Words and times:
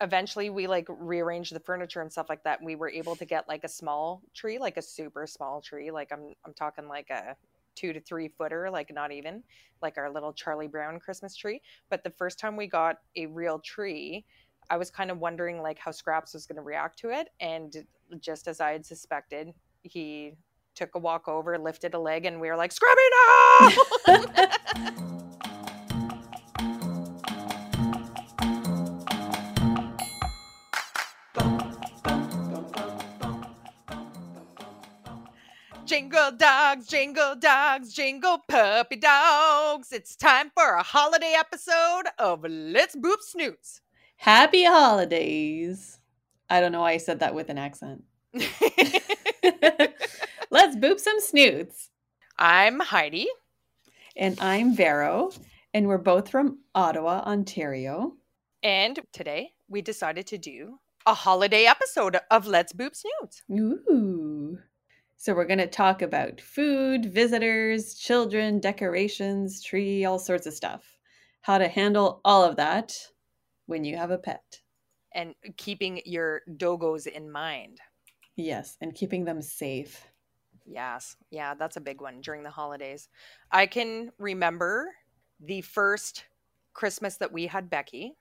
eventually 0.00 0.50
we 0.50 0.66
like 0.66 0.86
rearranged 0.88 1.54
the 1.54 1.60
furniture 1.60 2.00
and 2.00 2.10
stuff 2.10 2.28
like 2.28 2.44
that. 2.44 2.60
And 2.60 2.66
we 2.66 2.76
were 2.76 2.90
able 2.90 3.16
to 3.16 3.24
get 3.24 3.48
like 3.48 3.64
a 3.64 3.68
small 3.68 4.22
tree, 4.34 4.58
like 4.58 4.76
a 4.76 4.82
super 4.82 5.26
small 5.26 5.60
tree. 5.60 5.90
Like 5.90 6.12
I'm 6.12 6.34
I'm 6.44 6.54
talking 6.54 6.88
like 6.88 7.10
a 7.10 7.36
two 7.74 7.92
to 7.92 8.00
three 8.00 8.28
footer, 8.28 8.70
like 8.70 8.92
not 8.92 9.12
even 9.12 9.42
like 9.82 9.98
our 9.98 10.10
little 10.10 10.32
Charlie 10.32 10.68
Brown 10.68 10.98
Christmas 10.98 11.36
tree. 11.36 11.60
But 11.90 12.02
the 12.04 12.10
first 12.10 12.38
time 12.38 12.56
we 12.56 12.66
got 12.66 12.98
a 13.16 13.26
real 13.26 13.58
tree, 13.60 14.24
I 14.70 14.76
was 14.76 14.90
kind 14.90 15.10
of 15.10 15.18
wondering 15.18 15.62
like 15.62 15.78
how 15.78 15.90
Scraps 15.90 16.34
was 16.34 16.46
going 16.46 16.56
to 16.56 16.62
react 16.62 16.98
to 17.00 17.10
it. 17.10 17.28
And 17.40 17.84
just 18.20 18.48
as 18.48 18.60
I 18.60 18.72
had 18.72 18.84
suspected, 18.84 19.52
he 19.82 20.32
took 20.74 20.94
a 20.94 20.98
walk 20.98 21.28
over, 21.28 21.58
lifted 21.58 21.94
a 21.94 21.98
leg, 21.98 22.24
and 22.24 22.40
we 22.40 22.48
were 22.48 22.56
like, 22.56 22.72
Scrappy, 22.72 23.00
no! 24.08 25.04
Jingle 35.98 36.30
dogs, 36.30 36.86
jingle 36.86 37.34
dogs, 37.34 37.92
jingle 37.92 38.38
puppy 38.46 38.94
dogs. 38.94 39.90
It's 39.90 40.14
time 40.14 40.52
for 40.54 40.74
a 40.74 40.82
holiday 40.84 41.34
episode 41.36 42.04
of 42.20 42.44
Let's 42.48 42.94
Boop 42.94 43.20
Snoots. 43.20 43.80
Happy 44.14 44.62
holidays. 44.62 45.98
I 46.48 46.60
don't 46.60 46.70
know 46.70 46.82
why 46.82 46.92
I 46.92 46.98
said 46.98 47.18
that 47.18 47.34
with 47.34 47.48
an 47.48 47.58
accent. 47.58 48.04
Let's 50.52 50.76
boop 50.76 51.00
some 51.00 51.18
snoots. 51.18 51.90
I'm 52.38 52.78
Heidi. 52.78 53.26
And 54.16 54.38
I'm 54.40 54.76
Vero. 54.76 55.32
And 55.74 55.88
we're 55.88 55.98
both 55.98 56.30
from 56.30 56.60
Ottawa, 56.76 57.24
Ontario. 57.26 58.12
And 58.62 59.00
today 59.12 59.50
we 59.68 59.82
decided 59.82 60.28
to 60.28 60.38
do 60.38 60.78
a 61.06 61.14
holiday 61.14 61.64
episode 61.64 62.18
of 62.30 62.46
Let's 62.46 62.72
Boop 62.72 62.94
Snoots. 62.94 63.42
Ooh. 63.50 64.27
So, 65.20 65.34
we're 65.34 65.46
going 65.46 65.58
to 65.58 65.66
talk 65.66 66.00
about 66.00 66.40
food, 66.40 67.12
visitors, 67.12 67.94
children, 67.94 68.60
decorations, 68.60 69.60
tree, 69.60 70.04
all 70.04 70.20
sorts 70.20 70.46
of 70.46 70.54
stuff. 70.54 70.84
How 71.40 71.58
to 71.58 71.66
handle 71.66 72.20
all 72.24 72.44
of 72.44 72.54
that 72.54 72.96
when 73.66 73.82
you 73.82 73.96
have 73.96 74.12
a 74.12 74.18
pet. 74.18 74.60
And 75.12 75.34
keeping 75.56 76.00
your 76.04 76.42
dogos 76.56 77.08
in 77.08 77.32
mind. 77.32 77.80
Yes, 78.36 78.76
and 78.80 78.94
keeping 78.94 79.24
them 79.24 79.42
safe. 79.42 80.06
Yes. 80.64 81.16
Yeah, 81.32 81.54
that's 81.54 81.76
a 81.76 81.80
big 81.80 82.00
one 82.00 82.20
during 82.20 82.44
the 82.44 82.50
holidays. 82.50 83.08
I 83.50 83.66
can 83.66 84.12
remember 84.18 84.94
the 85.40 85.62
first 85.62 86.26
Christmas 86.74 87.16
that 87.16 87.32
we 87.32 87.48
had 87.48 87.70
Becky. 87.70 88.14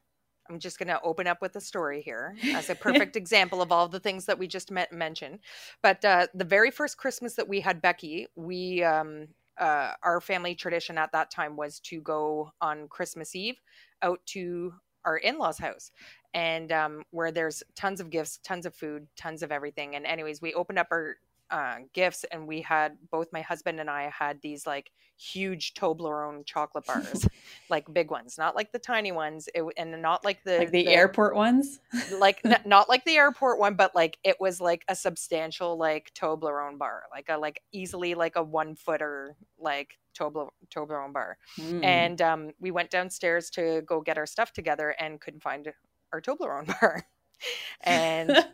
I'm 0.49 0.59
just 0.59 0.79
going 0.79 0.87
to 0.87 1.01
open 1.01 1.27
up 1.27 1.41
with 1.41 1.55
a 1.55 1.61
story 1.61 2.01
here 2.01 2.35
as 2.53 2.69
a 2.69 2.75
perfect 2.87 3.15
example 3.15 3.61
of 3.61 3.71
all 3.71 3.87
the 3.87 3.99
things 3.99 4.25
that 4.25 4.39
we 4.39 4.47
just 4.47 4.71
met, 4.71 4.91
mentioned. 4.91 5.39
But 5.81 6.03
uh, 6.03 6.27
the 6.33 6.45
very 6.45 6.71
first 6.71 6.97
Christmas 6.97 7.35
that 7.35 7.47
we 7.47 7.61
had 7.61 7.81
Becky, 7.81 8.27
we 8.35 8.83
um, 8.83 9.27
uh, 9.59 9.93
our 10.03 10.21
family 10.21 10.55
tradition 10.55 10.97
at 10.97 11.11
that 11.11 11.31
time 11.31 11.55
was 11.55 11.79
to 11.79 12.01
go 12.01 12.51
on 12.61 12.87
Christmas 12.87 13.35
Eve 13.35 13.59
out 14.01 14.19
to 14.27 14.73
our 15.05 15.17
in-laws 15.17 15.57
house 15.57 15.91
and 16.33 16.71
um, 16.71 17.03
where 17.11 17.31
there's 17.31 17.63
tons 17.75 17.99
of 17.99 18.09
gifts 18.09 18.39
tons 18.43 18.65
of 18.65 18.75
food 18.75 19.07
tons 19.15 19.41
of 19.41 19.51
everything 19.51 19.95
and 19.95 20.05
anyways 20.05 20.41
we 20.41 20.53
opened 20.53 20.77
up 20.77 20.87
our 20.91 21.15
uh, 21.49 21.77
gifts 21.93 22.25
and 22.31 22.47
we 22.47 22.61
had 22.61 22.97
both 23.11 23.27
my 23.31 23.41
husband 23.41 23.79
and 23.79 23.89
I 23.89 24.09
had 24.09 24.41
these 24.41 24.65
like 24.65 24.91
huge 25.17 25.73
Toblerone 25.73 26.45
chocolate 26.45 26.85
bars, 26.85 27.27
like 27.69 27.91
big 27.91 28.11
ones, 28.11 28.37
not 28.37 28.55
like 28.55 28.71
the 28.71 28.79
tiny 28.79 29.11
ones, 29.11 29.49
it, 29.53 29.63
and 29.77 30.01
not 30.01 30.23
like 30.23 30.43
the 30.43 30.59
like 30.59 30.71
the, 30.71 30.83
the 30.83 30.93
airport 30.93 31.35
ones, 31.35 31.79
like 32.19 32.39
n- 32.45 32.61
not 32.65 32.87
like 32.87 33.03
the 33.05 33.15
airport 33.15 33.59
one, 33.59 33.75
but 33.75 33.95
like 33.95 34.17
it 34.23 34.37
was 34.39 34.61
like 34.61 34.83
a 34.87 34.95
substantial 34.95 35.77
like 35.77 36.11
Toblerone 36.13 36.77
bar, 36.77 37.03
like 37.11 37.29
a 37.29 37.37
like 37.37 37.61
easily 37.71 38.13
like 38.13 38.35
a 38.35 38.43
one 38.43 38.75
footer 38.75 39.35
like 39.57 39.97
Toblerone, 40.17 40.49
Toblerone 40.73 41.13
bar, 41.13 41.37
mm. 41.59 41.83
and 41.83 42.21
um, 42.21 42.51
we 42.59 42.71
went 42.71 42.91
downstairs 42.91 43.49
to 43.51 43.81
go 43.81 44.01
get 44.01 44.17
our 44.17 44.25
stuff 44.25 44.53
together 44.53 44.95
and 44.99 45.19
couldn't 45.19 45.41
find 45.41 45.71
our 46.13 46.21
Toblerone 46.21 46.67
bar, 46.81 47.03
and 47.81 48.45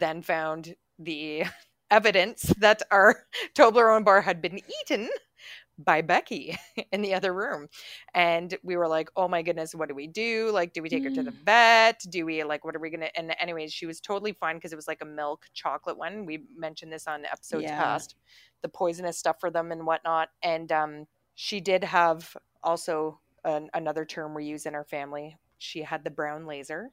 then 0.00 0.22
found 0.22 0.74
the 0.98 1.44
evidence 1.90 2.42
that 2.58 2.82
our 2.90 3.24
Toblerone 3.54 4.04
bar 4.04 4.20
had 4.20 4.42
been 4.42 4.60
eaten 4.80 5.08
by 5.78 6.02
Becky 6.02 6.56
in 6.92 7.02
the 7.02 7.14
other 7.14 7.32
room. 7.32 7.68
And 8.14 8.56
we 8.62 8.76
were 8.76 8.88
like, 8.88 9.10
oh 9.16 9.28
my 9.28 9.42
goodness, 9.42 9.74
what 9.74 9.88
do 9.88 9.94
we 9.94 10.06
do? 10.06 10.50
Like, 10.50 10.72
do 10.72 10.82
we 10.82 10.88
take 10.88 11.02
mm. 11.02 11.10
her 11.10 11.14
to 11.14 11.22
the 11.22 11.30
mm. 11.30 11.44
vet? 11.44 12.04
Do 12.10 12.26
we, 12.26 12.42
like, 12.44 12.64
what 12.64 12.74
are 12.74 12.80
we 12.80 12.90
going 12.90 13.00
to? 13.00 13.16
And, 13.16 13.34
anyways, 13.40 13.72
she 13.72 13.86
was 13.86 14.00
totally 14.00 14.32
fine 14.32 14.56
because 14.56 14.72
it 14.72 14.76
was 14.76 14.88
like 14.88 15.02
a 15.02 15.06
milk 15.06 15.46
chocolate 15.54 15.96
one. 15.96 16.26
We 16.26 16.42
mentioned 16.56 16.92
this 16.92 17.06
on 17.06 17.24
episodes 17.24 17.64
yeah. 17.64 17.80
past, 17.80 18.16
the 18.62 18.68
poisonous 18.68 19.18
stuff 19.18 19.36
for 19.40 19.50
them 19.50 19.70
and 19.70 19.86
whatnot. 19.86 20.30
And 20.42 20.70
um, 20.72 21.06
she 21.36 21.60
did 21.60 21.84
have 21.84 22.36
also 22.62 23.20
an, 23.44 23.70
another 23.74 24.04
term 24.04 24.34
we 24.34 24.44
use 24.44 24.66
in 24.66 24.74
our 24.74 24.84
family. 24.84 25.36
She 25.58 25.82
had 25.82 26.04
the 26.04 26.10
brown 26.10 26.46
laser. 26.46 26.90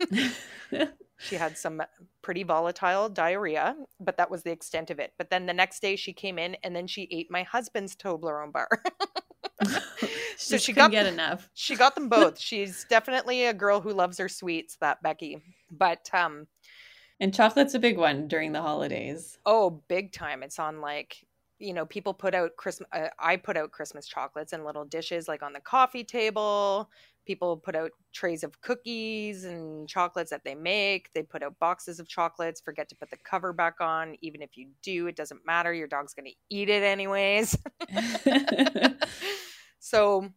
she 1.18 1.36
had 1.36 1.58
some 1.58 1.82
pretty 2.22 2.44
volatile 2.44 3.08
diarrhea, 3.08 3.76
but 4.00 4.16
that 4.16 4.30
was 4.30 4.42
the 4.42 4.52
extent 4.52 4.90
of 4.90 4.98
it. 4.98 5.12
But 5.18 5.30
then 5.30 5.46
the 5.46 5.52
next 5.52 5.80
day 5.80 5.96
she 5.96 6.12
came 6.12 6.38
in 6.38 6.56
and 6.62 6.74
then 6.74 6.86
she 6.86 7.08
ate 7.10 7.30
my 7.30 7.42
husband's 7.42 7.96
Toblerone 7.96 8.52
bar. 8.52 8.68
so 10.36 10.56
she 10.56 10.72
got 10.72 10.90
get 10.92 11.06
enough. 11.06 11.50
She 11.54 11.74
got 11.74 11.94
them 11.94 12.08
both. 12.08 12.38
She's 12.38 12.86
definitely 12.88 13.46
a 13.46 13.54
girl 13.54 13.80
who 13.80 13.92
loves 13.92 14.18
her 14.18 14.28
sweets, 14.28 14.76
that 14.80 15.02
Becky. 15.02 15.42
But 15.70 16.08
um 16.14 16.46
and 17.20 17.34
chocolate's 17.34 17.74
a 17.74 17.80
big 17.80 17.98
one 17.98 18.28
during 18.28 18.52
the 18.52 18.62
holidays. 18.62 19.38
Oh, 19.44 19.82
big 19.88 20.12
time. 20.12 20.44
It's 20.44 20.60
on 20.60 20.80
like 20.80 21.26
you 21.58 21.72
know, 21.72 21.84
people 21.84 22.14
put 22.14 22.36
out 22.36 22.56
Christmas. 22.56 22.88
Uh, 22.92 23.08
I 23.18 23.36
put 23.36 23.56
out 23.56 23.72
Christmas 23.72 24.06
chocolates 24.06 24.52
in 24.52 24.64
little 24.64 24.84
dishes, 24.84 25.26
like 25.26 25.42
on 25.42 25.52
the 25.52 25.60
coffee 25.60 26.04
table 26.04 26.88
people 27.28 27.56
put 27.56 27.76
out 27.76 27.92
trays 28.12 28.42
of 28.42 28.60
cookies 28.60 29.44
and 29.44 29.88
chocolates 29.88 30.30
that 30.30 30.42
they 30.44 30.54
make 30.54 31.12
they 31.12 31.22
put 31.22 31.42
out 31.42 31.56
boxes 31.60 32.00
of 32.00 32.08
chocolates 32.08 32.60
forget 32.60 32.88
to 32.88 32.96
put 32.96 33.10
the 33.10 33.16
cover 33.22 33.52
back 33.52 33.74
on 33.80 34.16
even 34.22 34.42
if 34.42 34.56
you 34.56 34.68
do 34.82 35.06
it 35.06 35.14
doesn't 35.14 35.46
matter 35.46 35.72
your 35.72 35.86
dog's 35.86 36.14
going 36.14 36.26
to 36.26 36.34
eat 36.50 36.68
it 36.68 36.82
anyways. 36.82 37.56
So 39.78 40.28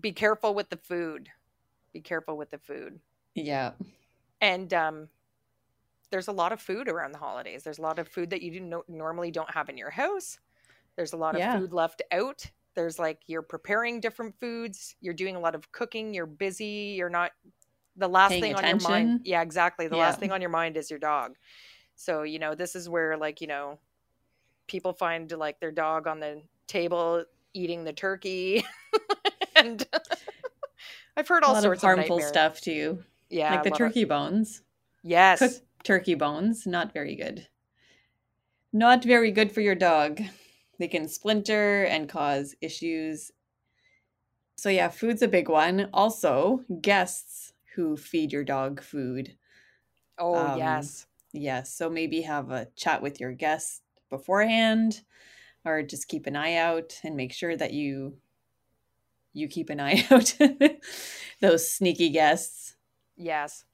be 0.00 0.12
careful 0.12 0.54
with 0.54 0.70
the 0.70 0.76
food. 0.76 1.28
Be 1.92 2.00
careful 2.00 2.36
with 2.36 2.50
the 2.50 2.58
food. 2.58 2.98
Yeah. 3.34 3.72
And 4.40 4.72
um 4.72 5.08
there's 6.10 6.28
a 6.28 6.32
lot 6.32 6.52
of 6.52 6.60
food 6.60 6.88
around 6.88 7.12
the 7.12 7.18
holidays. 7.18 7.62
There's 7.62 7.78
a 7.78 7.82
lot 7.82 7.98
of 7.98 8.08
food 8.08 8.30
that 8.30 8.40
you 8.40 8.52
do 8.52 8.60
no- 8.60 8.84
normally 8.88 9.30
don't 9.30 9.50
have 9.50 9.68
in 9.68 9.76
your 9.76 9.90
house. 9.90 10.38
There's 10.96 11.12
a 11.12 11.18
lot 11.18 11.34
of 11.34 11.40
yeah. 11.40 11.58
food 11.58 11.72
left 11.72 12.00
out 12.10 12.50
there's 12.74 12.98
like 12.98 13.20
you're 13.26 13.42
preparing 13.42 14.00
different 14.00 14.34
foods 14.38 14.94
you're 15.00 15.14
doing 15.14 15.36
a 15.36 15.40
lot 15.40 15.54
of 15.54 15.70
cooking 15.72 16.14
you're 16.14 16.26
busy 16.26 16.94
you're 16.96 17.08
not 17.08 17.32
the 17.98 18.08
last 18.08 18.30
thing 18.30 18.54
attention. 18.54 18.64
on 18.64 18.80
your 18.80 19.06
mind 19.06 19.20
yeah 19.24 19.42
exactly 19.42 19.88
the 19.88 19.96
yeah. 19.96 20.02
last 20.02 20.20
thing 20.20 20.32
on 20.32 20.40
your 20.40 20.50
mind 20.50 20.76
is 20.76 20.90
your 20.90 20.98
dog. 20.98 21.34
So 21.96 22.22
you 22.22 22.38
know 22.38 22.54
this 22.54 22.76
is 22.76 22.88
where 22.88 23.16
like 23.16 23.40
you 23.40 23.48
know 23.48 23.78
people 24.66 24.92
find 24.92 25.30
like 25.32 25.60
their 25.60 25.72
dog 25.72 26.06
on 26.06 26.20
the 26.20 26.42
table 26.66 27.24
eating 27.54 27.84
the 27.84 27.92
turkey 27.92 28.64
and 29.56 29.84
i've 31.16 31.26
heard 31.26 31.42
all 31.42 31.60
sorts 31.60 31.82
of 31.82 31.86
harmful 31.86 32.18
of 32.18 32.24
stuff 32.24 32.60
too. 32.60 33.02
Yeah 33.28 33.54
like 33.54 33.64
the 33.64 33.70
turkey 33.70 34.04
bones. 34.04 34.62
Yes. 35.02 35.40
Cooked 35.40 35.62
turkey 35.82 36.14
bones 36.14 36.66
not 36.66 36.92
very 36.92 37.16
good. 37.16 37.48
Not 38.72 39.02
very 39.02 39.32
good 39.32 39.50
for 39.50 39.60
your 39.60 39.74
dog 39.74 40.20
they 40.78 40.88
can 40.88 41.08
splinter 41.08 41.84
and 41.84 42.08
cause 42.08 42.54
issues. 42.60 43.30
So, 44.56 44.68
yeah, 44.68 44.88
food's 44.88 45.22
a 45.22 45.28
big 45.28 45.48
one. 45.48 45.88
Also, 45.92 46.64
guests 46.80 47.52
who 47.74 47.96
feed 47.96 48.32
your 48.32 48.44
dog 48.44 48.82
food. 48.82 49.36
Oh, 50.18 50.34
um, 50.34 50.58
yes. 50.58 51.06
Yes. 51.32 51.72
So, 51.72 51.88
maybe 51.88 52.22
have 52.22 52.50
a 52.50 52.68
chat 52.76 53.02
with 53.02 53.20
your 53.20 53.32
guests 53.32 53.82
beforehand 54.10 55.02
or 55.64 55.82
just 55.82 56.08
keep 56.08 56.26
an 56.26 56.36
eye 56.36 56.54
out 56.54 56.98
and 57.04 57.16
make 57.16 57.32
sure 57.32 57.56
that 57.56 57.72
you 57.72 58.16
you 59.32 59.48
keep 59.48 59.70
an 59.70 59.80
eye 59.88 60.06
out 60.10 60.34
those 61.40 61.70
sneaky 61.70 62.10
guests 62.10 62.76
yes 63.16 63.64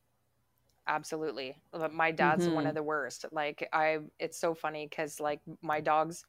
absolutely 0.86 1.56
my 1.92 2.10
dad's 2.10 2.46
mm-hmm. 2.46 2.56
one 2.56 2.66
of 2.66 2.74
the 2.74 2.82
worst 2.82 3.24
like 3.32 3.66
i 3.72 3.98
it's 4.18 4.38
so 4.38 4.54
funny 4.54 4.86
because 4.88 5.18
like 5.18 5.40
my 5.62 5.80
dogs 5.80 6.24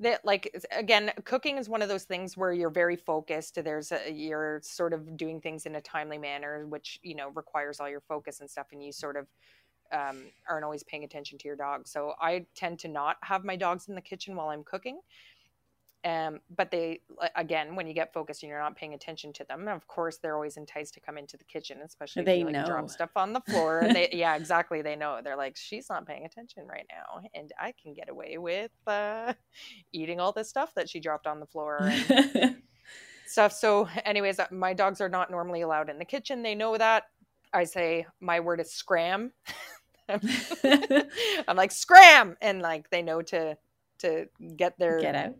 that 0.00 0.24
like 0.24 0.54
again 0.76 1.10
cooking 1.24 1.58
is 1.58 1.68
one 1.68 1.82
of 1.82 1.88
those 1.88 2.04
things 2.04 2.36
where 2.36 2.52
you're 2.52 2.70
very 2.70 2.96
focused 2.96 3.58
there's 3.62 3.92
a, 3.92 4.10
you're 4.10 4.60
sort 4.62 4.92
of 4.92 5.16
doing 5.16 5.40
things 5.40 5.66
in 5.66 5.74
a 5.76 5.80
timely 5.80 6.18
manner 6.18 6.66
which 6.66 7.00
you 7.02 7.14
know 7.14 7.30
requires 7.30 7.80
all 7.80 7.88
your 7.88 8.00
focus 8.00 8.40
and 8.40 8.48
stuff 8.48 8.66
and 8.72 8.82
you 8.82 8.92
sort 8.92 9.16
of 9.16 9.26
um, 9.90 10.24
aren't 10.48 10.64
always 10.64 10.82
paying 10.82 11.04
attention 11.04 11.38
to 11.38 11.48
your 11.48 11.56
dog. 11.56 11.88
So 11.88 12.14
i 12.20 12.44
tend 12.54 12.78
to 12.80 12.88
not 12.88 13.16
have 13.22 13.44
my 13.44 13.56
dogs 13.56 13.88
in 13.88 13.94
the 13.94 14.00
kitchen 14.00 14.36
while 14.36 14.48
i'm 14.48 14.64
cooking 14.64 15.00
um, 16.04 16.40
but 16.56 16.70
they 16.70 17.00
again, 17.34 17.74
when 17.74 17.88
you 17.88 17.92
get 17.92 18.12
focused 18.12 18.42
and 18.42 18.50
you're 18.50 18.60
not 18.60 18.76
paying 18.76 18.94
attention 18.94 19.32
to 19.34 19.44
them, 19.44 19.66
of 19.66 19.86
course 19.88 20.18
they're 20.18 20.34
always 20.34 20.56
enticed 20.56 20.94
to 20.94 21.00
come 21.00 21.18
into 21.18 21.36
the 21.36 21.44
kitchen, 21.44 21.78
especially 21.84 22.22
they 22.22 22.34
if 22.34 22.38
you, 22.40 22.44
like, 22.46 22.54
know. 22.54 22.66
drop 22.66 22.88
stuff 22.88 23.10
on 23.16 23.32
the 23.32 23.40
floor. 23.40 23.86
They, 23.98 24.10
yeah, 24.12 24.36
exactly. 24.36 24.82
They 24.82 24.96
know. 24.96 25.20
They're 25.24 25.36
like, 25.36 25.56
she's 25.56 25.88
not 25.88 26.06
paying 26.06 26.24
attention 26.24 26.66
right 26.68 26.86
now, 26.90 27.22
and 27.34 27.50
I 27.58 27.72
can 27.82 27.94
get 27.94 28.08
away 28.08 28.38
with 28.38 28.70
uh, 28.86 29.32
eating 29.92 30.20
all 30.20 30.32
this 30.32 30.48
stuff 30.48 30.72
that 30.76 30.88
she 30.88 31.00
dropped 31.00 31.26
on 31.26 31.40
the 31.40 31.46
floor. 31.46 31.78
And, 31.80 32.56
stuff. 33.26 33.52
So, 33.52 33.88
anyways, 34.04 34.38
uh, 34.38 34.46
my 34.50 34.74
dogs 34.74 35.00
are 35.00 35.08
not 35.08 35.30
normally 35.30 35.62
allowed 35.62 35.90
in 35.90 35.98
the 35.98 36.04
kitchen. 36.04 36.42
They 36.42 36.54
know 36.54 36.76
that. 36.76 37.04
I 37.52 37.64
say 37.64 38.06
my 38.20 38.40
word 38.40 38.60
is 38.60 38.72
scram. 38.72 39.32
I'm 40.08 41.56
like 41.56 41.72
scram, 41.72 42.36
and 42.40 42.62
like 42.62 42.90
they 42.90 43.02
know 43.02 43.22
to 43.22 43.56
to 43.98 44.28
get 44.56 44.78
their 44.78 45.00
Get 45.00 45.14
out. 45.14 45.34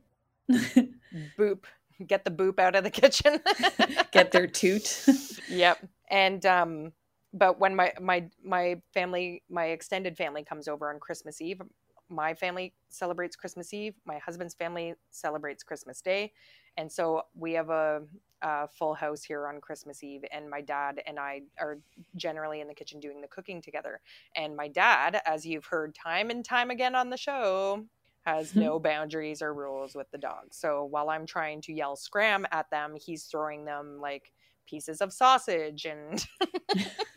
boop, 1.38 1.64
get 2.06 2.24
the 2.24 2.30
boop 2.30 2.58
out 2.58 2.76
of 2.76 2.84
the 2.84 2.90
kitchen. 2.90 3.40
Get 4.10 4.32
their 4.32 4.46
toot. 4.46 5.06
yep. 5.48 5.78
And 6.10 6.44
um, 6.46 6.92
but 7.32 7.60
when 7.60 7.76
my 7.76 7.92
my 8.00 8.28
my 8.42 8.80
family, 8.94 9.42
my 9.50 9.66
extended 9.66 10.16
family 10.16 10.42
comes 10.42 10.68
over 10.68 10.90
on 10.90 10.98
Christmas 10.98 11.40
Eve, 11.40 11.60
my 12.08 12.34
family 12.34 12.72
celebrates 12.88 13.36
Christmas 13.36 13.74
Eve. 13.74 13.94
My 14.06 14.18
husband's 14.18 14.54
family 14.54 14.94
celebrates 15.10 15.62
Christmas 15.62 16.00
Day, 16.00 16.32
and 16.78 16.90
so 16.90 17.22
we 17.34 17.52
have 17.52 17.70
a, 17.70 18.02
a 18.40 18.68
full 18.68 18.94
house 18.94 19.24
here 19.24 19.46
on 19.46 19.60
Christmas 19.60 20.02
Eve. 20.02 20.24
And 20.32 20.48
my 20.48 20.60
dad 20.60 21.02
and 21.06 21.18
I 21.18 21.42
are 21.60 21.78
generally 22.16 22.60
in 22.60 22.68
the 22.68 22.74
kitchen 22.74 23.00
doing 23.00 23.20
the 23.20 23.28
cooking 23.28 23.60
together. 23.60 24.00
And 24.36 24.56
my 24.56 24.68
dad, 24.68 25.20
as 25.26 25.44
you've 25.44 25.66
heard 25.66 25.94
time 25.94 26.30
and 26.30 26.44
time 26.44 26.70
again 26.70 26.94
on 26.94 27.10
the 27.10 27.16
show, 27.16 27.84
has 28.28 28.54
no 28.56 28.78
boundaries 28.78 29.42
or 29.42 29.54
rules 29.54 29.94
with 29.94 30.10
the 30.10 30.18
dogs. 30.18 30.56
So 30.58 30.84
while 30.84 31.10
I'm 31.10 31.26
trying 31.26 31.60
to 31.62 31.72
yell 31.72 31.96
scram 31.96 32.46
at 32.52 32.70
them, 32.70 32.96
he's 32.96 33.24
throwing 33.24 33.64
them 33.64 33.98
like 34.00 34.32
pieces 34.66 35.00
of 35.00 35.12
sausage 35.12 35.86
and 35.86 36.24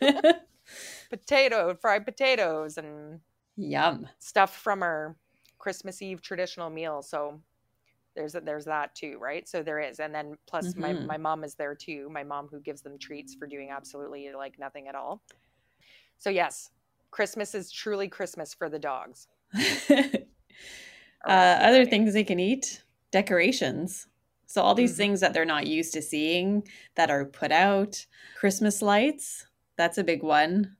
potato, 1.10 1.74
fried 1.80 2.04
potatoes 2.04 2.78
and 2.78 3.20
Yum. 3.56 4.08
stuff 4.18 4.56
from 4.56 4.82
our 4.82 5.16
Christmas 5.58 6.02
Eve 6.02 6.22
traditional 6.22 6.70
meal. 6.70 7.02
So 7.02 7.40
there's 8.14 8.34
there's 8.34 8.66
that 8.66 8.94
too, 8.94 9.18
right? 9.20 9.48
So 9.48 9.62
there 9.62 9.80
is, 9.80 10.00
and 10.00 10.14
then 10.14 10.36
plus 10.46 10.76
my 10.76 10.94
Mhm. 10.94 11.06
my 11.06 11.18
mom 11.18 11.44
is 11.44 11.54
there 11.54 11.74
too. 11.74 12.08
My 12.10 12.24
mom 12.24 12.48
who 12.48 12.60
gives 12.60 12.82
them 12.82 12.98
treats 12.98 13.34
for 13.34 13.46
doing 13.46 13.70
absolutely 13.70 14.32
like 14.36 14.58
nothing 14.58 14.88
at 14.88 14.94
all. 14.94 15.22
So 16.18 16.30
yes, 16.30 16.70
Christmas 17.10 17.54
is 17.54 17.70
truly 17.72 18.08
Christmas 18.08 18.54
for 18.54 18.68
the 18.68 18.78
dogs. 18.78 19.28
Uh, 21.26 21.58
other 21.60 21.84
things 21.86 22.12
they 22.14 22.24
can 22.24 22.40
eat 22.40 22.82
decorations. 23.10 24.08
So, 24.46 24.62
all 24.62 24.74
these 24.74 24.96
Mhm. 24.96 24.96
things 24.96 25.20
that 25.20 25.32
they're 25.34 25.44
not 25.44 25.66
used 25.66 25.94
to 25.94 26.02
seeing 26.02 26.66
that 26.96 27.10
are 27.10 27.24
put 27.24 27.52
out. 27.52 28.06
Christmas 28.34 28.82
lights, 28.82 29.46
that's 29.76 29.98
a 29.98 30.04
big 30.04 30.22
one. 30.22 30.76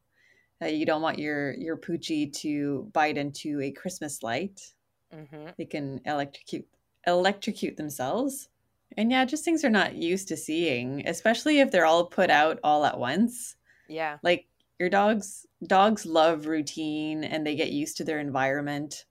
Uh, 0.62 0.66
you 0.66 0.86
don't 0.86 1.02
want 1.02 1.18
your, 1.18 1.54
your 1.54 1.76
poochie 1.78 2.32
to 2.34 2.90
bite 2.94 3.18
into 3.18 3.60
a 3.60 3.72
Christmas 3.72 4.22
light. 4.22 4.74
Mhm. 5.10 5.54
They 5.58 5.64
can 5.66 6.00
electrocute 6.04 6.68
electrocute 7.06 7.76
themselves. 7.76 8.48
And 8.96 9.10
yeah, 9.10 9.24
just 9.24 9.44
things 9.44 9.62
they're 9.62 9.70
not 9.70 9.94
used 9.96 10.28
to 10.28 10.36
seeing, 10.36 11.06
especially 11.08 11.60
if 11.60 11.70
they're 11.70 11.86
all 11.86 12.06
put 12.06 12.30
out 12.30 12.60
all 12.62 12.84
at 12.84 12.98
once 12.98 13.56
Yeah. 13.88 14.20
like 14.22 14.48
your 14.80 14.90
dogs 14.90 15.46
dogs 15.66 16.06
love 16.06 16.46
routine 16.46 17.24
and 17.24 17.46
they 17.46 17.56
get 17.56 17.72
used 17.72 17.96
to 17.98 18.04
their 18.04 18.20
environment 18.20 19.06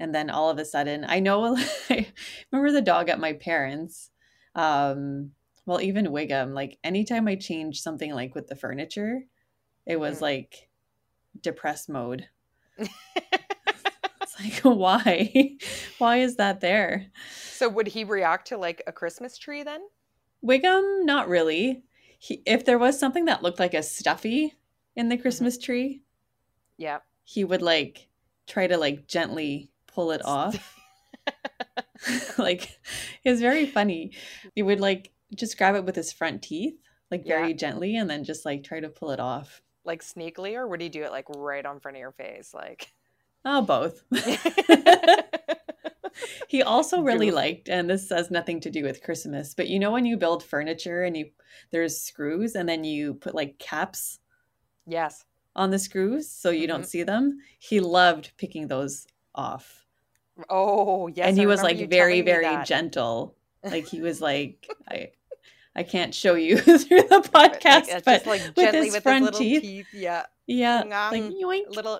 and 0.00 0.12
then 0.14 0.30
all 0.30 0.50
of 0.50 0.58
a 0.58 0.64
sudden 0.64 1.04
i 1.08 1.20
know 1.20 1.56
i 1.90 2.06
remember 2.50 2.72
the 2.72 2.82
dog 2.82 3.08
at 3.08 3.20
my 3.20 3.34
parents 3.34 4.10
um 4.56 5.30
well 5.66 5.80
even 5.80 6.06
wiggum 6.06 6.52
like 6.54 6.78
anytime 6.82 7.28
i 7.28 7.36
changed 7.36 7.82
something 7.82 8.12
like 8.12 8.34
with 8.34 8.48
the 8.48 8.56
furniture 8.56 9.20
it 9.86 10.00
was 10.00 10.18
Mhm. 10.18 10.22
like 10.22 10.68
depressed 11.40 11.88
mode 11.88 12.26
it's 12.78 14.40
like 14.40 14.54
why 14.64 15.56
why 15.98 16.16
is 16.16 16.36
that 16.36 16.60
there 16.60 17.06
So 17.52 17.68
would 17.68 17.88
he 17.88 18.04
react 18.04 18.48
to 18.48 18.56
like 18.56 18.82
a 18.86 18.92
Christmas 18.92 19.36
tree 19.38 19.62
then? 19.62 19.82
wiggum 20.44 21.04
not 21.04 21.28
really 21.28 21.82
he, 22.18 22.42
if 22.46 22.64
there 22.64 22.78
was 22.78 22.98
something 22.98 23.26
that 23.26 23.42
looked 23.42 23.58
like 23.60 23.74
a 23.74 23.82
stuffy 23.82 24.54
in 24.96 25.08
the 25.10 25.16
christmas 25.18 25.58
tree 25.58 26.02
Yeah. 26.78 27.00
he 27.24 27.44
would 27.44 27.62
like 27.62 28.08
try 28.46 28.66
to 28.66 28.76
like 28.78 29.06
gently 29.06 29.70
pull 29.94 30.12
it 30.12 30.24
off. 30.24 30.76
like 32.38 32.78
it 33.24 33.30
was 33.30 33.40
very 33.40 33.66
funny. 33.66 34.12
He 34.54 34.62
would 34.62 34.80
like 34.80 35.12
just 35.34 35.58
grab 35.58 35.74
it 35.76 35.84
with 35.84 35.96
his 35.96 36.12
front 36.12 36.42
teeth, 36.42 36.74
like 37.10 37.26
very 37.26 37.48
Yeah. 37.50 37.52
gently, 37.52 37.96
and 37.96 38.08
then 38.08 38.24
just 38.24 38.44
like 38.44 38.64
try 38.64 38.80
to 38.80 38.88
pull 38.88 39.10
it 39.10 39.20
off. 39.20 39.62
Like 39.84 40.02
sneakily, 40.02 40.54
or 40.54 40.66
would 40.66 40.80
he 40.80 40.88
do 40.88 41.02
it 41.04 41.10
like 41.10 41.26
right 41.28 41.64
on 41.66 41.80
front 41.80 41.96
of 41.96 42.00
your 42.00 42.12
face? 42.12 42.54
Like 42.54 42.92
Oh, 43.44 43.62
both. 43.62 44.02
he 46.48 46.62
also 46.62 47.02
really 47.02 47.30
liked, 47.30 47.68
and 47.68 47.88
this 47.88 48.10
has 48.10 48.30
nothing 48.30 48.60
to 48.60 48.70
do 48.70 48.82
with 48.84 49.02
Christmas, 49.02 49.54
but 49.54 49.68
you 49.68 49.78
know 49.78 49.92
when 49.92 50.04
you 50.04 50.16
build 50.16 50.42
furniture 50.42 51.04
and 51.04 51.16
you 51.16 51.30
there's 51.70 52.00
screws 52.00 52.54
and 52.54 52.68
then 52.68 52.84
you 52.84 53.14
put 53.14 53.34
like 53.34 53.58
caps 53.58 54.18
Yes. 54.86 55.24
on 55.56 55.70
the 55.70 55.78
screws 55.78 56.30
so 56.30 56.50
you 56.50 56.64
Mhm. 56.64 56.66
don't 56.66 56.86
see 56.86 57.02
them. 57.04 57.38
He 57.58 57.80
loved 57.80 58.32
picking 58.36 58.66
those 58.68 59.06
off. 59.34 59.79
Oh, 60.48 61.08
yes. 61.08 61.28
and 61.28 61.36
he 61.36 61.44
I 61.44 61.46
was 61.46 61.62
like 61.62 61.88
very 61.90 62.20
very 62.22 62.64
gentle 62.64 63.34
like 63.64 63.86
he 63.86 64.00
was 64.00 64.20
like 64.20 64.68
i 64.88 65.10
i 65.76 65.82
can't 65.82 66.14
show 66.14 66.34
you 66.34 66.56
through 66.58 66.76
the 67.02 67.28
podcast 67.32 67.88
Like, 67.92 68.04
but 68.04 68.12
just 68.14 68.26
like 68.26 68.40
with 68.42 68.54
gently 68.56 68.84
his 68.86 68.94
with 68.94 69.02
front 69.02 69.18
his 69.18 69.24
little 69.26 69.40
teeth. 69.40 69.62
teeth. 69.62 69.86
Yeah. 69.92 70.22
yeah 70.46 70.82
like 71.10 71.22
yoink. 71.24 71.68
little 71.76 71.98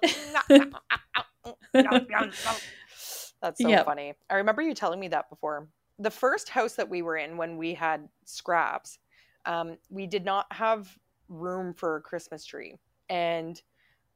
That's 3.43 3.63
so 3.63 3.69
Yep. 3.69 3.87
funny. 3.87 4.15
I 4.29 4.35
remember 4.35 4.61
you 4.63 4.75
telling 4.75 5.01
me 5.01 5.09
that 5.09 5.31
before. 5.31 5.67
The 5.99 6.11
first 6.11 6.49
house 6.51 6.75
that 6.75 6.89
we 6.89 7.03
were 7.03 7.17
in 7.17 7.37
when 7.37 7.57
we 7.57 7.75
had 7.75 8.09
scraps, 8.25 8.99
um, 9.47 9.77
we 9.89 10.07
did 10.07 10.25
not 10.25 10.47
have 10.53 10.95
room 11.29 11.73
for 11.75 11.97
a 11.97 12.01
Christmas 12.03 12.45
tree. 12.45 12.77
And 13.09 13.61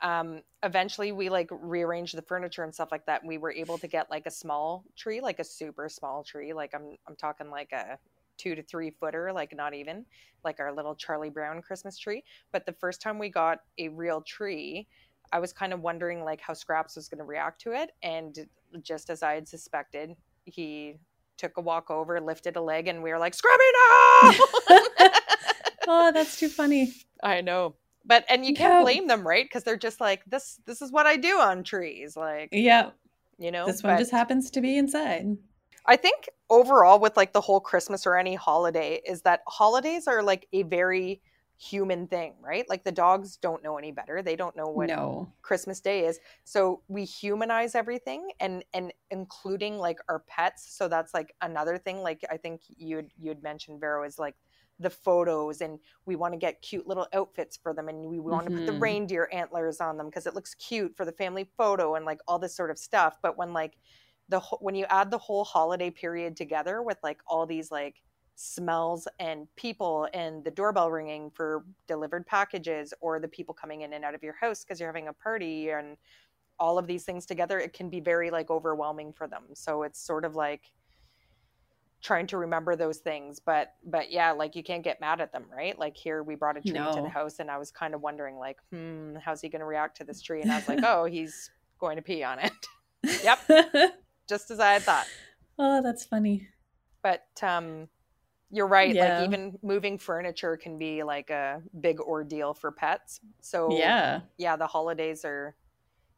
um, 0.00 0.42
eventually 0.62 1.12
we 1.12 1.28
like 1.28 1.48
rearranged 1.50 2.16
the 2.16 2.22
furniture 2.22 2.62
and 2.62 2.74
stuff 2.74 2.90
like 2.92 3.06
that. 3.06 3.22
And 3.22 3.28
we 3.28 3.38
were 3.38 3.52
able 3.52 3.78
to 3.78 3.88
get 3.88 4.10
like 4.10 4.26
a 4.26 4.30
small 4.30 4.84
tree, 4.96 5.20
like 5.20 5.38
a 5.38 5.44
super 5.44 5.88
small 5.88 6.22
tree. 6.24 6.52
Like 6.52 6.72
I'm 6.74 6.96
I'm 7.08 7.16
talking 7.16 7.50
like 7.50 7.72
a 7.72 7.98
two 8.36 8.54
to 8.54 8.62
three 8.62 8.90
footer, 8.90 9.32
like 9.32 9.54
not 9.54 9.74
even 9.74 10.04
like 10.44 10.60
our 10.60 10.72
little 10.72 10.94
Charlie 10.94 11.30
Brown 11.30 11.62
Christmas 11.62 11.98
tree. 11.98 12.24
But 12.52 12.66
the 12.66 12.72
first 12.72 13.00
time 13.00 13.18
we 13.18 13.28
got 13.28 13.60
a 13.78 13.88
real 13.88 14.20
tree, 14.22 14.86
I 15.32 15.38
was 15.38 15.52
kind 15.52 15.72
of 15.72 15.80
wondering 15.80 16.24
like 16.24 16.40
how 16.40 16.54
Scraps 16.54 16.96
was 16.96 17.08
going 17.08 17.18
to 17.18 17.24
react 17.24 17.60
to 17.62 17.72
it, 17.72 17.90
and 18.02 18.46
just 18.82 19.10
as 19.10 19.22
I 19.22 19.34
had 19.34 19.48
suspected, 19.48 20.14
he 20.44 20.96
took 21.36 21.56
a 21.56 21.60
walk 21.60 21.90
over, 21.90 22.20
lifted 22.20 22.56
a 22.56 22.60
leg, 22.60 22.88
and 22.88 23.02
we 23.02 23.10
were 23.10 23.18
like, 23.18 23.34
"Scrappy, 23.34 23.62
no!" 24.68 25.10
oh 25.88 26.10
that's 26.12 26.38
too 26.38 26.48
funny 26.48 26.92
I 27.22 27.40
know, 27.40 27.74
but 28.04 28.24
and 28.28 28.44
you 28.44 28.54
can't 28.54 28.84
blame 28.84 29.06
them, 29.06 29.26
right? 29.26 29.44
Because 29.44 29.64
they're 29.64 29.76
just 29.76 30.00
like 30.00 30.24
this. 30.26 30.60
This 30.66 30.82
is 30.82 30.92
what 30.92 31.06
I 31.06 31.16
do 31.16 31.38
on 31.38 31.62
trees, 31.64 32.16
like 32.16 32.50
yeah 32.52 32.90
you 33.38 33.50
know. 33.50 33.66
this 33.66 33.82
one 33.82 33.98
just 33.98 34.12
happens 34.12 34.50
to 34.50 34.60
be 34.60 34.78
inside 34.78 35.36
I 35.86 35.96
think 35.96 36.28
overall 36.48 36.98
with 36.98 37.16
like 37.16 37.32
the 37.32 37.40
whole 37.40 37.60
Christmas 37.60 38.06
or 38.06 38.16
any 38.16 38.34
holiday 38.34 39.00
is 39.06 39.22
that 39.22 39.42
holidays 39.46 40.06
are 40.06 40.22
like 40.22 40.48
a 40.52 40.62
very 40.62 41.20
human 41.56 42.06
thing, 42.06 42.34
right? 42.40 42.68
Like 42.68 42.84
the 42.84 42.92
dogs 42.92 43.36
don't 43.36 43.62
know 43.62 43.76
any 43.76 43.92
better. 43.92 44.22
They 44.22 44.36
don't 44.36 44.56
know 44.56 44.66
what 44.66 44.88
no 44.88 45.30
Christmas 45.42 45.80
Day 45.80 46.06
is. 46.06 46.18
So 46.44 46.80
we 46.88 47.04
humanize 47.04 47.74
everything 47.74 48.30
and 48.40 48.64
and 48.72 48.92
including 49.10 49.78
like 49.78 49.98
our 50.08 50.20
pets. 50.20 50.74
So 50.74 50.88
that's 50.88 51.12
like 51.14 51.34
another 51.42 51.78
thing. 51.78 52.02
Like 52.02 52.22
I 52.30 52.38
think 52.38 52.62
you 52.68 52.96
would 52.96 53.10
you'd 53.18 53.42
mentioned 53.42 53.80
Vero 53.80 54.04
is 54.04 54.18
like 54.18 54.36
the 54.78 54.90
photos 54.90 55.60
and 55.60 55.78
we 56.06 56.16
want 56.16 56.32
to 56.34 56.38
get 56.38 56.62
cute 56.62 56.86
little 56.86 57.06
outfits 57.12 57.56
for 57.56 57.72
them 57.72 57.88
and 57.88 58.04
we 58.06 58.18
want 58.18 58.46
to 58.46 58.50
put 58.50 58.66
the 58.66 58.72
Mhm. 58.72 58.80
reindeer 58.80 59.28
antlers 59.32 59.80
on 59.80 59.96
them 59.96 60.06
because 60.06 60.26
it 60.26 60.34
looks 60.34 60.54
cute 60.54 60.96
for 60.96 61.04
the 61.04 61.12
family 61.12 61.44
photo 61.56 61.94
and 61.94 62.04
like 62.04 62.20
all 62.26 62.38
this 62.38 62.56
sort 62.56 62.70
of 62.70 62.78
stuff. 62.78 63.18
But 63.22 63.36
when 63.38 63.52
like 63.52 63.78
the 64.28 64.40
when 64.60 64.74
you 64.74 64.84
add 64.86 65.10
the 65.10 65.18
whole 65.18 65.44
holiday 65.44 65.90
period 65.90 66.36
together 66.36 66.82
with 66.82 66.98
like 67.02 67.22
all 67.26 67.46
these 67.46 67.70
like 67.70 68.02
smells 68.36 69.06
and 69.20 69.46
people 69.54 70.08
and 70.12 70.44
the 70.44 70.50
doorbell 70.50 70.90
ringing 70.90 71.30
for 71.30 71.66
delivered 71.86 72.26
packages 72.26 72.92
or 73.00 73.20
the 73.20 73.28
people 73.28 73.54
coming 73.54 73.82
in 73.82 73.92
and 73.92 74.04
out 74.04 74.14
of 74.14 74.22
your 74.24 74.32
house 74.34 74.64
because 74.64 74.80
you're 74.80 74.88
having 74.88 75.06
a 75.06 75.12
party 75.12 75.70
and 75.70 75.96
all 76.58 76.78
of 76.78 76.86
these 76.86 77.04
things 77.04 77.26
together 77.26 77.58
it 77.58 77.72
can 77.72 77.90
be 77.90 78.00
very 78.00 78.30
like 78.30 78.50
overwhelming 78.50 79.12
for 79.12 79.28
them 79.28 79.48
so 79.54 79.82
it's 79.82 80.00
sort 80.00 80.24
of 80.24 80.34
like 80.36 80.72
trying 82.04 82.26
to 82.26 82.36
remember 82.36 82.76
those 82.76 82.98
things 82.98 83.40
but 83.40 83.72
but 83.84 84.12
yeah 84.12 84.30
like 84.30 84.54
you 84.54 84.62
can't 84.62 84.84
get 84.84 85.00
mad 85.00 85.20
at 85.22 85.32
them 85.32 85.44
right 85.50 85.78
like 85.78 85.96
here 85.96 86.22
we 86.22 86.34
brought 86.36 86.56
a 86.56 86.60
tree 86.60 86.74
to 86.94 87.00
the 87.02 87.08
house 87.08 87.38
and 87.40 87.50
i 87.50 87.56
was 87.58 87.70
kind 87.70 87.94
of 87.94 88.02
wondering 88.02 88.36
like 88.36 88.58
hmm 88.70 89.16
how's 89.24 89.40
he 89.40 89.48
going 89.48 89.60
to 89.60 89.66
react 89.66 89.96
to 89.96 90.04
this 90.04 90.20
tree 90.20 90.42
and 90.42 90.52
i 90.52 90.56
was 90.56 90.68
like 90.68 90.80
oh 90.84 91.06
he's 91.06 91.50
going 91.80 91.96
to 91.96 92.02
pee 92.02 92.22
on 92.22 92.38
it 92.38 92.52
Yep. 93.24 93.38
just 94.28 94.50
as 94.50 94.60
i 94.60 94.74
had 94.74 94.82
thought 94.82 95.06
oh 95.58 95.82
that's 95.82 96.04
funny 96.04 96.46
But 97.02 97.24
um 97.42 97.88
you're 98.50 98.68
right. 98.68 98.94
Yeah. 98.94 99.16
Like 99.16 99.24
even 99.24 99.58
moving 99.62 99.98
furniture 99.98 100.56
can 100.56 100.78
be 100.78 101.02
like 101.02 101.30
a 101.30 101.60
big 101.80 101.98
ordeal 102.00 102.54
for 102.54 102.70
pets. 102.70 103.18
So 103.40 103.72
Yeah. 103.72 104.20
yeah, 104.38 104.54
the 104.56 104.66
holidays 104.68 105.24
are 105.24 105.56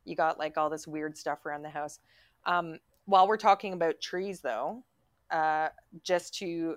you 0.04 0.16
got 0.16 0.38
like 0.38 0.58
all 0.58 0.68
this 0.68 0.86
weird 0.86 1.16
stuff 1.16 1.46
around 1.46 1.62
the 1.62 1.70
house. 1.70 1.98
Um, 2.44 2.78
while 3.06 3.26
we're 3.26 3.38
talking 3.38 3.72
about 3.72 4.00
trees, 4.02 4.40
though, 4.42 4.84
uh, 5.30 5.68
just 6.02 6.34
to 6.38 6.76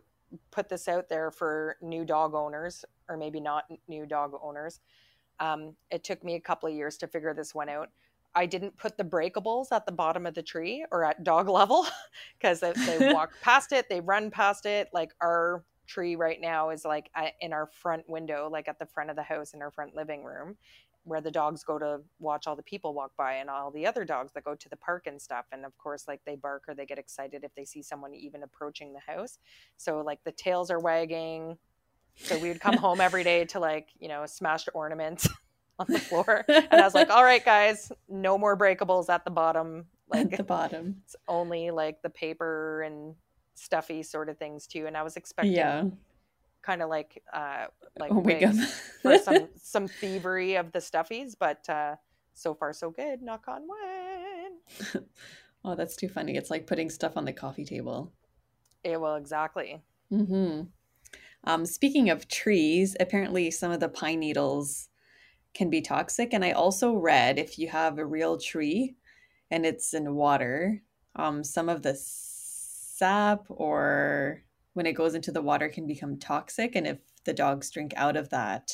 put 0.51 0.69
this 0.69 0.87
out 0.87 1.09
there 1.09 1.31
for 1.31 1.77
new 1.81 2.05
dog 2.05 2.33
owners, 2.33 2.85
or 3.07 3.17
maybe 3.17 3.39
not 3.39 3.65
new 3.87 4.05
dog 4.05 4.33
owners, 4.41 4.79
um, 5.39 5.75
it 5.91 6.03
took 6.03 6.23
me 6.23 6.35
a 6.35 6.39
couple 6.39 6.69
of 6.69 6.75
years 6.75 6.97
to 6.97 7.07
figure 7.07 7.33
this 7.33 7.55
one 7.55 7.69
out. 7.69 7.89
I 8.35 8.45
didn't 8.45 8.77
put 8.77 8.97
the 8.97 9.03
breakables 9.03 9.71
at 9.71 9.85
the 9.85 9.91
bottom 9.91 10.25
of 10.25 10.35
the 10.35 10.43
tree 10.43 10.85
or 10.91 11.03
at 11.03 11.23
dog 11.23 11.49
level 11.49 11.87
because 12.37 12.59
they, 12.59 12.73
they 12.73 13.13
walk 13.13 13.31
past 13.41 13.71
it, 13.71 13.89
they 13.89 14.01
run 14.01 14.29
past 14.29 14.65
it. 14.65 14.89
Like 14.93 15.13
our 15.21 15.63
tree 15.87 16.15
right 16.15 16.39
now 16.39 16.69
is 16.69 16.85
like 16.85 17.09
uh, 17.15 17.29
in 17.41 17.51
our 17.53 17.65
front 17.65 18.07
window, 18.07 18.47
like 18.51 18.67
at 18.67 18.77
the 18.77 18.85
front 18.85 19.09
of 19.09 19.15
the 19.15 19.23
house 19.23 19.53
in 19.53 19.61
our 19.61 19.71
front 19.71 19.95
living 19.95 20.23
room 20.23 20.55
where 21.09 21.21
the 21.21 21.31
dogs 21.31 21.63
go 21.63 21.77
to 21.79 21.99
watch 22.19 22.47
all 22.47 22.55
the 22.55 22.63
people 22.63 22.93
walk 22.93 23.11
by 23.17 23.33
and 23.33 23.49
all 23.49 23.71
the 23.71 23.85
other 23.85 24.05
dogs 24.05 24.31
that 24.33 24.43
go 24.45 24.55
to 24.55 24.69
the 24.69 24.77
park 24.77 25.07
and 25.07 25.21
stuff. 25.21 25.45
And 25.51 25.65
of 25.65 25.77
course 25.77 26.07
like 26.07 26.21
they 26.25 26.35
bark 26.35 26.63
or 26.67 26.73
they 26.75 26.85
get 26.85 26.97
excited 26.99 27.43
if 27.43 27.53
they 27.55 27.65
see 27.65 27.81
someone 27.81 28.13
even 28.15 28.43
approaching 28.43 28.93
the 28.93 28.99
house. 28.99 29.39
So 29.77 30.01
like 30.01 30.23
the 30.23 30.31
tails 30.31 30.71
are 30.71 30.79
wagging. 30.79 31.57
So 32.15 32.37
we 32.39 32.49
would 32.49 32.61
come 32.61 32.77
home 32.85 33.01
every 33.01 33.23
day 33.23 33.45
to 33.45 33.59
like 33.59 33.89
you 33.99 34.07
know 34.07 34.25
smashed 34.25 34.69
ornaments 34.73 35.27
on 35.79 35.87
the 35.89 35.99
floor. 35.99 36.45
And 36.49 36.73
i 36.79 36.83
was 36.83 36.93
like 36.95 37.09
all 37.09 37.23
right 37.23 37.43
guys 37.43 37.91
no 38.07 38.37
more 38.37 38.55
breakables 38.57 39.09
at 39.09 39.25
the 39.25 39.31
bottom. 39.31 39.85
Like 40.07 40.31
At 40.33 40.37
the 40.37 40.43
bottom. 40.43 41.01
it's 41.05 41.15
only 41.27 41.71
like 41.71 42.01
the 42.01 42.09
paper 42.09 42.81
and 42.83 43.15
stuffy 43.55 44.03
sort 44.03 44.29
of 44.29 44.37
things 44.37 44.67
too. 44.67 44.85
And 44.87 44.95
i 44.95 45.03
was 45.03 45.17
expecting 45.17 45.53
Yeah. 45.53 45.83
Kind 46.61 46.81
of 46.81 46.89
like 46.89 47.23
uh 47.33 47.67
like 47.97 48.15
Oh, 48.15 48.23
for 49.01 49.15
some 49.15 49.49
some 49.55 49.89
thievery 49.89 50.55
of 50.55 50.71
the 50.71 50.79
stuffies, 50.79 51.35
but 51.39 51.67
uh, 51.69 51.95
so 52.33 52.53
far 52.53 52.73
so 52.73 52.91
good. 52.91 53.21
Knock 53.21 53.47
on 53.47 53.67
wood. 53.67 54.51
oh, 55.65 55.75
that's 55.75 55.95
too 55.95 56.09
funny. 56.09 56.35
It's 56.35 56.49
like 56.49 56.67
putting 56.67 56.89
stuff 56.89 57.17
on 57.17 57.25
the 57.25 57.33
coffee 57.33 57.65
table. 57.65 58.13
Yeah, 58.83 58.97
well, 58.97 59.15
exactly. 59.15 59.81
hmm 60.09 60.61
Um, 61.45 61.65
speaking 61.65 62.09
of 62.09 62.27
trees, 62.29 62.95
apparently 62.99 63.51
some 63.51 63.71
of 63.71 63.79
the 63.81 63.89
pine 63.89 64.19
needles 64.19 64.89
can 65.53 65.69
be 65.69 65.81
toxic. 65.81 66.33
And 66.33 66.45
I 66.45 66.51
also 66.53 66.95
read 66.95 67.39
if 67.39 67.59
you 67.59 67.69
have 67.69 67.99
a 67.99 68.05
real 68.05 68.37
tree 68.39 68.95
and 69.51 69.65
it's 69.65 69.93
in 69.93 70.15
water, 70.15 70.83
um, 71.15 71.43
some 71.43 71.69
of 71.69 71.83
the 71.83 71.95
sap 71.97 73.45
or 73.49 74.43
when 74.73 74.85
it 74.85 74.93
goes 74.93 75.15
into 75.15 75.31
the 75.31 75.41
water 75.41 75.69
can 75.69 75.87
become 75.87 76.17
toxic. 76.17 76.75
And 76.75 76.87
if 76.87 76.97
the 77.25 77.33
dogs 77.33 77.69
drink 77.69 77.93
out 77.95 78.15
of 78.15 78.29
that, 78.29 78.71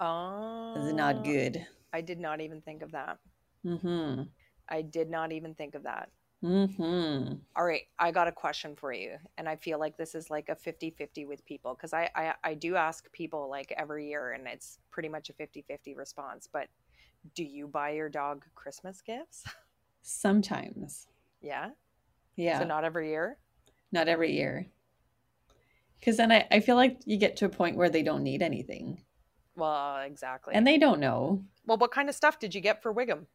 Oh, 0.00 0.74
it's 0.76 0.92
not 0.94 1.24
good. 1.24 1.64
I 1.92 2.00
did 2.00 2.18
not 2.18 2.40
even 2.40 2.60
think 2.60 2.82
of 2.82 2.90
that. 2.92 3.18
Mm-hmm. 3.64 4.22
I 4.68 4.82
did 4.82 5.08
not 5.08 5.30
even 5.30 5.54
think 5.54 5.76
of 5.76 5.84
that. 5.84 6.10
Mm-hmm. 6.42 7.34
All 7.54 7.64
right, 7.64 7.82
I 8.00 8.10
got 8.10 8.26
a 8.26 8.32
question 8.32 8.74
for 8.74 8.92
you. 8.92 9.12
And 9.38 9.48
I 9.48 9.54
feel 9.54 9.78
like 9.78 9.96
this 9.96 10.16
is 10.16 10.28
like 10.28 10.48
a 10.48 10.56
50 10.56 10.90
50 10.90 11.26
with 11.26 11.44
people 11.46 11.74
because 11.74 11.92
I, 11.92 12.10
I, 12.16 12.34
I 12.42 12.54
do 12.54 12.74
ask 12.74 13.10
people 13.12 13.48
like 13.48 13.72
every 13.76 14.08
year, 14.08 14.32
and 14.32 14.48
it's 14.48 14.78
pretty 14.90 15.08
much 15.08 15.30
a 15.30 15.34
50 15.34 15.62
50 15.68 15.94
response. 15.94 16.48
But 16.52 16.66
do 17.36 17.44
you 17.44 17.68
buy 17.68 17.90
your 17.90 18.08
dog 18.08 18.44
Christmas 18.56 19.00
gifts? 19.02 19.44
Sometimes. 20.02 21.06
yeah. 21.40 21.70
Yeah. 22.34 22.58
So 22.58 22.64
not 22.64 22.82
every 22.82 23.10
year? 23.10 23.36
not 23.92 24.08
every 24.08 24.32
year. 24.32 24.66
Because 26.02 26.16
then 26.16 26.32
I, 26.32 26.48
I 26.50 26.58
feel 26.58 26.74
like 26.74 26.98
you 27.04 27.16
get 27.16 27.36
to 27.36 27.44
a 27.44 27.48
point 27.48 27.76
where 27.76 27.88
they 27.88 28.02
don't 28.02 28.24
need 28.24 28.42
anything. 28.42 29.04
Well, 29.54 29.98
exactly. 29.98 30.52
And 30.52 30.66
they 30.66 30.76
don't 30.76 30.98
know. 30.98 31.44
well, 31.64 31.78
what 31.78 31.92
kind 31.92 32.08
of 32.08 32.16
stuff 32.16 32.40
did 32.40 32.56
you 32.56 32.60
get 32.60 32.82
for 32.82 32.92
Wiggum? 32.92 33.26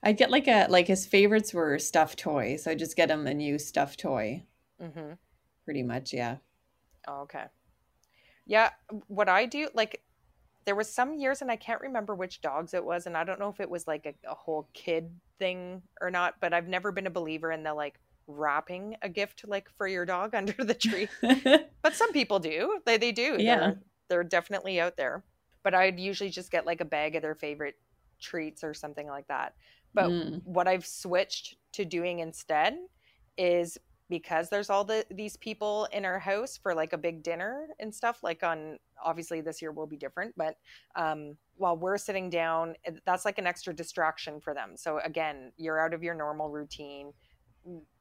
I'd 0.00 0.16
get 0.16 0.30
like 0.30 0.46
a 0.46 0.66
like 0.68 0.86
his 0.86 1.06
favorites 1.06 1.52
were 1.52 1.78
stuffed 1.80 2.20
toys. 2.20 2.62
So 2.64 2.70
I 2.70 2.76
just 2.76 2.94
get 2.96 3.10
him 3.10 3.26
a 3.26 3.34
new 3.34 3.58
stuffed 3.58 3.98
toy, 3.98 4.44
Mm-hmm. 4.80 5.14
pretty 5.64 5.82
much. 5.82 6.12
Yeah. 6.12 6.36
Oh, 7.08 7.22
okay. 7.22 7.46
Yeah, 8.46 8.70
what 9.08 9.28
I 9.28 9.46
do, 9.46 9.68
like, 9.74 10.02
there 10.64 10.74
was 10.76 10.88
some 10.88 11.14
years, 11.14 11.42
and 11.42 11.50
I 11.50 11.56
can't 11.56 11.80
remember 11.80 12.14
which 12.14 12.40
dogs 12.40 12.74
it 12.74 12.84
was, 12.84 13.06
and 13.06 13.16
I 13.16 13.24
don't 13.24 13.38
know 13.40 13.48
if 13.48 13.60
it 13.60 13.70
was 13.70 13.86
like 13.88 14.06
a, 14.06 14.14
a 14.30 14.34
whole 14.34 14.68
kid 14.72 15.10
thing 15.38 15.82
or 16.00 16.10
not, 16.10 16.34
but 16.40 16.52
I've 16.52 16.68
never 16.68 16.92
been 16.92 17.06
a 17.06 17.10
believer 17.10 17.50
in 17.52 17.62
the 17.64 17.74
like 17.74 17.98
wrapping 18.26 18.96
a 19.02 19.08
gift 19.08 19.44
like 19.46 19.68
for 19.76 19.86
your 19.86 20.04
dog 20.04 20.34
under 20.40 20.52
the 20.52 20.74
tree. 20.74 21.08
but 21.82 21.94
some 21.94 22.12
people 22.12 22.38
do. 22.38 22.80
They 22.86 22.96
they 22.96 23.12
do. 23.12 23.36
Yeah. 23.38 23.58
They're, 23.58 23.78
they're 24.08 24.24
definitely 24.24 24.80
out 24.80 24.96
there. 24.96 25.24
But 25.62 25.74
I'd 25.74 26.00
usually 26.00 26.30
just 26.30 26.50
get 26.50 26.66
like 26.66 26.80
a 26.80 26.84
bag 26.84 27.14
of 27.16 27.22
their 27.22 27.34
favorite 27.36 27.76
treats 28.20 28.64
or 28.64 28.74
something 28.74 29.06
like 29.06 29.28
that. 29.28 29.54
But 29.94 30.10
Mm. 30.10 30.42
what 30.44 30.66
I've 30.68 30.86
switched 30.86 31.56
to 31.72 31.84
doing 31.84 32.20
instead 32.20 32.76
is 33.36 33.78
because 34.08 34.50
there's 34.50 34.68
all 34.68 34.84
the 34.84 35.06
these 35.10 35.36
people 35.36 35.86
in 35.92 36.04
our 36.04 36.18
house 36.18 36.58
for 36.62 36.74
like 36.74 36.92
a 36.92 36.98
big 36.98 37.22
dinner 37.22 37.68
and 37.80 37.94
stuff 37.94 38.22
like 38.22 38.42
on 38.42 38.78
obviously 39.02 39.40
this 39.40 39.62
year 39.62 39.72
will 39.72 39.86
be 39.86 39.96
different 39.96 40.34
but 40.36 40.56
um 40.96 41.34
while 41.56 41.76
we're 41.78 41.96
sitting 41.96 42.28
down 42.28 42.74
that's 43.06 43.24
like 43.24 43.38
an 43.38 43.46
extra 43.46 43.72
distraction 43.74 44.38
for 44.38 44.52
them 44.52 44.72
so 44.76 44.98
again 45.02 45.50
you're 45.56 45.80
out 45.80 45.94
of 45.94 46.02
your 46.02 46.14
normal 46.14 46.50
routine 46.50 47.12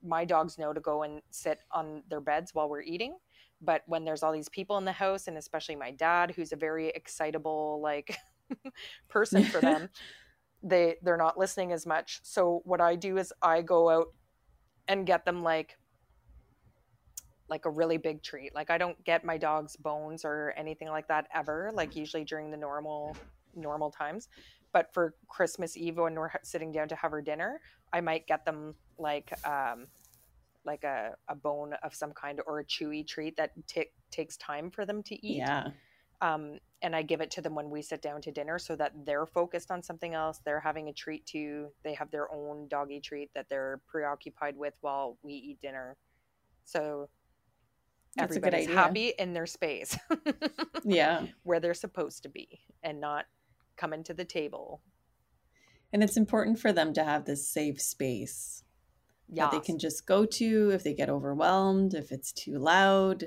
my 0.04 0.26
dogs 0.26 0.58
know 0.58 0.74
to 0.74 0.80
go 0.80 1.04
and 1.04 1.22
sit 1.30 1.60
on 1.72 2.04
their 2.10 2.22
beds 2.22 2.54
while 2.54 2.70
we're 2.70 2.82
eating. 2.82 3.18
But 3.62 3.84
when 3.86 4.04
there's 4.04 4.24
all 4.24 4.32
these 4.32 4.50
people 4.50 4.78
in 4.78 4.86
the 4.86 4.92
house 4.92 5.28
and 5.28 5.38
especially 5.38 5.76
my 5.76 5.92
dad 5.92 6.34
who's 6.36 6.52
a 6.52 6.56
very 6.56 6.90
excitable 6.90 7.80
like 7.82 8.18
person 9.10 9.44
for 9.44 9.62
them 9.62 9.90
they 10.64 10.96
they're 11.02 11.18
not 11.18 11.38
listening 11.38 11.72
as 11.72 11.86
much. 11.86 12.20
So 12.24 12.62
what 12.66 12.82
i 12.82 12.96
do 12.96 13.18
is 13.18 13.34
i 13.42 13.62
go 13.62 13.90
out 13.90 14.08
and 14.88 15.06
get 15.06 15.26
them 15.26 15.44
like 15.44 15.78
like 17.50 17.66
a 17.66 17.70
really 17.70 17.98
big 17.98 18.24
treat. 18.24 18.56
Like 18.56 18.70
i 18.70 18.78
don't 18.78 19.02
get 19.04 19.24
my 19.24 19.38
dogs 19.38 19.76
bones 19.76 20.26
or 20.26 20.54
anything 20.58 20.90
like 20.90 21.08
that 21.08 21.28
ever 21.34 21.72
like 21.74 21.96
usually 21.96 22.24
during 22.24 22.50
the 22.52 22.58
normal 22.58 23.16
normal 23.56 23.92
times. 23.92 24.28
But 24.74 24.94
for 24.94 25.16
christmas 25.28 25.78
eve 25.78 25.98
when 25.98 26.16
we're 26.16 26.32
sitting 26.44 26.72
down 26.72 26.88
to 26.88 26.96
have 26.96 27.12
our 27.12 27.22
dinner 27.22 27.60
i 27.92 28.00
might 28.00 28.26
get 28.26 28.46
them 28.46 28.74
like 29.02 29.32
um 29.46 29.88
like 30.64 30.84
a, 30.84 31.16
a 31.28 31.34
bone 31.36 31.74
of 31.82 31.96
some 31.96 32.14
kind 32.14 32.40
or 32.46 32.60
a 32.60 32.64
chewy 32.66 33.06
treat 33.06 33.36
that 33.38 33.50
t- 33.68 33.90
takes 34.12 34.38
time 34.38 34.70
for 34.70 34.86
them 34.86 35.02
to 35.02 35.16
eat 35.26 35.38
Yeah. 35.38 35.70
um, 36.22 36.60
and 36.84 36.96
I 36.96 37.02
give 37.02 37.20
it 37.20 37.32
to 37.32 37.42
them 37.42 37.56
when 37.56 37.72
we 37.72 37.82
sit 37.82 38.00
down 38.04 38.22
to 38.22 38.32
dinner 38.32 38.60
so 38.60 38.76
that 38.76 38.92
they're 39.04 39.26
focused 39.26 39.72
on 39.72 39.82
something 39.82 40.14
else. 40.14 40.40
They're 40.46 40.60
having 40.60 40.88
a 40.88 40.94
treat 40.94 41.26
too. 41.26 41.70
They 41.84 41.96
have 41.96 42.12
their 42.12 42.32
own 42.32 42.68
doggy 42.68 43.00
treat 43.02 43.32
that 43.34 43.48
they're 43.50 43.82
preoccupied 43.88 44.56
with 44.56 44.76
while 44.82 45.18
we 45.24 45.34
eat 45.34 45.62
dinner. 45.62 45.98
So 46.64 47.10
That's 48.16 48.36
a 48.36 48.40
good 48.40 48.54
everybody's 48.54 48.76
happy 48.76 49.14
in 49.18 49.34
their 49.34 49.48
space 49.48 49.98
Yeah. 50.84 51.26
where 51.42 51.60
they're 51.60 51.74
supposed 51.74 52.22
to 52.24 52.30
be 52.30 52.60
and 52.84 53.02
not 53.02 53.26
coming 53.78 54.04
to 54.04 54.14
the 54.14 54.26
table. 54.26 54.82
And 55.92 56.04
it's 56.04 56.18
important 56.18 56.60
for 56.60 56.72
them 56.72 56.94
to 56.94 57.04
have 57.04 57.26
this 57.26 57.48
safe 57.50 57.82
space 57.82 58.64
Yeah. 59.32 59.46
that 59.46 59.52
they 59.52 59.60
can 59.60 59.80
just 59.80 60.06
go 60.06 60.26
to 60.26 60.72
if 60.72 60.84
they 60.84 60.94
get 60.94 61.10
overwhelmed, 61.10 61.94
if 61.94 62.12
it's 62.12 62.32
too 62.32 62.60
loud, 62.60 63.26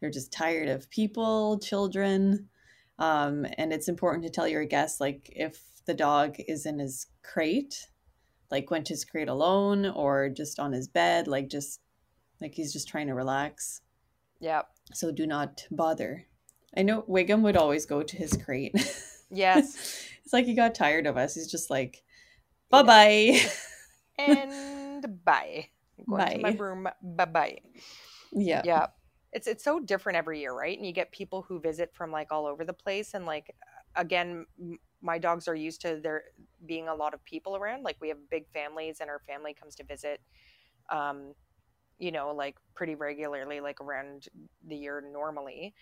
they're 0.00 0.10
just 0.10 0.32
tired 0.32 0.68
of 0.68 0.90
people, 0.90 1.58
children. 1.58 2.48
Um, 2.98 3.46
and 3.58 3.72
it's 3.72 3.88
important 3.88 4.24
to 4.24 4.30
tell 4.30 4.48
your 4.48 4.64
guests, 4.64 5.00
like, 5.00 5.30
if 5.34 5.62
the 5.86 5.94
dog 5.94 6.36
is 6.48 6.66
in 6.66 6.78
his 6.78 7.06
crate, 7.22 7.86
like 8.50 8.70
went 8.70 8.86
to 8.86 8.92
his 8.92 9.04
crate 9.04 9.28
alone 9.28 9.86
or 9.86 10.28
just 10.28 10.58
on 10.58 10.72
his 10.72 10.88
bed, 10.88 11.26
like, 11.26 11.48
just 11.48 11.80
like 12.40 12.54
he's 12.54 12.72
just 12.72 12.88
trying 12.88 13.06
to 13.06 13.14
relax. 13.14 13.80
Yeah. 14.40 14.62
So 14.92 15.12
do 15.12 15.26
not 15.26 15.66
bother. 15.70 16.26
I 16.76 16.82
know 16.82 17.02
Wiggum 17.02 17.42
would 17.42 17.56
always 17.56 17.86
go 17.86 18.02
to 18.02 18.16
his 18.16 18.36
crate. 18.44 18.74
Yes. 19.30 20.08
it's 20.24 20.32
like 20.32 20.44
he 20.44 20.54
got 20.54 20.74
tired 20.74 21.06
of 21.06 21.16
us. 21.16 21.34
He's 21.34 21.50
just 21.50 21.70
like, 21.70 22.02
bye 22.68 22.82
bye. 22.82 23.40
and 24.18 24.50
bye. 25.08 25.68
I'm 25.98 26.04
going 26.06 26.26
to 26.30 26.38
my 26.38 26.50
room. 26.50 26.88
Bye 27.02 27.24
bye. 27.24 27.58
yeah. 28.32 28.62
yeah 28.64 28.86
it's 29.32 29.46
it's 29.46 29.64
so 29.64 29.80
different 29.80 30.16
every 30.16 30.40
year 30.40 30.52
right 30.52 30.76
and 30.76 30.86
you 30.86 30.92
get 30.92 31.10
people 31.10 31.42
who 31.42 31.60
visit 31.60 31.90
from 31.94 32.10
like 32.10 32.30
all 32.30 32.46
over 32.46 32.64
the 32.64 32.72
place 32.72 33.14
and 33.14 33.26
like 33.26 33.54
again 33.96 34.46
m- 34.60 34.78
my 35.00 35.18
dogs 35.18 35.48
are 35.48 35.54
used 35.54 35.80
to 35.80 35.98
there 36.02 36.24
being 36.66 36.88
a 36.88 36.94
lot 36.94 37.14
of 37.14 37.24
people 37.24 37.56
around 37.56 37.82
like 37.82 37.96
we 38.00 38.08
have 38.08 38.18
big 38.30 38.46
families 38.52 38.98
and 39.00 39.10
our 39.10 39.20
family 39.26 39.54
comes 39.54 39.74
to 39.74 39.84
visit 39.84 40.20
um 40.90 41.34
you 41.98 42.12
know 42.12 42.32
like 42.32 42.56
pretty 42.74 42.94
regularly 42.94 43.60
like 43.60 43.80
around 43.80 44.28
the 44.68 44.76
year 44.76 45.02
normally 45.12 45.74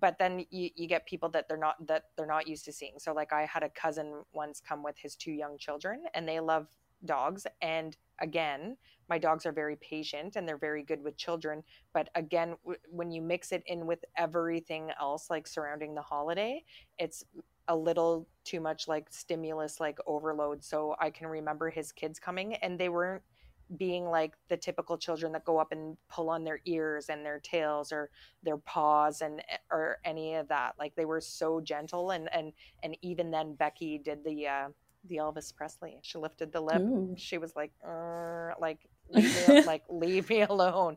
but 0.00 0.18
then 0.18 0.44
you, 0.50 0.70
you 0.74 0.88
get 0.88 1.06
people 1.06 1.28
that 1.28 1.46
they're 1.46 1.56
not 1.56 1.76
that 1.86 2.04
they're 2.16 2.26
not 2.26 2.48
used 2.48 2.64
to 2.64 2.72
seeing 2.72 2.94
so 2.98 3.12
like 3.12 3.32
i 3.32 3.44
had 3.44 3.62
a 3.62 3.68
cousin 3.70 4.22
once 4.32 4.60
come 4.66 4.82
with 4.82 4.96
his 4.98 5.14
two 5.14 5.32
young 5.32 5.56
children 5.58 6.02
and 6.14 6.28
they 6.28 6.40
love 6.40 6.66
dogs 7.04 7.46
and 7.60 7.96
again, 8.20 8.76
my 9.08 9.18
dogs 9.18 9.44
are 9.44 9.52
very 9.52 9.76
patient 9.76 10.36
and 10.36 10.48
they're 10.48 10.56
very 10.58 10.82
good 10.82 11.02
with 11.02 11.16
children. 11.16 11.62
But 11.92 12.08
again, 12.14 12.56
w- 12.64 12.80
when 12.88 13.10
you 13.10 13.20
mix 13.22 13.52
it 13.52 13.62
in 13.66 13.86
with 13.86 14.04
everything 14.16 14.90
else, 15.00 15.28
like 15.30 15.46
surrounding 15.46 15.94
the 15.94 16.02
holiday, 16.02 16.64
it's 16.98 17.24
a 17.68 17.76
little 17.76 18.26
too 18.44 18.60
much 18.60 18.88
like 18.88 19.06
stimulus, 19.10 19.80
like 19.80 19.98
overload. 20.06 20.64
So 20.64 20.96
I 21.00 21.10
can 21.10 21.26
remember 21.26 21.70
his 21.70 21.92
kids 21.92 22.18
coming 22.18 22.54
and 22.56 22.78
they 22.78 22.88
weren't 22.88 23.22
being 23.78 24.04
like 24.04 24.34
the 24.48 24.56
typical 24.56 24.98
children 24.98 25.32
that 25.32 25.44
go 25.44 25.58
up 25.58 25.72
and 25.72 25.96
pull 26.08 26.28
on 26.28 26.44
their 26.44 26.60
ears 26.66 27.08
and 27.08 27.24
their 27.24 27.40
tails 27.40 27.92
or 27.92 28.10
their 28.42 28.58
paws 28.58 29.22
and 29.22 29.40
eh, 29.50 29.56
or 29.70 29.98
any 30.04 30.34
of 30.34 30.46
that 30.48 30.74
like 30.78 30.94
they 30.96 31.06
were 31.06 31.20
so 31.20 31.60
gentle 31.62 32.10
and 32.10 32.28
and 32.34 32.52
and 32.82 32.96
even 33.00 33.30
then 33.30 33.54
becky 33.54 33.96
did 33.98 34.22
the 34.22 34.46
uh 34.46 34.68
the 35.08 35.16
elvis 35.16 35.54
presley. 35.54 35.98
She 36.02 36.18
lifted 36.18 36.52
the 36.52 36.60
lip. 36.60 36.80
Ooh. 36.80 37.14
she 37.16 37.38
was 37.38 37.54
like 37.56 37.72
like 38.60 38.78
leave 39.10 39.48
me, 39.48 39.62
like 39.62 39.84
leave 39.88 40.28
me 40.28 40.42
alone. 40.42 40.96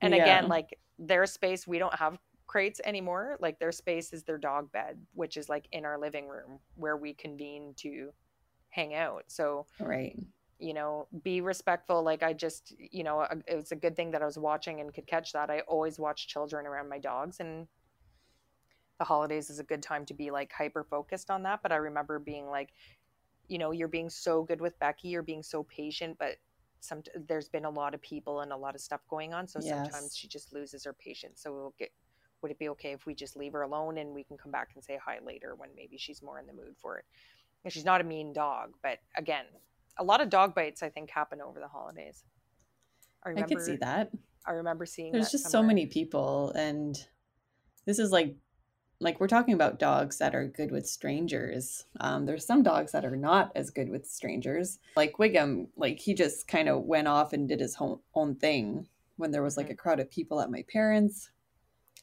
And 0.00 0.14
yeah. 0.14 0.22
again 0.22 0.48
like 0.48 0.78
their 0.98 1.26
space 1.26 1.66
we 1.66 1.78
don't 1.78 1.94
have 1.94 2.18
crates 2.46 2.80
anymore. 2.84 3.36
Like 3.40 3.58
their 3.58 3.72
space 3.72 4.12
is 4.12 4.24
their 4.24 4.38
dog 4.38 4.70
bed 4.72 4.98
which 5.14 5.36
is 5.36 5.48
like 5.48 5.66
in 5.72 5.84
our 5.84 5.98
living 5.98 6.28
room 6.28 6.58
where 6.76 6.96
we 6.96 7.14
convene 7.14 7.74
to 7.78 8.10
hang 8.70 8.94
out. 8.94 9.24
So 9.28 9.66
right. 9.80 10.18
you 10.58 10.74
know 10.74 11.06
be 11.22 11.40
respectful. 11.40 12.02
Like 12.02 12.22
i 12.22 12.32
just 12.32 12.74
you 12.78 13.04
know 13.04 13.26
it 13.46 13.56
was 13.56 13.72
a 13.72 13.76
good 13.76 13.96
thing 13.96 14.10
that 14.12 14.22
i 14.22 14.26
was 14.26 14.38
watching 14.38 14.80
and 14.80 14.92
could 14.92 15.06
catch 15.06 15.32
that. 15.32 15.50
I 15.50 15.60
always 15.60 15.98
watch 15.98 16.28
children 16.28 16.66
around 16.66 16.88
my 16.88 16.98
dogs 16.98 17.38
and 17.40 17.66
the 18.98 19.04
holidays 19.04 19.50
is 19.50 19.58
a 19.58 19.64
good 19.64 19.82
time 19.82 20.06
to 20.06 20.14
be 20.14 20.30
like 20.30 20.52
hyper 20.52 20.84
focused 20.84 21.30
on 21.30 21.42
that. 21.44 21.60
But 21.62 21.72
i 21.72 21.76
remember 21.76 22.18
being 22.18 22.48
like 22.48 22.72
you 23.48 23.58
know 23.58 23.70
you're 23.70 23.88
being 23.88 24.10
so 24.10 24.42
good 24.42 24.60
with 24.60 24.78
becky 24.78 25.08
you're 25.08 25.22
being 25.22 25.42
so 25.42 25.62
patient 25.64 26.16
but 26.18 26.36
some 26.80 27.02
there's 27.28 27.48
been 27.48 27.64
a 27.64 27.70
lot 27.70 27.94
of 27.94 28.02
people 28.02 28.40
and 28.40 28.52
a 28.52 28.56
lot 28.56 28.74
of 28.74 28.80
stuff 28.80 29.00
going 29.08 29.32
on 29.32 29.46
so 29.46 29.58
yes. 29.62 29.70
sometimes 29.70 30.16
she 30.16 30.28
just 30.28 30.52
loses 30.52 30.84
her 30.84 30.92
patience 30.92 31.40
so 31.42 31.52
we'll 31.52 31.74
get 31.78 31.90
would 32.42 32.50
it 32.50 32.58
be 32.58 32.68
okay 32.68 32.92
if 32.92 33.06
we 33.06 33.14
just 33.14 33.36
leave 33.36 33.52
her 33.52 33.62
alone 33.62 33.98
and 33.98 34.14
we 34.14 34.22
can 34.22 34.36
come 34.36 34.52
back 34.52 34.70
and 34.74 34.84
say 34.84 34.98
hi 35.02 35.18
later 35.24 35.54
when 35.56 35.70
maybe 35.74 35.96
she's 35.96 36.22
more 36.22 36.38
in 36.38 36.46
the 36.46 36.52
mood 36.52 36.74
for 36.76 36.98
it 36.98 37.04
and 37.64 37.72
she's 37.72 37.84
not 37.84 38.00
a 38.00 38.04
mean 38.04 38.32
dog 38.32 38.70
but 38.82 38.98
again 39.16 39.44
a 39.98 40.04
lot 40.04 40.20
of 40.20 40.28
dog 40.28 40.54
bites 40.54 40.82
I 40.82 40.88
think 40.88 41.10
happen 41.10 41.40
over 41.40 41.60
the 41.60 41.68
holidays. 41.68 42.24
I, 43.24 43.30
remember, 43.30 43.46
I 43.46 43.54
could 43.54 43.64
see 43.64 43.76
that. 43.76 44.10
I 44.46 44.52
remember 44.52 44.86
seeing. 44.86 45.12
There's 45.12 45.30
just 45.30 45.44
somewhere. 45.44 45.62
so 45.62 45.66
many 45.66 45.86
people, 45.86 46.52
and 46.52 46.96
this 47.86 47.98
is 47.98 48.10
like, 48.10 48.36
like 49.00 49.20
we're 49.20 49.28
talking 49.28 49.54
about 49.54 49.78
dogs 49.78 50.18
that 50.18 50.34
are 50.34 50.46
good 50.46 50.70
with 50.70 50.86
strangers. 50.86 51.84
Um, 52.00 52.26
there's 52.26 52.46
some 52.46 52.62
dogs 52.62 52.92
that 52.92 53.04
are 53.04 53.16
not 53.16 53.52
as 53.54 53.70
good 53.70 53.88
with 53.88 54.06
strangers. 54.06 54.78
Like 54.96 55.14
Wiggum, 55.18 55.68
like 55.76 55.98
he 55.98 56.14
just 56.14 56.48
kind 56.48 56.68
of 56.68 56.82
went 56.82 57.08
off 57.08 57.32
and 57.32 57.48
did 57.48 57.60
his 57.60 57.76
own 57.80 57.98
own 58.14 58.36
thing 58.36 58.86
when 59.16 59.30
there 59.30 59.42
was 59.42 59.56
like 59.56 59.66
mm-hmm. 59.66 59.74
a 59.74 59.76
crowd 59.76 60.00
of 60.00 60.10
people 60.10 60.40
at 60.40 60.50
my 60.50 60.64
parents. 60.72 61.30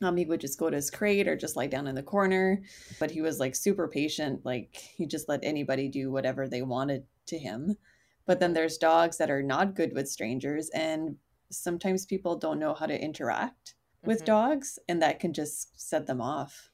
Um, 0.01 0.17
he 0.17 0.25
would 0.25 0.41
just 0.41 0.59
go 0.59 0.69
to 0.69 0.75
his 0.75 0.89
crate 0.89 1.27
or 1.27 1.35
just 1.35 1.55
lie 1.55 1.67
down 1.67 1.87
in 1.87 1.95
the 1.95 2.03
corner. 2.03 2.61
But 2.99 3.11
he 3.11 3.21
was 3.21 3.39
like 3.39 3.55
super 3.55 3.87
patient. 3.87 4.41
Like 4.43 4.75
he 4.75 5.05
just 5.05 5.29
let 5.29 5.41
anybody 5.43 5.87
do 5.87 6.11
whatever 6.11 6.47
they 6.47 6.61
wanted 6.61 7.05
to 7.27 7.37
him. 7.37 7.77
But 8.25 8.39
then 8.39 8.53
there's 8.53 8.77
dogs 8.77 9.17
that 9.17 9.31
are 9.31 9.43
not 9.43 9.75
good 9.75 9.93
with 9.93 10.07
strangers, 10.07 10.69
and 10.69 11.17
sometimes 11.49 12.05
people 12.05 12.37
don't 12.37 12.59
know 12.59 12.73
how 12.73 12.85
to 12.85 13.01
interact 13.01 13.73
with 14.03 14.19
mm-hmm. 14.19 14.25
dogs, 14.25 14.79
and 14.87 15.01
that 15.01 15.19
can 15.19 15.33
just 15.33 15.79
set 15.79 16.07
them 16.07 16.21
off. 16.21 16.70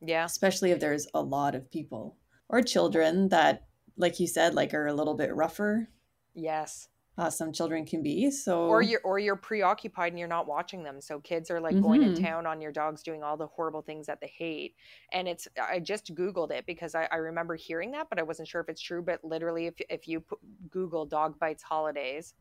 Yeah. 0.00 0.24
Especially 0.24 0.70
if 0.70 0.80
there's 0.80 1.06
a 1.14 1.22
lot 1.22 1.54
of 1.54 1.70
people 1.70 2.16
or 2.48 2.62
children 2.62 3.28
that, 3.30 3.66
like 3.96 4.20
you 4.20 4.26
said, 4.26 4.54
like 4.54 4.74
are 4.74 4.86
a 4.86 4.94
little 4.94 5.14
bit 5.14 5.34
rougher. 5.34 5.88
Yes 6.34 6.88
uh, 7.18 7.28
some 7.28 7.52
children 7.52 7.84
can 7.84 8.00
be. 8.00 8.30
So 8.30 8.66
or 8.66 8.80
you're 8.80 9.00
or 9.02 9.18
you're 9.18 9.36
preoccupied 9.36 10.12
and 10.12 10.18
you're 10.18 10.28
not 10.28 10.46
watching 10.46 10.84
them. 10.84 11.00
So 11.00 11.18
kids 11.18 11.50
are 11.50 11.60
like 11.60 11.74
mm-hmm. 11.74 11.82
going 11.82 12.14
to 12.14 12.22
town 12.22 12.46
on 12.46 12.60
your 12.60 12.70
dogs 12.70 13.02
doing 13.02 13.24
all 13.24 13.36
the 13.36 13.48
horrible 13.48 13.82
things 13.82 14.06
that 14.06 14.20
they 14.20 14.32
hate. 14.34 14.76
And 15.12 15.26
it's 15.26 15.48
I 15.60 15.80
just 15.80 16.14
googled 16.14 16.52
it 16.52 16.64
because 16.64 16.94
I, 16.94 17.08
I 17.10 17.16
remember 17.16 17.56
hearing 17.56 17.90
that, 17.92 18.08
but 18.08 18.20
I 18.20 18.22
wasn't 18.22 18.46
sure 18.46 18.60
if 18.60 18.68
it's 18.68 18.80
true. 18.80 19.02
But 19.02 19.24
literally, 19.24 19.66
if 19.66 19.74
if 19.90 20.06
you 20.06 20.20
put, 20.20 20.38
Google 20.70 21.06
dog 21.06 21.40
bites 21.40 21.64
holidays, 21.64 22.34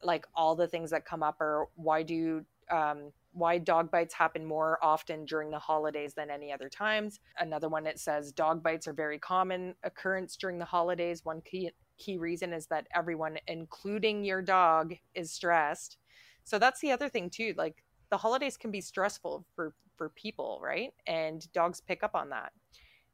like 0.00 0.26
all 0.36 0.54
the 0.54 0.68
things 0.68 0.90
that 0.92 1.04
come 1.04 1.24
up 1.24 1.40
are 1.40 1.66
why 1.74 2.04
do 2.04 2.44
um, 2.70 3.12
why 3.32 3.58
dog 3.58 3.90
bites 3.90 4.14
happen 4.14 4.44
more 4.44 4.78
often 4.82 5.24
during 5.24 5.50
the 5.50 5.58
holidays 5.58 6.14
than 6.14 6.30
any 6.30 6.52
other 6.52 6.68
times. 6.68 7.20
Another 7.38 7.68
one 7.68 7.86
it 7.86 7.98
says 7.98 8.32
dog 8.32 8.62
bites 8.62 8.86
are 8.86 8.92
very 8.92 9.18
common 9.18 9.74
occurrence 9.82 10.36
during 10.36 10.58
the 10.58 10.64
holidays. 10.64 11.24
One 11.24 11.40
key 11.42 11.70
key 11.98 12.18
reason 12.18 12.52
is 12.52 12.66
that 12.66 12.86
everyone, 12.94 13.38
including 13.46 14.24
your 14.24 14.42
dog, 14.42 14.94
is 15.14 15.32
stressed. 15.32 15.98
So 16.44 16.58
that's 16.58 16.80
the 16.80 16.92
other 16.92 17.08
thing 17.08 17.30
too. 17.30 17.54
Like 17.56 17.82
the 18.10 18.16
holidays 18.16 18.56
can 18.56 18.70
be 18.70 18.80
stressful 18.80 19.44
for 19.54 19.74
for 19.96 20.10
people, 20.10 20.60
right? 20.62 20.92
And 21.06 21.50
dogs 21.52 21.80
pick 21.80 22.02
up 22.02 22.14
on 22.14 22.30
that. 22.30 22.52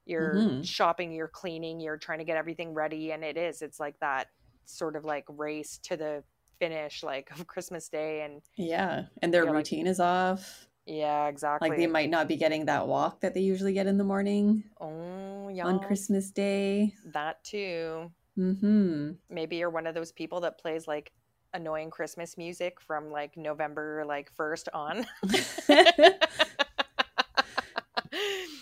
You're 0.07 0.35
mm-hmm. 0.35 0.63
shopping, 0.63 1.13
you're 1.13 1.29
cleaning, 1.29 1.81
you're 1.81 1.99
trying 1.99 2.19
to 2.19 2.25
get 2.25 2.37
everything 2.37 2.75
ready, 2.75 3.13
and 3.13 3.23
it 3.23 3.37
is. 3.37 3.63
It's 3.63 3.79
like 3.81 3.99
that 4.01 4.29
sort 4.65 4.97
of 4.97 5.05
like 5.05 5.25
race 5.29 5.79
to 5.85 5.97
the 5.97 6.23
finish, 6.61 7.03
like 7.03 7.33
of 7.33 7.47
Christmas 7.49 7.89
Day, 7.89 8.23
and 8.23 8.43
yeah, 8.57 9.07
and 9.23 9.35
their 9.35 9.51
routine 9.51 9.87
like, 9.87 9.91
is 9.91 9.99
off. 9.99 10.69
Yeah, 10.87 11.27
exactly. 11.27 11.69
Like 11.69 11.79
they 11.79 11.87
might 11.87 12.11
not 12.11 12.29
be 12.29 12.37
getting 12.37 12.67
that 12.67 12.87
walk 12.87 13.21
that 13.21 13.35
they 13.35 13.41
usually 13.41 13.73
get 13.73 13.87
in 13.87 13.99
the 13.99 14.05
morning. 14.05 14.65
Oh, 14.81 15.49
yeah. 15.49 15.67
On 15.67 15.79
Christmas 15.79 16.31
Day. 16.31 16.95
That 17.13 17.43
too. 17.45 18.11
Mm-hmm. 18.39 19.13
Maybe 19.29 19.57
you're 19.57 19.71
one 19.71 19.87
of 19.87 19.95
those 19.95 20.13
people 20.13 20.41
that 20.41 20.59
plays 20.59 20.89
like 20.89 21.13
annoying 21.53 21.91
Christmas 21.91 22.39
music 22.39 22.81
from 22.81 23.11
like 23.11 23.37
November 23.37 24.05
like 24.07 24.33
first 24.33 24.69
on. 24.73 25.07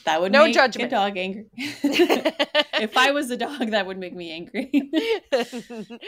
that 0.09 0.21
would 0.21 0.33
no 0.33 0.44
make 0.44 0.55
judgment. 0.55 0.92
a 0.92 0.97
dog 0.97 1.16
angry. 1.16 1.47
if 1.57 2.97
I 2.97 3.12
was 3.12 3.31
a 3.31 3.37
dog, 3.37 3.71
that 3.71 3.87
would 3.87 3.99
make 3.99 4.14
me 4.14 4.33
angry. 4.33 4.90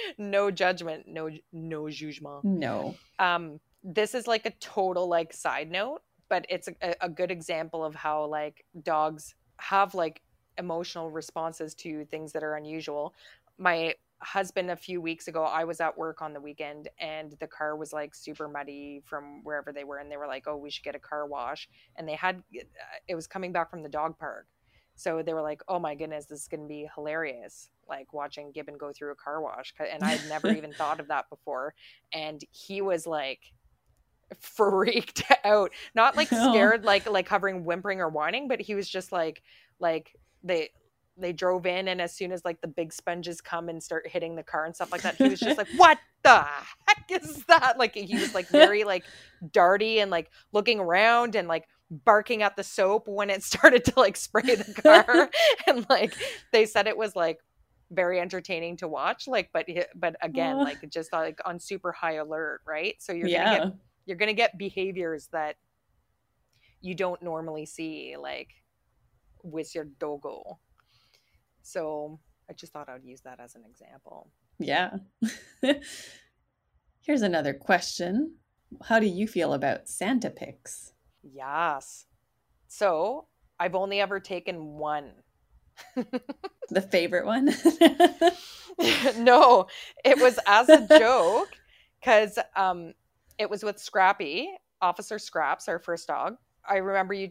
no 0.18 0.50
judgment. 0.50 1.06
No 1.06 1.30
no 1.52 1.82
jugement. 1.84 2.44
No. 2.44 2.94
Um, 3.18 3.60
this 3.82 4.14
is 4.14 4.26
like 4.26 4.46
a 4.46 4.50
total 4.52 5.08
like 5.08 5.32
side 5.32 5.70
note, 5.70 6.02
but 6.28 6.46
it's 6.48 6.68
a, 6.82 6.94
a 7.00 7.08
good 7.08 7.30
example 7.30 7.84
of 7.84 7.94
how 7.94 8.24
like 8.26 8.64
dogs 8.82 9.34
have 9.58 9.94
like 9.94 10.22
emotional 10.58 11.10
responses 11.10 11.74
to 11.74 12.04
things 12.06 12.32
that 12.32 12.42
are 12.42 12.54
unusual 12.54 13.14
my 13.60 13.94
husband 14.22 14.70
a 14.70 14.76
few 14.76 15.00
weeks 15.00 15.28
ago 15.28 15.44
i 15.44 15.64
was 15.64 15.80
at 15.80 15.96
work 15.96 16.20
on 16.20 16.33
the 16.33 16.40
weekend 16.40 16.88
and 16.98 17.35
the 17.40 17.46
car 17.46 17.76
was 17.76 17.92
like 17.92 18.14
super 18.14 18.48
muddy 18.48 19.02
from 19.04 19.42
wherever 19.44 19.72
they 19.72 19.85
were 19.85 19.98
and 19.98 20.11
they 20.11 20.16
were 20.16 20.26
like 20.26 20.44
oh 20.46 20.56
we 20.56 20.70
should 20.70 20.85
get 20.85 20.94
a 20.94 20.98
car 20.98 21.26
wash 21.26 21.68
and 21.96 22.06
they 22.09 22.14
had 22.14 22.42
eh, 22.54 22.62
it 23.09 23.14
was 23.14 23.26
coming 23.26 23.52
back 23.52 23.70
from 23.70 23.83
the 23.83 23.88
dog 23.88 24.18
park. 24.18 24.46
So 24.96 25.22
they 25.22 25.33
were 25.33 25.40
like 25.40 25.62
oh 25.68 25.78
my 25.78 25.94
goodness 25.94 26.26
this 26.26 26.42
is 26.42 26.48
going 26.48 26.61
to 26.61 26.68
be 26.68 26.87
hilarious 26.94 27.70
like 27.88 28.12
watching 28.12 28.52
gibbon 28.52 28.76
go 28.76 28.92
through 28.92 29.12
a 29.12 29.14
car 29.14 29.40
wash 29.40 29.72
and 29.90 30.02
i'd 30.02 30.20
never 30.28 30.48
even 30.48 30.72
thought 30.74 31.00
of 31.00 31.09
that 31.09 31.30
before 31.30 31.74
and 32.12 32.42
he 32.52 32.83
was 32.83 33.06
like 33.06 33.40
freaked 34.38 35.22
out. 35.44 35.72
Not 35.94 36.16
like 36.16 36.28
scared 36.28 36.85
like 36.85 37.09
like 37.09 37.28
hovering 37.28 37.64
whimpering 37.64 38.00
or 38.00 38.09
whining 38.09 38.48
but 38.48 38.61
he 38.61 38.74
was 38.74 38.88
just 38.88 39.12
like 39.12 39.42
like 39.78 40.14
they 40.42 40.70
they 41.20 41.33
drove 41.33 41.66
in 41.66 41.88
and 41.88 42.00
as 42.00 42.14
soon 42.14 42.33
as 42.33 42.44
like 42.44 42.61
the 42.61 42.68
big 42.68 42.92
sponges 42.92 43.40
come 43.40 43.68
and 43.68 43.83
start 43.83 44.06
hitting 44.06 44.37
the 44.37 44.42
car 44.42 44.64
and 44.64 44.74
stuff 44.74 44.92
like 44.92 45.02
that 45.02 45.16
he 45.16 45.28
was 45.28 45.40
just 45.40 45.59
like 45.59 45.68
what 45.76 45.98
the 46.22 46.46
heck 46.87 47.22
is 47.22 47.44
that? 47.44 47.78
Like 47.78 47.94
he 47.94 48.14
was 48.16 48.35
like 48.35 48.48
very 48.50 48.85
like 48.85 49.04
darty 49.48 50.02
and 50.02 50.11
like 50.11 50.30
looking 50.52 50.80
around 50.80 51.35
and 51.35 51.48
like 51.48 51.66
barking 51.90 52.42
at 52.42 52.56
the 52.56 52.64
soap 52.64 53.09
when 53.09 53.30
it 53.30 53.42
started 53.50 53.85
to 53.87 53.92
like 53.96 54.16
spray 54.16 54.54
the 54.54 54.74
car. 54.83 55.30
And 55.66 55.87
like 55.88 56.14
they 56.52 56.66
said 56.66 56.87
it 56.87 56.96
was 56.96 57.16
like 57.16 57.40
very 57.92 58.20
entertaining 58.20 58.76
to 58.76 58.87
watch 58.87 59.26
like 59.26 59.50
but 59.52 59.66
but 59.96 60.14
again 60.22 60.54
uh, 60.54 60.62
like 60.62 60.88
just 60.90 61.12
like 61.12 61.40
on 61.44 61.59
super 61.59 61.90
high 61.92 62.14
alert 62.14 62.61
right? 62.66 62.94
So 63.00 63.12
you're 63.12 63.28
yeah. 63.28 63.44
gonna 63.44 63.70
get 63.70 63.78
you're 64.06 64.16
gonna 64.16 64.33
get 64.33 64.59
behaviors 64.59 65.28
that 65.33 65.56
you 66.80 66.94
don't 66.94 67.20
normally 67.20 67.66
see 67.66 68.16
like 68.16 68.48
with 69.42 69.74
your 69.74 69.85
dogo 69.98 70.59
so 71.70 72.18
I 72.48 72.52
just 72.52 72.72
thought 72.72 72.88
I 72.88 72.94
would 72.94 73.04
use 73.04 73.20
that 73.22 73.40
as 73.40 73.54
an 73.54 73.62
example. 73.68 74.28
Yeah. 74.59 74.96
Here's 77.00 77.22
another 77.22 77.54
question. 77.54 78.35
How 78.85 78.98
do 78.98 79.06
you 79.06 79.26
feel 79.26 79.52
about 79.52 79.88
Santa 79.88 80.30
pics? 80.30 80.92
Yes. 81.22 82.06
So 82.68 83.26
I've 83.59 83.74
only 83.74 84.00
ever 84.00 84.20
taken 84.20 84.78
one. 84.78 85.12
the 86.70 86.83
favorite 86.83 87.26
one? 87.26 87.46
no, 89.24 89.66
it 90.04 90.20
was 90.20 90.38
as 90.46 90.68
a 90.68 90.87
joke 90.98 91.48
because 92.00 92.38
um, 92.56 92.94
it 93.38 93.48
was 93.48 93.62
with 93.62 93.78
Scrappy, 93.78 94.50
Officer 94.83 95.18
Scraps, 95.18 95.68
our 95.68 95.78
first 95.78 96.09
dog. 96.09 96.37
I 96.68 96.76
remember 96.76 97.14
you. 97.14 97.30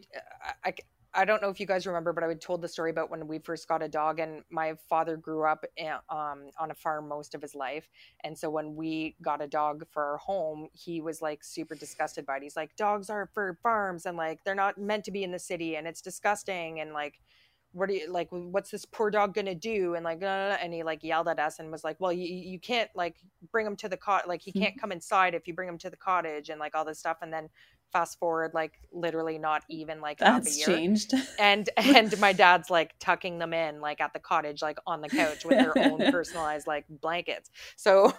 I, 0.64 0.74
I 1.12 1.24
don't 1.24 1.42
know 1.42 1.48
if 1.48 1.58
you 1.58 1.66
guys 1.66 1.86
remember, 1.88 2.12
but 2.12 2.22
I 2.22 2.28
would 2.28 2.40
told 2.40 2.62
the 2.62 2.68
story 2.68 2.90
about 2.90 3.10
when 3.10 3.26
we 3.26 3.40
first 3.40 3.66
got 3.66 3.82
a 3.82 3.88
dog, 3.88 4.20
and 4.20 4.44
my 4.48 4.74
father 4.88 5.16
grew 5.16 5.44
up 5.44 5.64
in, 5.76 5.92
um, 6.08 6.50
on 6.58 6.70
a 6.70 6.74
farm 6.74 7.08
most 7.08 7.34
of 7.34 7.42
his 7.42 7.54
life, 7.56 7.88
and 8.22 8.38
so 8.38 8.48
when 8.48 8.76
we 8.76 9.16
got 9.20 9.42
a 9.42 9.48
dog 9.48 9.84
for 9.90 10.04
our 10.04 10.18
home, 10.18 10.68
he 10.72 11.00
was 11.00 11.20
like 11.20 11.42
super 11.42 11.74
disgusted 11.74 12.24
by 12.26 12.36
it. 12.36 12.44
He's 12.44 12.54
like, 12.56 12.76
"Dogs 12.76 13.10
are 13.10 13.26
for 13.34 13.58
farms, 13.62 14.06
and 14.06 14.16
like 14.16 14.44
they're 14.44 14.54
not 14.54 14.78
meant 14.78 15.04
to 15.06 15.10
be 15.10 15.24
in 15.24 15.32
the 15.32 15.38
city, 15.40 15.74
and 15.76 15.88
it's 15.88 16.00
disgusting." 16.00 16.78
And 16.80 16.92
like, 16.92 17.20
what 17.72 17.88
do 17.88 17.94
you 17.96 18.08
like? 18.10 18.28
What's 18.30 18.70
this 18.70 18.84
poor 18.84 19.10
dog 19.10 19.34
gonna 19.34 19.54
do? 19.54 19.94
And 19.94 20.04
like, 20.04 20.22
and 20.22 20.72
he 20.74 20.82
like 20.84 21.02
yelled 21.04 21.28
at 21.28 21.38
us 21.40 21.58
and 21.58 21.70
was 21.72 21.84
like, 21.84 21.96
"Well, 22.00 22.12
you 22.12 22.26
you 22.28 22.58
can't 22.60 22.90
like 22.94 23.16
bring 23.52 23.66
him 23.66 23.76
to 23.76 23.88
the 23.88 23.96
cot, 23.96 24.28
like 24.28 24.42
he 24.42 24.52
can't 24.52 24.76
come 24.76 24.92
inside 24.92 25.34
if 25.34 25.46
you 25.48 25.54
bring 25.54 25.68
him 25.68 25.78
to 25.78 25.90
the 25.90 25.96
cottage, 25.96 26.50
and 26.50 26.60
like 26.60 26.74
all 26.76 26.84
this 26.84 26.98
stuff." 27.00 27.18
And 27.22 27.32
then 27.32 27.48
fast 27.92 28.18
forward 28.18 28.52
like 28.54 28.72
literally 28.92 29.38
not 29.38 29.62
even 29.68 30.00
like 30.00 30.18
that's 30.18 30.58
changed. 30.58 31.14
And 31.38 31.68
and 31.76 32.18
my 32.20 32.32
dad's 32.32 32.70
like 32.70 32.94
tucking 32.98 33.38
them 33.38 33.52
in 33.52 33.80
like 33.80 34.00
at 34.00 34.12
the 34.12 34.18
cottage 34.18 34.62
like 34.62 34.78
on 34.86 35.00
the 35.00 35.08
couch 35.08 35.44
with 35.44 35.58
their 35.58 35.76
own 35.76 35.98
personalized 36.10 36.66
like 36.66 36.84
blankets. 36.88 37.50
So 37.76 38.14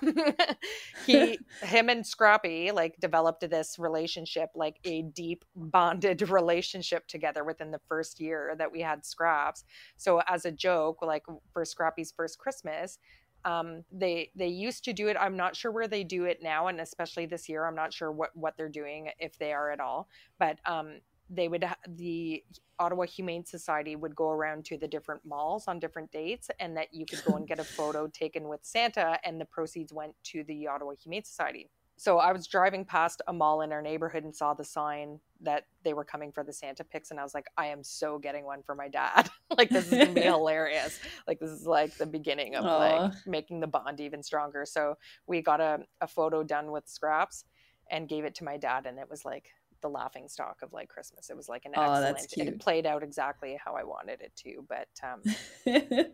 he 1.06 1.40
him 1.62 1.90
and 1.90 2.06
scrappy 2.06 2.72
like 2.72 2.98
developed 3.00 3.48
this 3.50 3.78
relationship 3.78 4.50
like 4.56 4.78
a 4.86 5.04
deep 5.04 5.46
bonded 5.56 6.30
relationship 6.30 7.08
together 7.08 7.44
within 7.44 7.72
the 7.72 7.82
first 7.88 8.20
year 8.20 8.56
that 8.58 8.72
we 8.72 8.82
had 8.82 9.06
scraps. 9.06 9.64
So 9.98 10.22
as 10.28 10.46
a 10.46 10.52
joke 10.52 11.02
like 11.02 11.24
for 11.54 11.66
scrappy's 11.66 12.12
first 12.12 12.38
christmas 12.38 12.98
um, 13.46 13.84
they 13.92 14.32
they 14.36 14.48
used 14.48 14.84
to 14.86 14.94
do 14.94 15.08
it. 15.08 15.18
I'm 15.20 15.36
not 15.36 15.56
sure 15.56 15.72
where 15.72 15.88
they 15.88 16.04
do 16.04 16.26
it 16.26 16.42
now 16.42 16.68
and 16.68 16.80
especially 16.80 17.26
this 17.26 17.50
year 17.50 17.66
i'm 17.66 17.76
not 17.76 17.94
sure 17.94 18.12
what 18.12 18.36
what 18.36 18.56
they're 18.58 18.70
doing 18.70 19.10
if 19.20 19.38
they 19.38 19.54
are 19.54 19.72
at 19.72 19.80
all. 19.80 20.08
But 20.40 20.60
um, 20.66 21.02
they 21.32 21.48
would 21.48 21.66
the 21.88 22.44
ottawa 22.78 23.06
humane 23.06 23.46
society 23.46 23.96
would 23.96 24.16
go 24.16 24.30
around 24.30 24.66
to 24.66 24.78
the 24.78 24.88
different 24.88 25.24
malls 25.26 25.68
on 25.68 25.80
different 25.80 26.12
dates 26.12 26.50
and 26.60 26.76
that 26.76 26.94
you 26.94 27.06
could 27.06 27.24
go 27.24 27.36
and 27.36 27.48
get 27.48 27.60
a 27.60 27.64
photo 27.78 28.08
taken 28.08 28.48
with 28.48 28.60
santa 28.64 29.18
and 29.24 29.40
the 29.40 29.46
proceeds 29.46 29.94
went 29.94 30.14
to 30.24 30.44
the 30.44 30.68
ottawa 30.68 30.94
humane 31.02 31.24
society 31.24 31.70
so 32.02 32.18
I 32.18 32.32
was 32.32 32.48
driving 32.48 32.84
past 32.84 33.22
a 33.28 33.34
mall 33.34 33.62
in 33.62 33.72
our 33.72 33.80
neighborhood 33.84 34.24
and 34.24 34.36
saw 34.36 34.56
the 34.56 34.64
sign 34.64 35.20
that 35.42 35.68
they 35.84 35.94
were 35.94 36.04
coming 36.04 36.32
for 36.32 36.44
the 36.44 36.52
Santa 36.52 36.84
pics, 36.84 37.12
and 37.12 37.20
I 37.20 37.24
was 37.24 37.36
like, 37.36 37.46
I 37.60 37.68
am 37.68 37.84
so 37.84 38.18
getting 38.18 38.44
one 38.44 38.64
for 38.64 38.74
my 38.74 38.88
dad. 38.88 39.30
like 39.56 39.70
this 39.70 39.86
is 39.92 40.00
gonna 40.00 40.12
be 40.12 40.22
hilarious. 40.22 41.00
Like 41.28 41.40
this 41.40 41.52
is 41.52 41.68
like 41.68 41.96
the 41.98 42.08
beginning 42.08 42.56
of 42.56 42.66
Aww. 42.66 42.80
like 42.80 43.14
making 43.28 43.60
the 43.60 43.68
bond 43.68 44.00
even 44.00 44.24
stronger. 44.24 44.66
So 44.66 44.98
we 45.28 45.44
got 45.44 45.62
a, 45.62 45.82
a 46.02 46.08
photo 46.08 46.42
done 46.42 46.72
with 46.72 46.88
scraps 46.88 47.46
and 47.92 48.10
gave 48.10 48.26
it 48.26 48.34
to 48.36 48.46
my 48.46 48.58
dad, 48.58 48.88
and 48.88 48.98
it 48.98 49.08
was 49.08 49.24
like 49.24 49.52
the 49.84 49.90
laughing 49.90 50.28
stock 50.28 50.58
of 50.64 50.74
like 50.74 50.90
Christmas. 50.90 51.30
It 51.30 51.38
was 51.38 51.48
like 51.48 51.66
an 51.66 51.74
oh, 51.76 52.02
excellent. 52.02 52.48
It 52.48 52.60
played 52.60 52.88
out 52.88 53.04
exactly 53.04 53.60
how 53.64 53.76
I 53.76 53.84
wanted 53.84 54.22
it 54.22 54.36
to. 54.38 54.66
But 54.68 54.88
um, 55.04 55.22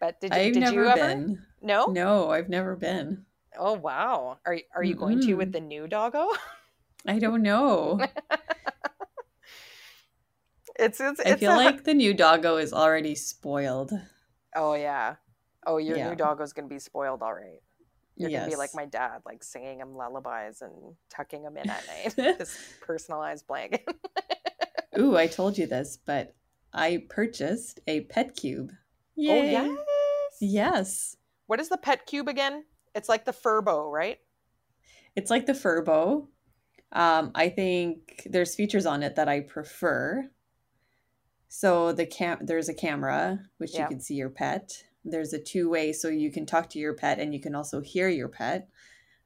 but 0.00 0.18
did, 0.18 0.32
you? 0.32 0.40
I've 0.40 0.54
did 0.54 0.60
never 0.60 0.84
you 0.84 0.88
ever? 0.88 0.96
Been. 0.96 1.42
No, 1.60 1.84
no, 1.88 2.30
I've 2.30 2.48
never 2.48 2.74
been. 2.74 3.26
Oh 3.58 3.74
wow. 3.74 4.38
Are 4.44 4.58
are 4.74 4.84
you 4.84 4.96
mm 4.96 4.98
going 4.98 5.20
to 5.20 5.34
with 5.34 5.52
the 5.52 5.60
new 5.60 5.86
doggo? 5.86 6.28
I 7.06 7.18
don't 7.18 7.42
know. 7.42 8.00
it's, 10.78 11.00
it's, 11.00 11.20
I 11.20 11.36
feel 11.36 11.54
a... 11.54 11.56
like 11.56 11.84
the 11.84 11.94
new 11.94 12.12
doggo 12.12 12.56
is 12.56 12.72
already 12.72 13.14
spoiled. 13.14 13.92
Oh 14.54 14.74
yeah. 14.74 15.16
Oh, 15.66 15.76
your 15.76 15.96
yeah. 15.96 16.10
new 16.10 16.16
doggo's 16.16 16.52
gonna 16.52 16.68
be 16.68 16.78
spoiled 16.78 17.22
all 17.22 17.34
right. 17.34 17.60
You're 18.16 18.30
yes. 18.30 18.42
gonna 18.42 18.50
be 18.50 18.56
like 18.56 18.74
my 18.74 18.86
dad, 18.86 19.22
like 19.24 19.42
singing 19.42 19.80
him 19.80 19.94
lullabies 19.94 20.62
and 20.62 20.94
tucking 21.08 21.42
him 21.42 21.56
in 21.56 21.70
at 21.70 21.84
night. 21.86 22.14
this 22.38 22.58
personalized 22.80 23.46
blanket. 23.46 23.88
Ooh, 24.98 25.16
I 25.16 25.26
told 25.26 25.56
you 25.56 25.66
this, 25.66 25.98
but 26.04 26.34
I 26.72 27.04
purchased 27.08 27.80
a 27.86 28.02
pet 28.02 28.36
cube. 28.36 28.72
Yay. 29.16 29.56
Oh 29.56 29.64
yes. 29.64 29.78
Yes. 30.40 31.16
What 31.46 31.60
is 31.60 31.68
the 31.68 31.78
pet 31.78 32.06
cube 32.06 32.28
again? 32.28 32.64
It's 32.94 33.08
like 33.08 33.24
the 33.24 33.32
Furbo, 33.32 33.90
right? 33.90 34.18
It's 35.16 35.30
like 35.30 35.46
the 35.46 35.52
Furbo. 35.52 36.26
Um, 36.92 37.30
I 37.34 37.48
think 37.48 38.26
there's 38.26 38.54
features 38.54 38.86
on 38.86 39.02
it 39.02 39.16
that 39.16 39.28
I 39.28 39.40
prefer. 39.40 40.28
So 41.48 41.92
the 41.92 42.06
cam 42.06 42.38
there's 42.42 42.68
a 42.68 42.74
camera 42.74 43.40
which 43.58 43.74
yeah. 43.74 43.82
you 43.82 43.88
can 43.88 44.00
see 44.00 44.14
your 44.14 44.30
pet. 44.30 44.84
There's 45.04 45.32
a 45.32 45.40
two 45.40 45.70
way 45.70 45.92
so 45.92 46.08
you 46.08 46.30
can 46.30 46.46
talk 46.46 46.70
to 46.70 46.78
your 46.78 46.94
pet 46.94 47.18
and 47.18 47.32
you 47.32 47.40
can 47.40 47.54
also 47.54 47.80
hear 47.80 48.08
your 48.08 48.28
pet. 48.28 48.68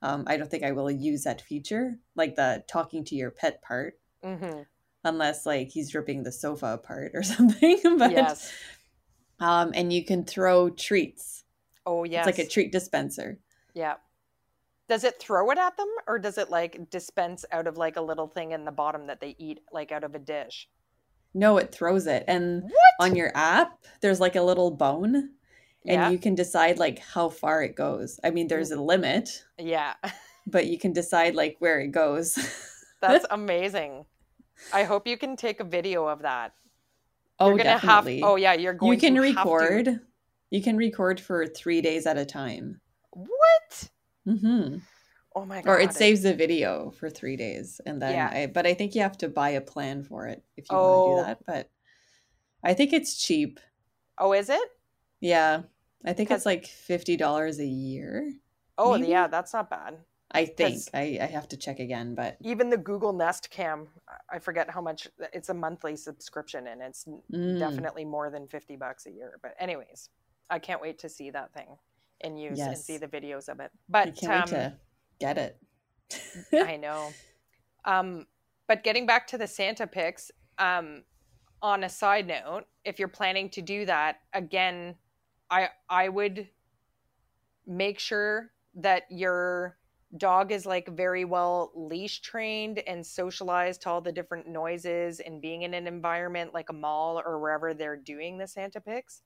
Um, 0.03 0.25
I 0.27 0.37
don't 0.37 0.51
think 0.51 0.65
I 0.65 0.73
will 0.73 0.91
use 0.91 1.25
that 1.25 1.41
feature, 1.41 1.99
like 2.15 2.37
the 2.37 2.63
talking 2.69 3.05
to 3.07 3.15
your 3.15 3.31
pet 3.31 3.63
part, 3.63 3.99
mm-hmm. 4.23 4.61
unless 5.03 5.47
like 5.47 5.69
he's 5.69 5.95
ripping 5.95 6.23
the 6.23 6.33
sofa 6.33 6.75
apart 6.75 7.13
or 7.15 7.23
something. 7.23 7.79
but 7.99 8.11
yes. 8.11 8.53
um, 9.41 9.73
and 9.75 9.93
you 9.93 10.05
can 10.05 10.25
throw 10.25 10.69
treats. 10.69 11.45
Oh 11.87 12.05
yes, 12.05 12.27
it's 12.27 12.39
like 12.39 12.47
a 12.47 12.51
treat 12.51 12.71
dispenser. 12.71 13.39
Yeah. 13.75 13.95
Does 14.89 15.05
it 15.05 15.19
throw 15.19 15.51
it 15.51 15.59
at 15.59 15.77
them 15.77 15.89
or 16.07 16.19
does 16.19 16.39
it 16.39 16.51
like 16.51 16.91
dispense 16.91 17.45
out 17.53 17.67
of 17.67 17.77
like 17.77 17.97
a 17.97 18.03
little 18.03 18.29
thing 18.29 18.53
in 18.53 18.65
the 18.65 18.73
bottom 18.73 19.07
that 19.07 19.21
they 19.21 19.35
eat 19.39 19.61
like 19.73 19.93
out 19.93 20.05
of 20.05 20.15
a 20.15 20.19
dish? 20.19 20.69
No, 21.33 21.57
it 21.57 21.73
throws 21.73 22.07
it. 22.07 22.25
And 22.29 22.63
what? 22.63 22.73
on 23.01 23.17
your 23.17 23.33
app, 23.35 23.85
there's 24.01 24.21
like 24.21 24.37
a 24.37 24.43
little 24.43 24.71
bone 24.71 25.31
and 25.87 26.01
yeah. 26.01 26.11
you 26.11 26.19
can 26.19 26.35
decide 26.35 26.79
like 26.79 26.99
how 26.99 27.29
far 27.29 27.63
it 27.63 27.77
goes. 27.77 28.19
I 28.25 28.31
mean, 28.31 28.49
there's 28.49 28.71
a 28.71 28.81
limit. 28.81 29.45
Yeah. 29.59 29.95
But 30.47 30.67
you 30.67 30.79
can 30.79 30.93
decide 30.93 31.35
like 31.35 31.57
where 31.61 31.81
it 31.81 31.89
goes. 31.89 32.35
That's 33.01 33.25
amazing. 33.31 34.05
I 34.75 34.85
hope 34.85 35.07
you 35.07 35.17
can 35.17 35.37
take 35.37 35.61
a 35.61 35.65
video 35.65 36.07
of 36.07 36.21
that. 36.21 36.53
Oh, 37.41 37.49
you're 37.49 37.57
gonna 37.57 37.71
definitely. 37.71 38.21
Have, 38.21 38.29
oh, 38.29 38.37
yeah. 38.37 38.53
You're 38.53 38.75
going. 38.75 38.93
You 38.93 39.01
can 39.01 39.19
record. 39.19 40.01
You 40.51 40.63
can 40.63 40.77
record 40.77 41.19
for 41.19 41.47
three 41.47 41.81
days 41.81 42.05
at 42.05 42.19
a 42.19 42.27
time. 42.27 42.79
What? 43.15 43.91
Mm-hmm. 44.27 44.79
Oh 45.37 45.45
my 45.45 45.63
god! 45.63 45.71
Or 45.71 45.81
it 45.81 45.93
saves 45.93 46.23
the 46.23 46.35
video 46.35 46.91
for 46.93 47.11
three 47.11 47.37
days, 47.37 47.81
and 47.85 48.01
then 48.01 48.13
yeah. 48.13 48.31
I, 48.33 48.47
but 48.47 48.67
I 48.67 48.75
think 48.75 48.95
you 48.95 49.03
have 49.03 49.19
to 49.19 49.29
buy 49.29 49.51
a 49.51 49.61
plan 49.61 50.05
for 50.05 50.27
it 50.27 50.45
if 50.57 50.71
you 50.71 50.77
oh. 50.77 51.15
want 51.15 51.19
to 51.19 51.23
do 51.23 51.27
that. 51.27 51.39
But 51.47 51.71
I 52.63 52.75
think 52.75 52.93
it's 52.93 53.17
cheap. 53.17 53.59
Oh, 54.17 54.33
is 54.33 54.49
it? 54.49 54.69
Yeah, 55.21 55.63
I 56.05 56.13
think 56.13 56.31
it's 56.31 56.47
like 56.47 56.67
fifty 56.67 57.17
dollars 57.17 57.59
a 57.59 57.67
year. 57.67 58.33
Oh, 58.79 58.97
maybe? 58.97 59.11
yeah, 59.11 59.27
that's 59.27 59.53
not 59.53 59.71
bad. 59.71 59.99
I 60.31 60.47
think 60.47 60.83
I, 60.93 61.19
I 61.21 61.27
have 61.27 61.49
to 61.49 61.57
check 61.57 61.79
again, 61.79 62.15
but 62.15 62.37
even 62.41 62.71
the 62.71 62.77
Google 62.77 63.13
Nest 63.13 63.51
Cam, 63.51 63.87
I 64.33 64.39
forget 64.39 64.71
how 64.71 64.81
much. 64.81 65.09
It's 65.33 65.49
a 65.49 65.55
monthly 65.55 65.97
subscription, 65.97 66.69
and 66.69 66.81
it's 66.81 67.07
mm. 67.33 67.59
definitely 67.59 68.05
more 68.05 68.31
than 68.31 68.47
fifty 68.47 68.77
bucks 68.77 69.07
a 69.07 69.11
year. 69.11 69.39
But 69.43 69.55
anyways, 69.59 70.11
I 70.49 70.61
can't 70.61 70.81
wait 70.81 71.01
to 71.01 71.09
see 71.09 71.31
that 71.31 71.53
thing 71.53 71.77
and 72.25 72.41
use 72.41 72.59
yes. 72.59 72.67
and 72.67 72.79
see 72.79 72.97
the 72.97 73.07
videos 73.07 73.49
of 73.49 73.61
it. 73.61 73.71
But 73.89 74.09
I 74.09 74.11
can't 74.11 74.33
um, 74.33 74.39
wait 74.41 74.49
to 74.51 74.75
get 75.21 75.39
it. 75.39 75.59
I 76.53 76.77
know. 76.77 77.11
Um, 77.85 78.27
but 78.67 78.83
getting 78.83 79.07
back 79.07 79.27
to 79.29 79.39
the 79.39 79.47
Santa 79.47 79.87
pics, 79.87 80.31
um, 80.59 81.05
on 81.63 81.85
a 81.85 81.89
side 81.89 82.27
note, 82.27 82.65
if 82.85 82.99
you're 82.99 83.09
planning 83.09 83.49
to 83.51 83.63
do 83.63 83.87
that, 83.87 84.21
again, 84.33 84.97
I 85.51 85.69
I 85.89 86.09
would 86.09 86.49
make 87.67 87.99
sure 87.99 88.51
that 88.75 89.05
your 89.11 89.79
dog 90.19 90.53
is 90.53 90.67
like 90.67 90.89
very 90.89 91.25
well 91.25 91.73
leash 91.75 92.21
trained 92.21 92.81
and 92.87 93.05
socialized 93.05 93.83
to 93.83 93.91
all 93.91 94.01
the 94.01 94.13
different 94.13 94.47
noises 94.47 95.21
and 95.21 95.41
being 95.41 95.63
in 95.63 95.75
an 95.75 95.87
environment 95.87 96.55
like 96.55 96.69
a 96.71 96.73
mall 96.73 97.21
or 97.25 97.41
wherever 97.41 97.75
they're 97.75 97.97
doing 97.97 98.39
the 98.39 98.47
Santa 98.47 98.81
pics 98.81 99.23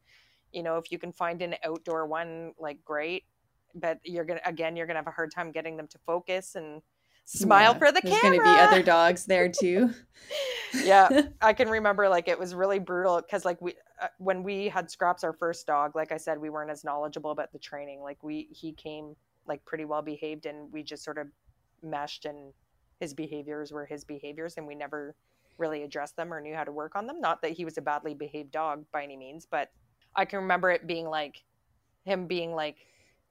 you 0.53 0.63
know 0.63 0.77
if 0.77 0.91
you 0.91 0.99
can 0.99 1.13
find 1.13 1.43
an 1.43 1.55
outdoor 1.65 2.07
one 2.07 2.53
like 2.59 2.83
great 2.85 3.25
but 3.75 3.99
you're 4.05 4.25
gonna 4.25 4.41
again 4.45 4.77
you're 4.77 4.87
gonna 4.87 4.99
have 4.99 5.07
a 5.07 5.13
hard 5.13 5.31
time 5.33 5.53
getting 5.53 5.77
them 5.77 5.87
to 5.87 5.99
focus 6.07 6.55
and 6.55 6.83
smile 7.29 7.73
yeah, 7.73 7.79
for 7.79 7.93
the 7.93 8.01
there's 8.03 8.21
camera. 8.21 8.39
There's 8.39 8.47
gonna 8.47 8.57
be 8.57 8.63
other 8.63 8.83
dogs 8.83 9.27
there 9.27 9.49
too. 9.49 9.91
yeah, 10.83 11.23
I 11.41 11.53
can 11.53 11.69
remember 11.69 12.09
like 12.09 12.29
it 12.29 12.39
was 12.39 12.55
really 12.55 12.79
brutal 12.79 13.21
because 13.21 13.45
like 13.45 13.61
we 13.61 13.75
uh, 14.01 14.09
when 14.19 14.43
we 14.43 14.69
had 14.69 14.91
Scraps 14.91 15.25
our 15.25 15.33
first 15.33 15.67
dog, 15.67 15.95
like 15.95 16.13
I 16.13 16.17
said, 16.17 16.39
we 16.39 16.51
weren't 16.51 16.71
as 16.71 16.85
knowledgeable 16.85 17.31
about 17.31 17.53
the 17.53 17.59
training. 17.59 18.01
Like 18.01 18.23
we 18.23 18.49
he 18.51 18.73
came 18.73 19.15
like 19.47 19.65
pretty 19.65 19.85
well 19.85 20.03
behaved, 20.03 20.47
and 20.47 20.73
we 20.73 20.83
just 20.83 21.05
sort 21.05 21.19
of 21.19 21.27
meshed, 21.83 22.25
and 22.25 22.53
his 23.01 23.15
behaviors 23.15 23.73
were 23.73 23.85
his 23.85 24.05
behaviors, 24.05 24.57
and 24.57 24.67
we 24.67 24.75
never 24.75 25.15
really 25.59 25.83
addressed 25.83 26.17
them 26.17 26.33
or 26.33 26.41
knew 26.41 26.55
how 26.55 26.65
to 26.65 26.73
work 26.73 26.95
on 26.95 27.07
them. 27.07 27.21
Not 27.21 27.43
that 27.43 27.53
he 27.53 27.65
was 27.65 27.77
a 27.79 27.83
badly 27.83 28.15
behaved 28.15 28.53
dog 28.53 28.85
by 28.93 29.03
any 29.03 29.17
means, 29.17 29.47
but 29.51 29.71
I 30.15 30.25
can 30.25 30.41
remember 30.41 30.71
it 30.71 30.87
being 30.87 31.07
like 31.07 31.43
him 32.05 32.27
being 32.27 32.55
like 32.55 32.77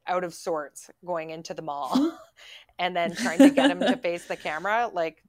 out 0.08 0.24
of 0.24 0.34
sorts 0.34 0.90
going 1.06 1.32
into 1.32 1.54
the 1.54 1.62
mall 1.62 2.18
and 2.80 2.96
then 2.96 3.16
trying 3.16 3.40
to 3.40 3.50
get 3.50 3.70
him 3.70 3.80
to 3.80 3.98
face 3.98 4.26
the 4.26 4.36
camera 4.36 4.90
like 4.94 5.24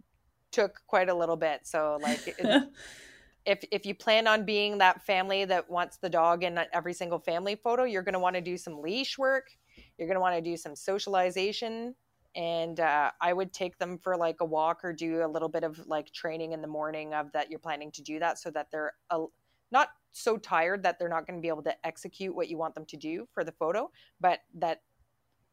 took 0.53 0.81
quite 0.87 1.09
a 1.09 1.15
little 1.15 1.37
bit. 1.37 1.61
So 1.65 1.99
like 2.01 2.27
it, 2.27 2.63
if 3.47 3.65
if 3.71 3.87
you 3.87 3.95
plan 3.95 4.27
on 4.27 4.45
being 4.45 4.79
that 4.79 5.05
family 5.05 5.45
that 5.45 5.69
wants 5.71 5.97
the 5.97 6.09
dog 6.09 6.45
in 6.45 6.61
every 6.73 6.93
single 6.93 7.19
family 7.19 7.57
photo, 7.57 7.85
you're 7.85 8.03
going 8.03 8.15
to 8.15 8.19
want 8.21 8.37
to 8.37 8.43
do 8.43 8.57
some 8.57 8.81
leash 8.81 9.19
work. 9.19 9.51
You're 9.97 10.09
going 10.09 10.17
to 10.17 10.21
want 10.21 10.37
to 10.37 10.43
do 10.43 10.57
some 10.57 10.77
socialization 10.77 11.95
and 12.37 12.79
uh, 12.79 13.11
I 13.21 13.33
would 13.33 13.53
take 13.53 13.79
them 13.79 13.99
for 13.99 14.17
like 14.17 14.37
a 14.41 14.45
walk 14.45 14.85
or 14.85 14.93
do 14.93 15.25
a 15.25 15.27
little 15.27 15.49
bit 15.49 15.65
of 15.65 15.87
like 15.87 16.13
training 16.13 16.53
in 16.53 16.63
the 16.63 16.69
morning 16.69 17.15
of 17.15 17.33
that 17.33 17.51
you're 17.51 17.59
planning 17.59 17.91
to 17.93 18.03
do 18.03 18.19
that 18.21 18.39
so 18.39 18.51
that 18.51 18.69
they're 18.71 18.93
a, 19.11 19.25
not 19.71 19.89
so 20.13 20.37
tired 20.37 20.83
that 20.83 20.99
they're 20.99 21.09
not 21.09 21.27
going 21.27 21.39
to 21.39 21.43
be 21.43 21.49
able 21.49 21.63
to 21.63 21.87
execute 21.87 22.35
what 22.35 22.49
you 22.49 22.57
want 22.59 22.75
them 22.75 22.85
to 22.87 22.97
do 22.97 23.29
for 23.33 23.45
the 23.45 23.53
photo, 23.53 23.91
but 24.21 24.41
that 24.55 24.83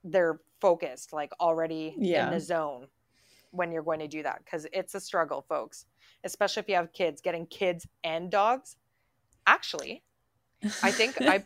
they're 0.03 0.39
focused, 0.61 1.13
like 1.13 1.31
already 1.39 1.95
Yeah. 1.97 2.25
in 2.25 2.31
the 2.31 2.39
zone 2.39 2.87
when 3.51 3.71
you're 3.71 3.83
going 3.83 3.99
to 3.99 4.07
do 4.07 4.23
that 4.23 4.39
because 4.43 4.67
it's 4.73 4.95
a 4.95 4.99
struggle, 4.99 5.45
folks, 5.47 5.85
especially 6.23 6.61
if 6.61 6.69
you 6.69 6.75
have 6.75 6.91
kids. 6.93 7.21
Getting 7.21 7.45
kids 7.47 7.87
and 8.03 8.29
dogs. 8.31 8.77
Actually, 9.47 10.03
I 10.83 10.91
think 10.91 11.15
I 11.21 11.43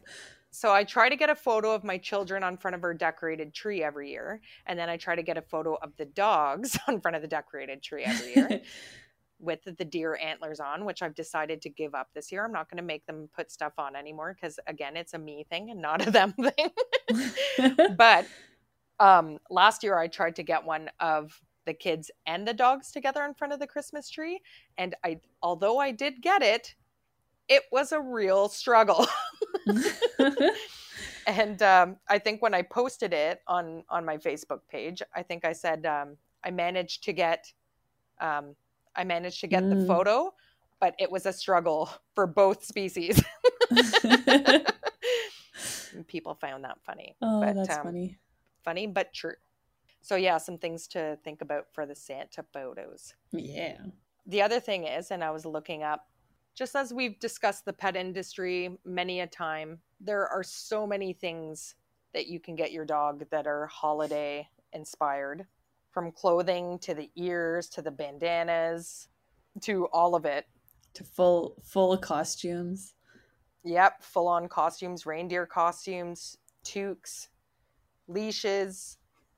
so 0.51 0.71
I 0.71 0.83
try 0.83 1.09
to 1.09 1.15
get 1.15 1.29
a 1.29 1.35
photo 1.35 1.73
of 1.75 1.83
my 1.83 1.97
children 1.97 2.43
on 2.43 2.57
front 2.57 2.73
of 2.75 2.83
our 2.83 2.93
decorated 2.93 3.53
tree 3.53 3.83
every 3.83 4.09
year, 4.11 4.41
and 4.65 4.79
then 4.79 4.89
I 4.89 4.97
try 4.97 5.15
to 5.15 5.21
get 5.23 5.37
a 5.37 5.41
photo 5.41 5.75
of 5.75 5.95
the 5.97 6.05
dogs 6.05 6.77
on 6.87 7.01
front 7.01 7.15
of 7.15 7.21
the 7.21 7.27
decorated 7.27 7.83
tree 7.83 8.03
every 8.03 8.33
year 8.35 8.61
with 9.39 9.59
the 9.63 9.85
deer 9.85 10.19
antlers 10.21 10.59
on, 10.59 10.85
which 10.85 11.01
I've 11.01 11.15
decided 11.15 11.61
to 11.61 11.69
give 11.69 11.95
up 11.95 12.09
this 12.13 12.31
year. 12.31 12.45
I'm 12.45 12.51
not 12.51 12.69
going 12.69 12.77
to 12.77 12.83
make 12.83 13.05
them 13.05 13.29
put 13.35 13.51
stuff 13.51 13.73
on 13.77 13.95
anymore 13.95 14.35
because 14.39 14.59
again, 14.67 14.97
it's 14.97 15.13
a 15.13 15.19
me 15.19 15.45
thing 15.49 15.71
and 15.71 15.81
not 15.81 16.05
a 16.05 16.11
them 16.11 16.33
thing. 16.33 17.75
but 17.97 18.25
um 18.99 19.39
last 19.49 19.81
year 19.81 19.97
I 19.97 20.07
tried 20.07 20.35
to 20.35 20.43
get 20.43 20.63
one 20.63 20.89
of 20.99 21.39
the 21.65 21.73
kids 21.73 22.09
and 22.25 22.47
the 22.47 22.53
dogs 22.53 22.91
together 22.91 23.23
in 23.23 23.33
front 23.33 23.53
of 23.53 23.59
the 23.59 23.67
Christmas 23.67 24.09
tree, 24.09 24.41
and 24.77 24.95
I 25.03 25.19
although 25.41 25.77
I 25.77 25.91
did 25.91 26.21
get 26.21 26.41
it, 26.41 26.75
it 27.47 27.63
was 27.71 27.91
a 27.91 28.01
real 28.01 28.49
struggle. 28.49 29.05
and 31.27 31.61
um, 31.61 31.97
I 32.07 32.17
think 32.17 32.41
when 32.41 32.53
I 32.53 32.63
posted 32.63 33.13
it 33.13 33.41
on 33.47 33.83
on 33.89 34.03
my 34.03 34.17
Facebook 34.17 34.61
page, 34.69 35.01
I 35.15 35.21
think 35.21 35.45
I 35.45 35.53
said 35.53 35.85
um, 35.85 36.17
I 36.43 36.51
managed 36.51 37.03
to 37.03 37.13
get 37.13 37.53
um, 38.19 38.55
I 38.95 39.03
managed 39.03 39.41
to 39.41 39.47
get 39.47 39.67
the 39.69 39.75
Mm. 39.75 39.87
photo, 39.87 40.33
but 40.79 40.95
it 40.99 41.11
was 41.11 41.25
a 41.25 41.33
struggle 41.33 41.89
for 42.15 42.27
both 42.27 42.63
species. 42.63 43.21
People 46.07 46.35
found 46.35 46.63
that 46.63 46.77
funny. 46.83 47.15
oh, 47.21 47.41
but, 47.41 47.55
that's 47.55 47.77
um, 47.77 47.85
funny. 47.85 48.17
Funny 48.63 48.87
but 48.87 49.13
true. 49.13 49.33
So 50.01 50.15
yeah, 50.15 50.37
some 50.37 50.57
things 50.57 50.87
to 50.89 51.17
think 51.23 51.41
about 51.41 51.65
for 51.73 51.85
the 51.85 51.95
Santa 51.95 52.43
photos. 52.53 53.13
Yeah. 53.31 53.77
The 54.25 54.41
other 54.41 54.59
thing 54.59 54.85
is, 54.85 55.11
and 55.11 55.23
I 55.23 55.31
was 55.31 55.45
looking 55.45 55.83
up, 55.83 56.07
just 56.55 56.75
as 56.75 56.93
we've 56.93 57.19
discussed 57.19 57.65
the 57.65 57.73
pet 57.73 57.95
industry 57.95 58.77
many 58.85 59.21
a 59.21 59.27
time, 59.27 59.79
there 59.99 60.27
are 60.27 60.43
so 60.43 60.85
many 60.85 61.13
things 61.13 61.75
that 62.13 62.27
you 62.27 62.39
can 62.39 62.55
get 62.55 62.71
your 62.71 62.85
dog 62.85 63.25
that 63.31 63.47
are 63.47 63.65
holiday 63.67 64.47
inspired 64.73 65.45
from 65.91 66.11
clothing 66.11 66.79
to 66.79 66.93
the 66.93 67.09
ears 67.15 67.67
to 67.69 67.81
the 67.81 67.91
bandanas 67.91 69.07
to 69.61 69.85
all 69.87 70.15
of 70.15 70.25
it. 70.25 70.45
To 70.95 71.03
full 71.03 71.55
full 71.63 71.97
costumes. 71.97 72.93
Yep, 73.63 74.03
full 74.03 74.27
on 74.27 74.47
costumes, 74.47 75.05
reindeer 75.05 75.45
costumes, 75.45 76.37
toques, 76.63 77.29
leashes, 78.07 78.97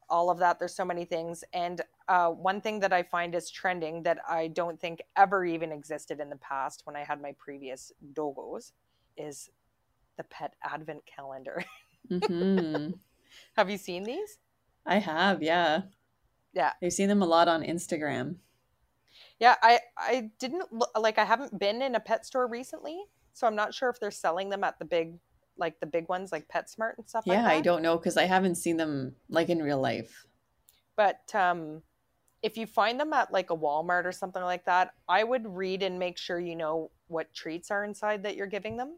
all 0.10 0.30
of 0.30 0.38
that. 0.40 0.60
There's 0.60 0.76
so 0.76 0.86
many 0.86 1.06
things. 1.06 1.44
And 1.54 1.82
uh, 2.08 2.30
one 2.30 2.62
thing 2.62 2.80
that 2.82 2.94
I 2.94 3.04
find 3.04 3.34
is 3.34 3.50
trending 3.50 4.04
that 4.04 4.20
I 4.28 4.48
don't 4.48 4.80
think 4.80 5.02
ever 5.16 5.46
even 5.46 5.72
existed 5.72 6.20
in 6.20 6.30
the 6.30 6.36
past 6.38 6.82
when 6.86 6.96
I 6.96 7.04
had 7.04 7.22
my 7.22 7.34
previous 7.40 7.92
dogos 8.14 8.74
is 9.18 9.50
the 10.18 10.24
pet 10.26 10.54
advent 10.64 11.04
calendar. 11.06 11.64
hmm 12.10 12.92
Have 13.56 13.70
you 13.70 13.78
seen 13.78 14.04
these? 14.04 14.38
I 14.86 14.98
have, 15.00 15.42
yeah. 15.42 15.84
Yeah. 16.54 16.74
I've 16.84 16.94
seen 16.94 17.10
them 17.10 17.22
a 17.22 17.26
lot 17.26 17.48
on 17.48 17.64
Instagram. 17.64 18.36
Yeah, 19.40 19.56
I 19.62 19.80
I 19.98 20.32
didn't 20.40 20.72
look, 20.72 20.90
like 20.98 21.18
I 21.18 21.26
haven't 21.26 21.58
been 21.58 21.82
in 21.82 21.96
a 21.96 22.00
pet 22.00 22.26
store 22.26 22.48
recently, 22.48 23.04
so 23.34 23.48
I'm 23.48 23.56
not 23.56 23.74
sure 23.74 23.90
if 23.90 24.00
they're 24.00 24.12
selling 24.12 24.50
them 24.50 24.64
at 24.64 24.80
the 24.80 24.86
big 24.86 25.18
like 25.58 25.80
the 25.80 25.86
big 25.86 26.08
ones 26.10 26.32
like 26.32 26.48
PetSmart 26.48 26.98
and 26.98 27.08
stuff 27.10 27.28
like 27.28 27.36
Yeah, 27.38 27.44
that. 27.44 27.52
I 27.52 27.62
don't 27.62 27.82
know 27.82 27.98
because 27.98 28.18
I 28.18 28.24
haven't 28.24 28.56
seen 28.56 28.78
them 28.78 29.16
like 29.30 29.50
in 29.50 29.62
real 29.62 29.80
life. 29.80 30.26
but 30.96 31.34
um 31.36 31.82
if 32.42 32.58
you 32.58 32.66
find 32.66 33.00
them 33.00 33.14
at 33.14 33.32
like 33.32 33.52
a 33.52 33.56
Walmart 33.58 34.06
or 34.06 34.12
something 34.12 34.42
like 34.42 34.66
that, 34.66 34.94
I 35.08 35.24
would 35.24 35.46
read 35.46 35.84
and 35.84 36.00
make 36.00 36.18
sure 36.18 36.40
you 36.40 36.56
know 36.56 36.90
what 37.08 37.34
treats 37.34 37.70
are 37.70 37.84
inside 37.84 38.24
that 38.24 38.36
you're 38.36 38.48
giving 38.48 38.78
them. 38.78 38.98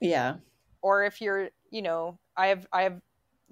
Yeah. 0.00 0.36
Or 0.80 1.04
if 1.04 1.20
you're, 1.20 1.50
you 1.70 1.82
know, 1.82 2.18
I 2.36 2.48
have 2.48 2.66
I 2.72 2.82
have 2.82 3.00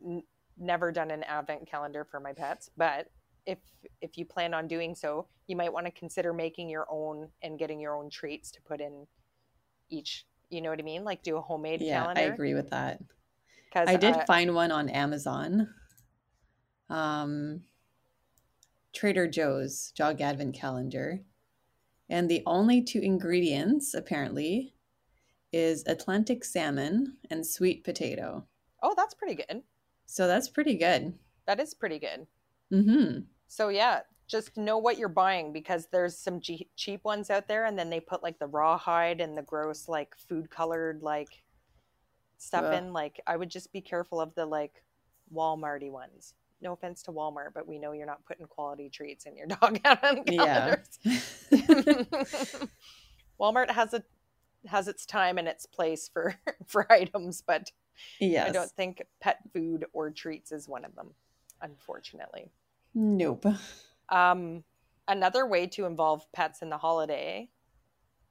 n- 0.04 0.22
never 0.58 0.90
done 0.92 1.10
an 1.10 1.22
advent 1.24 1.66
calendar 1.70 2.04
for 2.04 2.18
my 2.20 2.32
pets, 2.32 2.70
but 2.76 3.08
if 3.46 3.58
if 4.00 4.16
you 4.18 4.24
plan 4.24 4.54
on 4.54 4.68
doing 4.68 4.94
so, 4.94 5.26
you 5.46 5.56
might 5.56 5.72
want 5.72 5.86
to 5.86 5.92
consider 5.92 6.32
making 6.32 6.68
your 6.68 6.86
own 6.90 7.28
and 7.42 7.58
getting 7.58 7.80
your 7.80 7.94
own 7.94 8.10
treats 8.10 8.50
to 8.52 8.60
put 8.62 8.80
in 8.80 9.06
each. 9.88 10.26
You 10.50 10.60
know 10.62 10.70
what 10.70 10.78
I 10.78 10.82
mean? 10.82 11.04
Like 11.04 11.22
do 11.22 11.36
a 11.36 11.40
homemade 11.40 11.80
Yeah, 11.80 12.00
calendar. 12.00 12.20
I 12.20 12.24
agree 12.24 12.54
with 12.54 12.70
that. 12.70 13.00
'Cause, 13.72 13.88
I 13.88 13.96
did 13.96 14.14
uh, 14.16 14.24
find 14.26 14.54
one 14.54 14.72
on 14.72 14.88
Amazon. 14.88 15.72
Um 16.88 17.64
Trader 18.92 19.28
Joe's 19.28 19.92
Dog 19.92 20.20
Advent 20.20 20.54
Calendar. 20.54 21.20
And 22.08 22.28
the 22.28 22.42
only 22.44 22.82
two 22.82 22.98
ingredients, 23.00 23.94
apparently, 23.94 24.74
is 25.52 25.84
Atlantic 25.86 26.44
salmon 26.44 27.18
and 27.30 27.46
sweet 27.46 27.84
potato. 27.84 28.46
oh, 28.82 28.94
that's 28.96 29.14
pretty 29.14 29.36
good. 29.36 29.62
So 30.06 30.26
that's 30.26 30.48
pretty 30.48 30.76
good. 30.76 31.16
That 31.46 31.60
is 31.60 31.72
pretty 31.74 32.00
good. 32.00 32.26
Mm-hmm. 32.72 33.20
So 33.48 33.68
yeah, 33.68 34.00
just 34.28 34.56
know 34.56 34.78
what 34.78 34.96
you're 34.96 35.08
buying 35.08 35.52
because 35.52 35.88
there's 35.90 36.16
some 36.16 36.40
che- 36.40 36.68
cheap 36.76 37.04
ones 37.04 37.30
out 37.30 37.48
there, 37.48 37.64
and 37.66 37.78
then 37.78 37.90
they 37.90 38.00
put 38.00 38.22
like 38.22 38.38
the 38.38 38.46
rawhide 38.46 39.20
and 39.20 39.36
the 39.36 39.42
gross 39.42 39.88
like 39.88 40.14
food 40.28 40.50
colored 40.50 41.02
like 41.02 41.42
stuff 42.38 42.64
Ugh. 42.64 42.74
in. 42.74 42.92
Like 42.92 43.20
I 43.26 43.36
would 43.36 43.50
just 43.50 43.72
be 43.72 43.80
careful 43.80 44.20
of 44.20 44.34
the 44.34 44.46
like 44.46 44.82
Walmarty 45.34 45.90
ones. 45.90 46.34
No 46.62 46.72
offense 46.72 47.02
to 47.04 47.10
Walmart, 47.12 47.54
but 47.54 47.66
we 47.66 47.78
know 47.78 47.92
you're 47.92 48.06
not 48.06 48.24
putting 48.26 48.46
quality 48.46 48.88
treats 48.90 49.26
in 49.26 49.36
your 49.36 49.46
dog 49.60 49.80
advent 49.84 50.30
Yeah. 50.30 50.76
Walmart 53.40 53.70
has 53.70 53.94
a 53.94 54.04
has 54.66 54.88
its 54.88 55.06
time 55.06 55.38
and 55.38 55.48
its 55.48 55.66
place 55.66 56.08
for 56.12 56.36
for 56.66 56.90
items, 56.92 57.42
but 57.44 57.70
yes. 58.20 58.48
I 58.48 58.52
don't 58.52 58.70
think 58.70 59.02
pet 59.20 59.38
food 59.52 59.86
or 59.92 60.10
treats 60.10 60.52
is 60.52 60.68
one 60.68 60.84
of 60.84 60.94
them, 60.94 61.14
unfortunately. 61.62 62.50
Nope. 62.94 63.46
Um, 64.08 64.64
another 65.08 65.46
way 65.46 65.66
to 65.68 65.86
involve 65.86 66.30
pets 66.32 66.62
in 66.62 66.70
the 66.70 66.78
holiday 66.78 67.48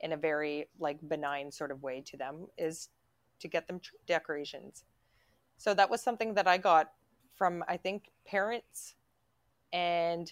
in 0.02 0.14
a 0.14 0.18
very 0.18 0.70
like 0.80 0.98
benign 1.08 1.52
sort 1.52 1.72
of 1.72 1.84
way 1.84 2.02
to 2.08 2.18
them 2.18 2.48
is 2.58 2.90
to 3.40 3.48
get 3.48 3.68
them 3.68 3.80
tree 3.80 4.00
decorations. 4.08 4.84
So 5.58 5.74
that 5.74 5.90
was 5.90 6.02
something 6.02 6.34
that 6.36 6.48
I 6.48 6.58
got 6.58 6.92
from 7.36 7.64
I 7.68 7.78
think 7.78 8.10
parents 8.26 8.96
and 9.72 10.32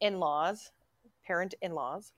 in-laws, 0.00 0.70
parent 1.28 1.54
in-laws. 1.62 2.12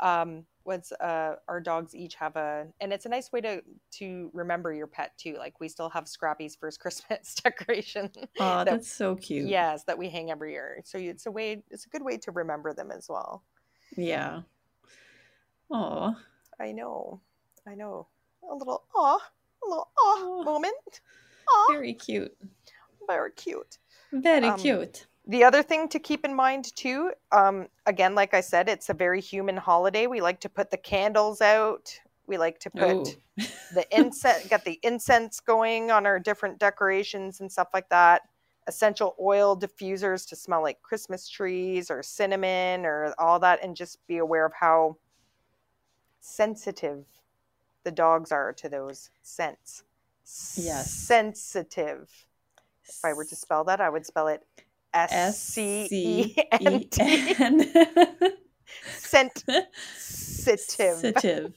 Um, 0.00 0.44
was 0.64 0.92
uh, 1.00 1.36
our 1.48 1.60
dogs 1.60 1.94
each 1.94 2.14
have 2.16 2.36
a, 2.36 2.66
and 2.80 2.92
it's 2.92 3.06
a 3.06 3.08
nice 3.08 3.32
way 3.32 3.40
to 3.40 3.62
to 3.98 4.30
remember 4.34 4.72
your 4.74 4.86
pet 4.86 5.12
too. 5.16 5.36
Like 5.38 5.58
we 5.60 5.68
still 5.68 5.88
have 5.88 6.06
Scrappy's 6.06 6.54
first 6.56 6.80
Christmas 6.84 7.34
decoration. 7.36 8.10
Oh, 8.16 8.28
That- 8.38 8.66
that's 8.66 8.92
so 8.92 9.16
cute. 9.16 9.48
Yes, 9.48 9.84
that 9.84 9.96
we 9.96 10.10
hang 10.10 10.30
every 10.30 10.52
year. 10.52 10.82
So 10.84 10.98
it's 10.98 11.26
a 11.26 11.30
way. 11.30 11.62
It's 11.70 11.86
a 11.86 11.88
good 11.88 12.02
way 12.02 12.18
to 12.18 12.30
remember 12.32 12.74
them 12.74 12.90
as 12.90 13.06
well. 13.08 13.42
Yeah. 13.96 14.42
Oh. 15.70 16.14
I 16.60 16.72
know. 16.72 17.20
I 17.66 17.74
know. 17.74 18.08
A 18.50 18.54
little 18.54 18.82
aw, 18.94 19.16
a 19.64 19.66
little 19.68 19.88
aw 19.98 20.40
Aw. 20.40 20.42
moment. 20.44 21.00
Aw, 21.48 21.66
Very 21.72 21.94
cute. 21.94 22.36
very 23.06 23.30
cute. 23.32 23.78
Very 24.12 24.48
Um, 24.48 24.58
cute. 24.58 25.06
The 25.26 25.44
other 25.44 25.62
thing 25.62 25.88
to 25.88 25.98
keep 25.98 26.24
in 26.24 26.34
mind 26.34 26.74
too, 26.74 27.12
um, 27.30 27.68
again, 27.86 28.14
like 28.14 28.34
I 28.34 28.40
said, 28.40 28.68
it's 28.68 28.88
a 28.88 28.94
very 28.94 29.20
human 29.20 29.56
holiday. 29.56 30.06
We 30.06 30.20
like 30.20 30.40
to 30.40 30.48
put 30.48 30.70
the 30.70 30.76
candles 30.76 31.40
out. 31.40 31.98
We 32.26 32.38
like 32.38 32.58
to 32.60 32.70
put 32.70 32.82
Oh. 32.82 33.04
the 33.74 33.86
incense, 33.90 34.46
get 34.48 34.64
the 34.64 34.78
incense 34.82 35.40
going 35.40 35.90
on 35.90 36.06
our 36.06 36.18
different 36.18 36.58
decorations 36.58 37.40
and 37.40 37.50
stuff 37.50 37.68
like 37.74 37.88
that. 37.90 38.22
Essential 38.66 39.16
oil 39.20 39.56
diffusers 39.58 40.28
to 40.28 40.36
smell 40.36 40.62
like 40.62 40.80
Christmas 40.82 41.28
trees 41.28 41.90
or 41.90 42.02
cinnamon 42.02 42.84
or 42.84 43.14
all 43.18 43.38
that, 43.40 43.62
and 43.62 43.74
just 43.76 44.04
be 44.06 44.18
aware 44.18 44.44
of 44.46 44.52
how 44.52 44.96
sensitive 46.20 47.06
the 47.84 47.90
dogs 47.90 48.30
are 48.30 48.52
to 48.52 48.68
those 48.68 49.10
scents. 49.22 49.82
Yes. 50.56 50.92
Sensitive. 50.92 52.26
If 52.84 53.04
I 53.04 53.12
were 53.12 53.24
to 53.24 53.36
spell 53.36 53.64
that, 53.64 53.80
I 53.80 53.88
would 53.88 54.04
spell 54.06 54.28
it 54.28 54.44
S 54.92 55.42
C 55.42 55.88
E 55.90 56.36
N 56.52 56.88
T. 56.90 57.34
Sensitive. 59.96 61.52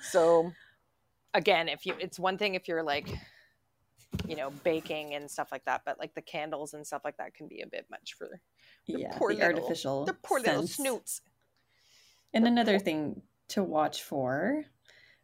So 0.00 0.50
again, 1.32 1.68
if 1.68 1.86
you 1.86 1.94
it's 2.00 2.18
one 2.18 2.38
thing 2.38 2.54
if 2.54 2.66
you're 2.66 2.82
like 2.82 3.08
you 4.26 4.36
know, 4.36 4.50
baking 4.64 5.14
and 5.14 5.30
stuff 5.30 5.48
like 5.52 5.64
that. 5.64 5.82
But 5.84 5.98
like 5.98 6.14
the 6.14 6.22
candles 6.22 6.74
and 6.74 6.86
stuff 6.86 7.02
like 7.04 7.16
that 7.18 7.34
can 7.34 7.48
be 7.48 7.60
a 7.62 7.66
bit 7.66 7.86
much 7.90 8.14
for 8.18 8.40
the 8.86 9.00
yeah, 9.00 9.16
poor 9.16 9.30
the 9.32 9.38
little, 9.40 9.54
artificial. 9.60 10.04
the 10.04 10.14
poor 10.14 10.40
little 10.40 10.66
snoots. 10.66 11.22
And 12.34 12.44
The 12.44 12.50
another 12.50 12.72
poor- 12.78 12.84
thing 12.84 13.22
to 13.48 13.62
watch 13.62 14.02
for 14.02 14.64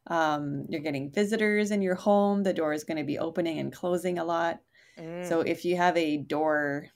um, 0.08 0.66
you're 0.68 0.80
getting 0.80 1.10
visitors 1.10 1.70
in 1.72 1.82
your 1.82 1.96
home. 1.96 2.42
The 2.42 2.52
door 2.52 2.72
is 2.72 2.84
going 2.84 2.98
to 2.98 3.04
be 3.04 3.18
opening 3.18 3.58
and 3.58 3.72
closing 3.72 4.18
a 4.18 4.24
lot. 4.24 4.60
Mm, 4.98 5.26
So 5.28 5.40
if 5.40 5.64
you 5.64 5.76
have 5.76 5.96
a 5.96 6.16
door 6.16 6.88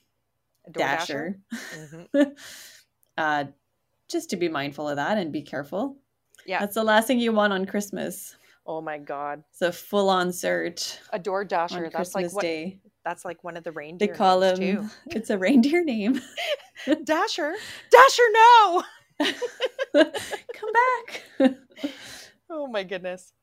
a 0.67 0.71
DoorDasher? 0.71 0.77
dasher, 0.77 1.39
Mhm. 2.13 2.35
uh, 3.17 3.45
just 4.09 4.29
to 4.31 4.37
be 4.37 4.49
mindful 4.49 4.87
of 4.89 4.95
that 4.97 5.17
and 5.17 5.31
be 5.31 5.41
careful. 5.41 5.97
Yeah. 6.45 6.59
That's 6.59 6.75
the 6.75 6.83
last 6.83 7.07
thing 7.07 7.19
you 7.19 7.31
want 7.31 7.53
on 7.53 7.65
Christmas. 7.65 8.35
Oh 8.65 8.79
my 8.81 8.99
god, 8.99 9.43
It's 9.51 9.61
a 9.63 9.71
full 9.71 10.09
on 10.09 10.31
search 10.31 10.97
a 11.11 11.17
door 11.19 11.43
dasher. 11.43 11.83
That's 11.83 11.95
Christmas 11.95 12.13
like 12.25 12.33
what. 12.35 12.41
Day. 12.43 12.79
That's 13.03 13.25
like 13.25 13.43
one 13.43 13.57
of 13.57 13.63
the 13.63 13.71
reindeer. 13.71 14.09
They 14.09 14.13
call 14.13 14.39
names, 14.41 14.59
him, 14.59 14.91
it's 15.07 15.31
a 15.31 15.37
reindeer 15.37 15.83
name. 15.83 16.21
Dasher. 17.03 17.55
Dasher, 17.89 18.23
no. 18.33 18.83
Come 20.53 20.69
back. 20.73 21.55
Oh 22.49 22.67
my 22.67 22.83
goodness. 22.83 23.33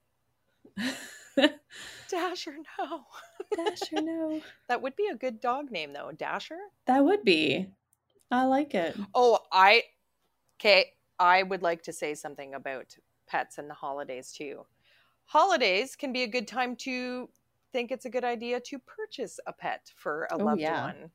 Dasher, 2.10 2.56
no. 2.78 3.02
Dasher, 3.56 4.00
no. 4.02 4.40
That 4.68 4.82
would 4.82 4.96
be 4.96 5.08
a 5.08 5.16
good 5.16 5.40
dog 5.40 5.70
name 5.70 5.92
though. 5.92 6.10
Dasher. 6.16 6.58
That 6.86 7.04
would 7.04 7.24
be. 7.24 7.66
I 8.30 8.44
like 8.44 8.74
it. 8.74 8.96
Oh, 9.14 9.38
I. 9.52 9.84
Okay, 10.60 10.92
I 11.18 11.42
would 11.42 11.62
like 11.62 11.82
to 11.84 11.92
say 11.92 12.14
something 12.14 12.54
about 12.54 12.94
pets 13.28 13.58
and 13.58 13.70
the 13.70 13.74
holidays 13.74 14.32
too. 14.32 14.66
Holidays 15.26 15.94
can 15.94 16.12
be 16.12 16.22
a 16.22 16.26
good 16.28 16.48
time 16.48 16.74
to 16.76 17.28
think 17.72 17.90
it's 17.92 18.06
a 18.06 18.10
good 18.10 18.24
idea 18.24 18.58
to 18.60 18.78
purchase 18.78 19.38
a 19.46 19.52
pet 19.52 19.90
for 19.94 20.24
a 20.30 20.34
Oh, 20.34 20.44
loved 20.44 20.60
yeah. 20.60 20.84
one. 20.86 21.10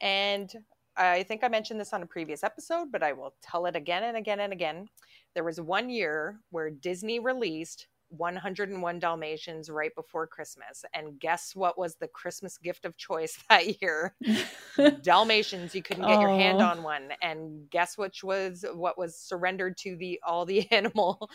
And 0.00 0.52
I 0.96 1.22
think 1.24 1.42
I 1.44 1.48
mentioned 1.48 1.80
this 1.80 1.92
on 1.92 2.02
a 2.02 2.06
previous 2.06 2.42
episode, 2.44 2.90
but 2.92 3.02
I 3.02 3.12
will 3.12 3.34
tell 3.42 3.66
it 3.66 3.76
again 3.76 4.04
and 4.04 4.16
again 4.16 4.40
and 4.40 4.52
again. 4.52 4.88
There 5.34 5.44
was 5.44 5.60
one 5.60 5.90
year 5.90 6.38
where 6.50 6.70
Disney 6.70 7.18
released 7.18 7.88
101 8.10 8.98
Dalmatians 8.98 9.70
right 9.70 9.94
before 9.94 10.26
Christmas. 10.26 10.84
And 10.94 11.18
guess 11.20 11.54
what 11.54 11.78
was 11.78 11.96
the 11.96 12.08
Christmas 12.08 12.58
gift 12.58 12.84
of 12.84 12.96
choice 12.96 13.38
that 13.48 13.80
year? 13.82 14.14
Dalmatians. 15.02 15.74
You 15.74 15.82
couldn't 15.82 16.06
get 16.06 16.20
your 16.20 16.30
hand 16.30 16.62
on 16.62 16.82
one. 16.82 17.10
And 17.22 17.68
guess 17.70 17.98
which 17.98 18.24
was 18.24 18.64
what 18.72 18.98
was 18.98 19.16
surrendered 19.16 19.76
to 19.78 19.96
the 19.96 20.20
all 20.26 20.44
the 20.44 20.70
animal 20.72 21.30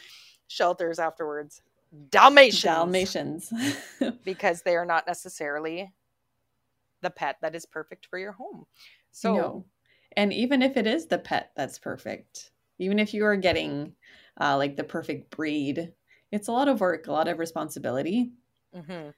shelters 0.48 1.00
afterwards? 1.00 1.62
Dalmatians. 2.10 2.64
Dalmatians. 2.64 3.54
Because 4.24 4.64
they 4.64 4.76
are 4.76 4.86
not 4.86 5.06
necessarily 5.06 5.92
the 7.02 7.12
pet 7.12 7.38
that 7.42 7.54
is 7.54 7.66
perfect 7.66 8.08
for 8.08 8.18
your 8.18 8.32
home. 8.32 8.66
So 9.12 9.36
no. 9.36 9.66
And 10.16 10.32
even 10.32 10.62
if 10.62 10.78
it 10.78 10.88
is 10.88 11.08
the 11.08 11.18
pet 11.18 11.52
that's 11.56 11.80
perfect, 11.80 12.52
even 12.80 13.00
if 13.00 13.14
you 13.14 13.26
are 13.26 13.36
getting 13.36 13.94
uh, 14.40 14.58
like 14.58 14.76
the 14.76 14.84
perfect 14.84 15.30
breed, 15.36 15.92
it's 16.34 16.50
a 16.50 16.52
lot 16.52 16.68
of 16.70 16.82
work, 16.82 17.08
a 17.08 17.14
lot 17.14 17.30
of 17.30 17.40
responsibility. 17.40 18.34
mhm. 18.74 19.14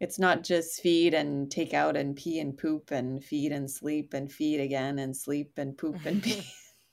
It's 0.00 0.18
not 0.18 0.42
just 0.44 0.80
feed 0.80 1.12
and 1.14 1.50
take 1.50 1.72
out 1.74 1.96
and 1.96 2.16
pee 2.16 2.38
and 2.38 2.56
poop 2.56 2.90
and 2.92 3.24
feed 3.24 3.50
and 3.52 3.70
sleep 3.70 4.14
and 4.14 4.30
feed 4.30 4.60
again 4.60 4.98
and 4.98 5.16
sleep 5.16 5.56
and 5.58 5.76
poop 5.76 6.06
and 6.06 6.22
pee. 6.22 6.54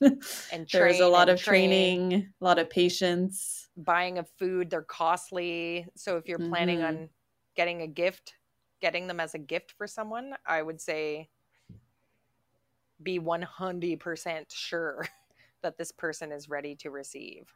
and 0.50 0.68
There's 0.72 1.00
a 1.00 1.08
lot 1.08 1.28
of 1.28 1.42
train. 1.42 1.42
training, 1.42 2.32
a 2.40 2.44
lot 2.44 2.58
of 2.58 2.68
patience. 2.70 3.68
buying 3.76 4.18
of 4.18 4.28
food 4.38 4.70
they're 4.70 4.82
costly 4.82 5.86
so 5.96 6.16
if 6.16 6.28
you're 6.28 6.38
planning 6.38 6.80
Mhm. 6.80 6.82
on 6.82 7.10
getting 7.54 7.82
a 7.82 7.86
gift 7.86 8.34
getting 8.80 9.06
them 9.06 9.20
as 9.20 9.34
a 9.34 9.38
gift 9.38 9.72
for 9.72 9.86
someone 9.86 10.34
i 10.46 10.62
would 10.62 10.80
say 10.80 11.28
be 13.02 13.18
100% 13.18 14.50
sure 14.50 15.06
that 15.62 15.76
this 15.76 15.92
person 15.92 16.32
is 16.32 16.48
ready 16.48 16.74
to 16.76 16.90
receive 16.90 17.52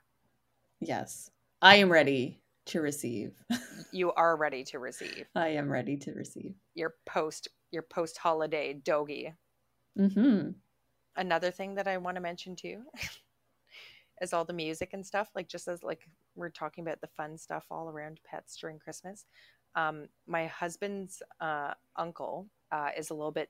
Yes, 0.80 1.30
I 1.62 1.77
am 1.77 1.90
ready 1.90 2.40
to 2.66 2.81
receive. 2.81 3.33
you 3.92 4.12
are 4.12 4.37
ready 4.37 4.64
to 4.64 4.79
receive. 4.79 5.27
I 5.35 5.49
am 5.49 5.68
ready 5.68 5.96
to 5.99 6.12
receive. 6.12 6.55
your 6.75 6.94
post 7.07 7.49
your 7.70 7.83
post 7.83 8.18
holiday 8.18 8.75
doggy. 8.75 9.35
Hmm 9.96 10.51
another 11.16 11.51
thing 11.51 11.75
that 11.75 11.88
i 11.88 11.96
want 11.96 12.14
to 12.14 12.20
mention 12.20 12.55
too 12.55 12.83
is 14.20 14.33
all 14.33 14.44
the 14.44 14.53
music 14.53 14.90
and 14.92 15.05
stuff. 15.05 15.31
Like 15.35 15.49
just 15.49 15.66
as 15.66 15.83
like 15.83 16.07
we're 16.35 16.51
talking 16.51 16.85
about 16.85 17.01
the 17.01 17.07
fun 17.07 17.38
stuff 17.38 17.64
all 17.70 17.88
around 17.88 18.20
pets 18.25 18.57
during 18.57 18.79
christmas. 18.79 19.25
Um, 19.75 20.09
my 20.27 20.46
husband's 20.46 21.23
uh, 21.40 21.75
uncle 21.96 22.49
uh, 22.73 22.90
is 22.96 23.11
a 23.11 23.14
little 23.14 23.33
bit 23.33 23.49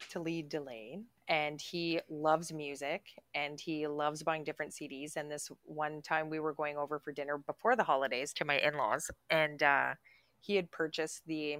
developmentally 0.00 0.48
Delane 0.48 1.04
and 1.28 1.60
he 1.60 2.00
loves 2.08 2.52
music 2.52 3.02
and 3.34 3.60
he 3.60 3.86
loves 3.86 4.22
buying 4.22 4.44
different 4.44 4.72
cds 4.72 5.16
and 5.16 5.30
this 5.30 5.50
one 5.64 6.02
time 6.02 6.28
we 6.28 6.40
were 6.40 6.52
going 6.52 6.76
over 6.76 6.98
for 6.98 7.12
dinner 7.12 7.38
before 7.38 7.76
the 7.76 7.84
holidays 7.84 8.32
to 8.32 8.44
my 8.44 8.58
in-laws 8.58 9.10
and 9.30 9.62
uh, 9.62 9.94
he 10.40 10.56
had 10.56 10.70
purchased 10.70 11.22
the 11.26 11.58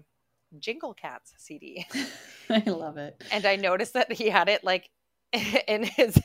jingle 0.59 0.93
cats 0.95 1.35
cd 1.39 1.87
I 2.51 2.63
love 2.69 2.97
it. 2.97 3.23
and 3.31 3.47
I 3.47 3.57
noticed 3.57 3.93
that 3.95 4.13
he 4.13 4.29
had 4.29 4.49
it 4.49 4.65
like 4.65 4.91
in 5.69 5.85
his 5.85 6.21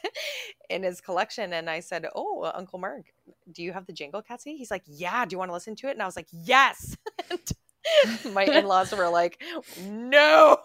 in 0.70 0.82
his 0.82 1.00
collection 1.00 1.54
and 1.54 1.70
I 1.70 1.80
said, 1.80 2.08
"Oh, 2.16 2.52
Uncle 2.56 2.80
Mark, 2.80 3.06
do 3.52 3.62
you 3.62 3.72
have 3.72 3.86
the 3.86 3.94
Jingle 3.94 4.24
Cats 4.24 4.44
CD?" 4.44 4.58
He's 4.58 4.72
like, 4.72 4.82
"Yeah, 4.88 5.26
do 5.26 5.36
you 5.36 5.38
want 5.38 5.50
to 5.50 5.54
listen 5.54 5.76
to 5.76 5.88
it?" 5.90 5.92
And 5.92 6.02
I 6.02 6.06
was 6.06 6.16
like, 6.16 6.28
"Yes." 6.32 6.98
And 8.26 8.34
my 8.34 8.46
in-laws 8.46 8.92
were 8.94 9.08
like, 9.10 9.40
"No." 9.88 10.58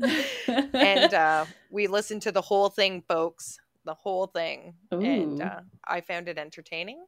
and 0.74 1.14
uh 1.14 1.44
we 1.70 1.86
listened 1.86 2.22
to 2.22 2.32
the 2.32 2.40
whole 2.40 2.68
thing, 2.68 3.02
folks, 3.08 3.58
the 3.84 3.94
whole 3.94 4.26
thing. 4.26 4.74
And 4.90 5.42
uh, 5.42 5.60
I 5.86 6.00
found 6.00 6.28
it 6.28 6.38
entertaining. 6.38 7.04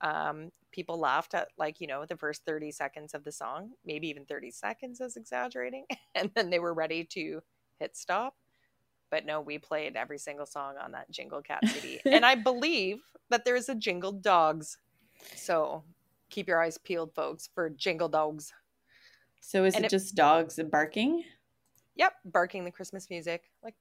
Um 0.00 0.50
people 0.70 0.98
laughed 0.98 1.34
at 1.34 1.48
like, 1.56 1.80
you 1.80 1.86
know, 1.86 2.04
the 2.04 2.16
first 2.16 2.44
30 2.44 2.70
seconds 2.72 3.14
of 3.14 3.24
the 3.24 3.32
song, 3.32 3.70
maybe 3.84 4.08
even 4.08 4.24
30 4.26 4.50
seconds 4.50 5.00
is 5.00 5.16
exaggerating, 5.16 5.86
and 6.14 6.30
then 6.34 6.50
they 6.50 6.58
were 6.58 6.74
ready 6.74 7.04
to 7.04 7.40
hit 7.78 7.96
stop. 7.96 8.34
But 9.10 9.24
no, 9.24 9.40
we 9.40 9.58
played 9.58 9.96
every 9.96 10.18
single 10.18 10.44
song 10.44 10.74
on 10.82 10.92
that 10.92 11.10
Jingle 11.10 11.40
Cat 11.40 11.66
CD. 11.66 11.98
and 12.04 12.26
I 12.26 12.34
believe 12.34 12.98
that 13.30 13.44
there 13.46 13.56
is 13.56 13.70
a 13.70 13.74
Jingle 13.74 14.12
Dogs. 14.12 14.76
So 15.34 15.82
keep 16.28 16.46
your 16.46 16.62
eyes 16.62 16.76
peeled, 16.76 17.14
folks, 17.14 17.48
for 17.54 17.70
Jingle 17.70 18.10
Dogs. 18.10 18.52
so 19.40 19.64
is 19.64 19.74
it, 19.76 19.84
it- 19.84 19.90
just 19.90 20.14
dogs 20.14 20.60
barking? 20.70 21.24
Yep, 21.98 22.12
barking 22.24 22.64
the 22.64 22.70
Christmas 22.70 23.10
music. 23.10 23.50
Like 23.62 23.74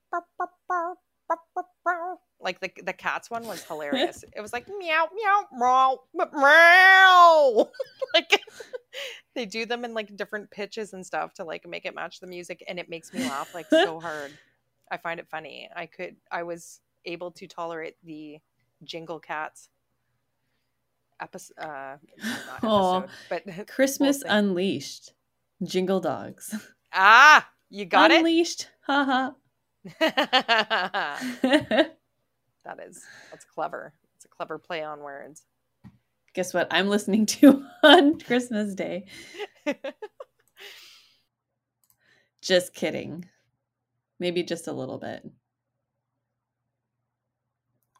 like 2.39 2.60
the 2.60 2.69
the 2.84 2.93
cats 2.93 3.30
one 3.30 3.45
was 3.47 3.63
hilarious. 3.63 4.23
it 4.36 4.41
was 4.41 4.53
like 4.53 4.67
meow 4.67 5.08
meow 5.15 5.43
meow 5.53 5.99
meow. 6.34 7.69
like 8.13 8.41
they 9.36 9.45
do 9.45 9.65
them 9.65 9.86
in 9.86 9.93
like 9.93 10.15
different 10.15 10.49
pitches 10.51 10.93
and 10.93 11.06
stuff 11.06 11.34
to 11.36 11.43
like 11.43 11.67
make 11.67 11.86
it 11.86 11.95
match 11.95 12.19
the 12.19 12.27
music 12.27 12.63
and 12.67 12.80
it 12.80 12.89
makes 12.89 13.13
me 13.13 13.21
laugh 13.21 13.53
like 13.53 13.67
so 13.69 13.99
hard. 13.99 14.32
I 14.89 14.97
find 14.97 15.19
it 15.19 15.27
funny. 15.30 15.69
I 15.75 15.86
could 15.86 16.15
I 16.32 16.43
was 16.43 16.82
able 17.06 17.32
to 17.32 17.47
tolerate 17.47 17.95
the 18.03 18.39
Jingle 18.84 19.19
Cats 19.19 19.69
episode 21.19 21.58
uh 21.60 21.97
episode, 22.56 23.10
but 23.30 23.67
Christmas. 23.67 24.23
Unleashed. 24.25 25.13
Jingle 25.63 25.99
dogs. 25.99 26.53
ah, 26.93 27.49
you 27.69 27.86
got 27.86 28.12
it. 28.12 28.17
Unleashed. 28.19 28.69
Haha. 28.86 29.32
that 29.99 31.89
is 32.86 33.03
that's 33.32 33.45
clever. 33.45 33.93
It's 34.15 34.25
a 34.25 34.30
clever 34.30 34.58
play 34.58 34.84
on 34.84 34.99
words. 35.01 35.43
Guess 36.34 36.53
what 36.53 36.67
I'm 36.71 36.88
listening 36.89 37.25
to 37.27 37.65
on 37.84 38.19
Christmas 38.19 38.75
Day? 38.75 39.06
Just 42.41 42.73
kidding. 42.73 43.25
Maybe 44.19 44.43
just 44.43 44.67
a 44.67 44.73
little 44.73 44.97
bit. 44.97 45.25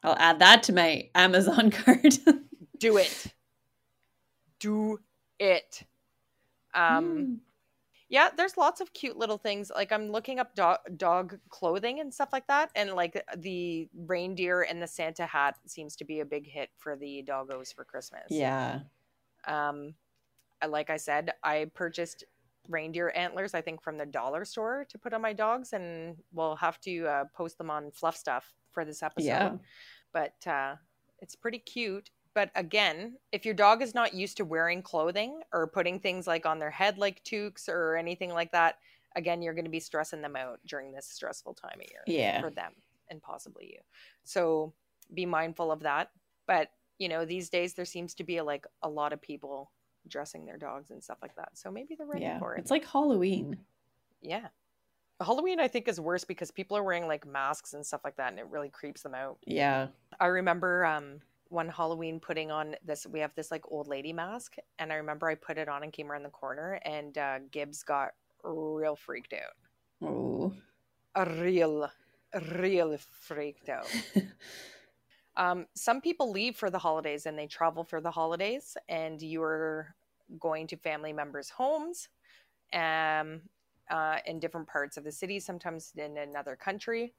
I'll 0.02 0.16
add 0.18 0.38
that 0.38 0.62
to 0.64 0.72
my 0.72 1.10
Amazon 1.14 1.70
card. 1.70 2.14
Do 2.78 2.96
it. 2.98 3.26
Do 4.60 5.00
it. 5.38 5.82
Um 6.74 7.04
Hmm. 7.04 7.34
Yeah, 8.08 8.30
there's 8.36 8.56
lots 8.56 8.80
of 8.80 8.92
cute 8.94 9.16
little 9.16 9.38
things. 9.38 9.70
Like 9.74 9.92
I'm 9.92 10.10
looking 10.10 10.38
up 10.38 10.54
dog 10.54 10.78
dog 10.96 11.38
clothing 11.50 12.00
and 12.00 12.12
stuff 12.12 12.30
like 12.32 12.46
that 12.46 12.70
and 12.74 12.92
like 12.94 13.22
the 13.36 13.88
reindeer 14.06 14.62
and 14.62 14.82
the 14.82 14.86
Santa 14.86 15.26
hat 15.26 15.56
seems 15.66 15.94
to 15.96 16.04
be 16.04 16.20
a 16.20 16.24
big 16.24 16.46
hit 16.46 16.70
for 16.78 16.96
the 16.96 17.24
doggos 17.26 17.74
for 17.74 17.84
Christmas. 17.84 18.24
yeah. 18.30 18.80
Um, 19.46 19.94
like 20.66 20.90
I 20.90 20.96
said, 20.96 21.32
I 21.44 21.70
purchased 21.74 22.24
reindeer 22.68 23.12
antlers, 23.14 23.54
I 23.54 23.60
think, 23.60 23.82
from 23.82 23.96
the 23.96 24.06
dollar 24.06 24.44
store 24.44 24.86
to 24.90 24.98
put 24.98 25.12
on 25.12 25.22
my 25.22 25.32
dogs, 25.32 25.72
and 25.72 26.16
we'll 26.32 26.56
have 26.56 26.80
to 26.80 27.06
uh, 27.06 27.24
post 27.34 27.58
them 27.58 27.70
on 27.70 27.90
Fluff 27.90 28.16
Stuff 28.16 28.52
for 28.72 28.84
this 28.84 29.02
episode. 29.02 29.26
Yeah. 29.26 29.56
But 30.12 30.46
uh, 30.46 30.76
it's 31.20 31.36
pretty 31.36 31.58
cute. 31.58 32.10
But 32.38 32.52
again, 32.54 33.16
if 33.32 33.44
your 33.44 33.52
dog 33.52 33.82
is 33.82 33.96
not 33.96 34.14
used 34.14 34.36
to 34.36 34.44
wearing 34.44 34.80
clothing 34.80 35.40
or 35.52 35.66
putting 35.66 35.98
things 35.98 36.28
like 36.28 36.46
on 36.46 36.60
their 36.60 36.70
head 36.70 36.96
like 36.96 37.24
toques 37.24 37.68
or 37.68 37.96
anything 37.96 38.32
like 38.32 38.52
that, 38.52 38.78
again, 39.16 39.42
you're 39.42 39.54
going 39.54 39.64
to 39.64 39.70
be 39.72 39.80
stressing 39.80 40.22
them 40.22 40.36
out 40.36 40.60
during 40.64 40.92
this 40.92 41.04
stressful 41.04 41.54
time 41.54 41.80
of 41.82 41.90
year 41.90 42.02
yeah. 42.06 42.40
for 42.40 42.50
them 42.50 42.70
and 43.10 43.20
possibly 43.20 43.66
you. 43.72 43.80
So 44.22 44.72
be 45.12 45.26
mindful 45.26 45.72
of 45.72 45.80
that. 45.80 46.12
But, 46.46 46.70
you 47.00 47.08
know, 47.08 47.24
these 47.24 47.48
days 47.48 47.74
there 47.74 47.84
seems 47.84 48.14
to 48.14 48.22
be 48.22 48.40
like 48.40 48.68
a 48.84 48.88
lot 48.88 49.12
of 49.12 49.20
people 49.20 49.72
dressing 50.06 50.46
their 50.46 50.58
dogs 50.58 50.92
and 50.92 51.02
stuff 51.02 51.18
like 51.20 51.34
that. 51.34 51.58
So 51.58 51.72
maybe 51.72 51.96
they're 51.96 52.06
ready 52.06 52.22
yeah. 52.22 52.38
for 52.38 52.54
it. 52.54 52.60
It's 52.60 52.70
like 52.70 52.86
Halloween. 52.86 53.58
Yeah. 54.22 54.46
Halloween, 55.20 55.58
I 55.58 55.66
think, 55.66 55.88
is 55.88 55.98
worse 55.98 56.22
because 56.22 56.52
people 56.52 56.76
are 56.76 56.84
wearing 56.84 57.08
like 57.08 57.26
masks 57.26 57.74
and 57.74 57.84
stuff 57.84 58.02
like 58.04 58.16
that, 58.18 58.30
and 58.30 58.38
it 58.38 58.46
really 58.48 58.68
creeps 58.68 59.02
them 59.02 59.16
out. 59.16 59.38
Yeah. 59.44 59.88
I 60.20 60.26
remember 60.26 60.84
um, 60.86 61.20
one 61.48 61.68
Halloween 61.68 62.20
putting 62.20 62.50
on 62.50 62.76
this. 62.84 63.06
We 63.06 63.20
have 63.20 63.34
this 63.34 63.50
like 63.50 63.62
old 63.70 63.88
lady 63.88 64.12
mask, 64.12 64.56
and 64.78 64.92
I 64.92 64.96
remember 64.96 65.28
I 65.28 65.34
put 65.34 65.58
it 65.58 65.68
on 65.68 65.82
and 65.82 65.92
came 65.92 66.10
around 66.10 66.22
the 66.22 66.30
corner, 66.30 66.80
and 66.84 67.16
uh, 67.16 67.38
Gibbs 67.50 67.82
got 67.82 68.10
real 68.42 68.96
freaked 68.96 69.32
out. 69.32 70.06
Oh. 70.06 70.52
A 71.14 71.24
real, 71.40 71.90
real 72.60 72.96
freaked 73.20 73.68
out. 73.68 73.90
um, 75.36 75.66
some 75.74 76.00
people 76.00 76.30
leave 76.30 76.54
for 76.54 76.70
the 76.70 76.78
holidays 76.78 77.26
and 77.26 77.36
they 77.36 77.46
travel 77.46 77.82
for 77.82 78.00
the 78.00 78.10
holidays, 78.10 78.76
and 78.88 79.20
you're 79.20 79.94
going 80.38 80.66
to 80.68 80.76
family 80.76 81.12
members' 81.12 81.50
homes. 81.50 82.08
Um, 82.72 83.40
uh, 83.90 84.18
in 84.26 84.38
different 84.38 84.66
parts 84.66 84.96
of 84.96 85.04
the 85.04 85.12
city, 85.12 85.40
sometimes 85.40 85.92
in 85.96 86.18
another 86.18 86.56
country, 86.56 87.14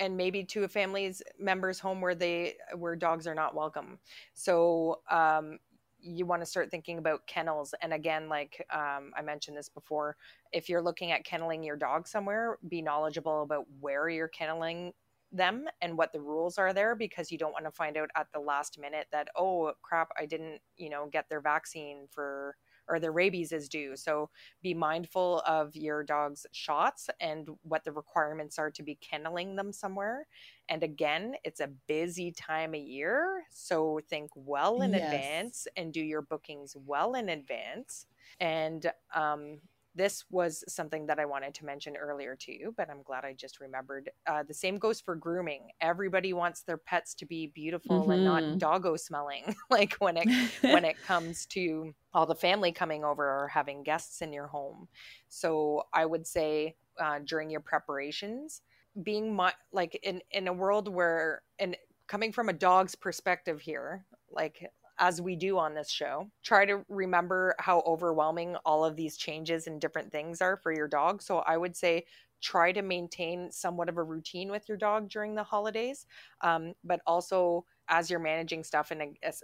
and 0.00 0.16
maybe 0.16 0.42
to 0.44 0.64
a 0.64 0.68
family's 0.68 1.22
members' 1.38 1.78
home 1.78 2.00
where 2.00 2.14
they 2.14 2.56
where 2.76 2.96
dogs 2.96 3.26
are 3.26 3.34
not 3.34 3.54
welcome. 3.54 3.98
So 4.34 5.00
um, 5.10 5.58
you 6.00 6.26
want 6.26 6.42
to 6.42 6.46
start 6.46 6.70
thinking 6.70 6.98
about 6.98 7.26
kennels. 7.26 7.74
And 7.82 7.92
again, 7.92 8.28
like 8.28 8.66
um, 8.72 9.12
I 9.16 9.22
mentioned 9.22 9.56
this 9.56 9.68
before, 9.68 10.16
if 10.52 10.68
you're 10.68 10.82
looking 10.82 11.12
at 11.12 11.24
kenneling 11.24 11.62
your 11.62 11.76
dog 11.76 12.08
somewhere, 12.08 12.58
be 12.68 12.82
knowledgeable 12.82 13.42
about 13.42 13.66
where 13.80 14.08
you're 14.08 14.28
kenneling 14.28 14.92
them 15.32 15.66
and 15.80 15.96
what 15.96 16.12
the 16.12 16.20
rules 16.20 16.58
are 16.58 16.72
there 16.72 16.94
because 16.96 17.30
you 17.30 17.38
don't 17.38 17.52
want 17.52 17.64
to 17.64 17.70
find 17.70 17.96
out 17.96 18.10
at 18.16 18.26
the 18.32 18.40
last 18.40 18.80
minute 18.80 19.06
that 19.12 19.28
oh 19.36 19.72
crap 19.80 20.08
i 20.18 20.26
didn't 20.26 20.60
you 20.76 20.90
know 20.90 21.08
get 21.12 21.28
their 21.28 21.40
vaccine 21.40 22.08
for 22.10 22.56
or 22.90 22.98
their 22.98 23.12
rabies 23.12 23.52
is 23.52 23.68
due. 23.68 23.96
So 23.96 24.28
be 24.62 24.74
mindful 24.74 25.42
of 25.46 25.74
your 25.76 26.02
dog's 26.02 26.44
shots 26.52 27.08
and 27.20 27.48
what 27.62 27.84
the 27.84 27.92
requirements 27.92 28.58
are 28.58 28.70
to 28.72 28.82
be 28.82 28.98
kenneling 29.00 29.56
them 29.56 29.72
somewhere. 29.72 30.26
And 30.68 30.82
again, 30.82 31.34
it's 31.44 31.60
a 31.60 31.70
busy 31.86 32.32
time 32.32 32.74
of 32.74 32.80
year. 32.80 33.44
So 33.50 34.00
think 34.10 34.30
well 34.34 34.82
in 34.82 34.92
yes. 34.92 35.02
advance 35.02 35.68
and 35.76 35.92
do 35.92 36.00
your 36.00 36.22
bookings 36.22 36.76
well 36.84 37.14
in 37.14 37.28
advance. 37.28 38.06
And 38.40 38.90
um, 39.14 39.58
this 40.00 40.24
was 40.30 40.64
something 40.66 41.04
that 41.08 41.18
I 41.18 41.26
wanted 41.26 41.52
to 41.56 41.66
mention 41.66 41.94
earlier 41.94 42.34
to 42.34 42.52
you, 42.58 42.72
but 42.74 42.88
I'm 42.88 43.02
glad 43.02 43.26
I 43.26 43.34
just 43.34 43.60
remembered. 43.60 44.08
Uh, 44.26 44.42
the 44.42 44.54
same 44.54 44.78
goes 44.78 44.98
for 44.98 45.14
grooming. 45.14 45.68
Everybody 45.82 46.32
wants 46.32 46.62
their 46.62 46.78
pets 46.78 47.12
to 47.16 47.26
be 47.26 47.48
beautiful 47.48 48.00
mm-hmm. 48.00 48.10
and 48.12 48.24
not 48.24 48.42
mm-hmm. 48.42 48.56
doggo 48.56 48.96
smelling. 48.96 49.54
like 49.70 49.92
when 49.96 50.16
it 50.16 50.26
when 50.62 50.86
it 50.86 50.96
comes 51.06 51.44
to 51.46 51.94
all 52.14 52.24
the 52.24 52.34
family 52.34 52.72
coming 52.72 53.04
over 53.04 53.22
or 53.22 53.48
having 53.48 53.82
guests 53.82 54.22
in 54.22 54.32
your 54.32 54.46
home. 54.46 54.88
So 55.28 55.82
I 55.92 56.06
would 56.06 56.26
say 56.26 56.76
uh, 56.98 57.18
during 57.26 57.50
your 57.50 57.60
preparations, 57.60 58.62
being 59.02 59.34
my, 59.36 59.52
like 59.70 60.00
in 60.02 60.22
in 60.30 60.48
a 60.48 60.52
world 60.52 60.88
where 60.88 61.42
and 61.58 61.76
coming 62.06 62.32
from 62.32 62.48
a 62.48 62.54
dog's 62.54 62.94
perspective 62.94 63.60
here, 63.60 64.06
like 64.30 64.70
as 65.00 65.20
we 65.20 65.34
do 65.34 65.58
on 65.58 65.74
this 65.74 65.90
show. 65.90 66.30
Try 66.44 66.66
to 66.66 66.84
remember 66.88 67.54
how 67.58 67.82
overwhelming 67.86 68.54
all 68.66 68.84
of 68.84 68.96
these 68.96 69.16
changes 69.16 69.66
and 69.66 69.80
different 69.80 70.12
things 70.12 70.42
are 70.42 70.58
for 70.58 70.72
your 70.72 70.86
dog. 70.86 71.22
So 71.22 71.38
I 71.38 71.56
would 71.56 71.74
say 71.74 72.04
try 72.42 72.70
to 72.72 72.82
maintain 72.82 73.50
somewhat 73.50 73.88
of 73.88 73.96
a 73.96 74.02
routine 74.02 74.50
with 74.50 74.68
your 74.68 74.76
dog 74.76 75.08
during 75.08 75.34
the 75.34 75.42
holidays, 75.42 76.06
um, 76.42 76.74
but 76.84 77.00
also 77.06 77.64
as 77.88 78.10
you're 78.10 78.20
managing 78.20 78.62
stuff 78.62 78.90
and 78.90 79.16
as, 79.22 79.42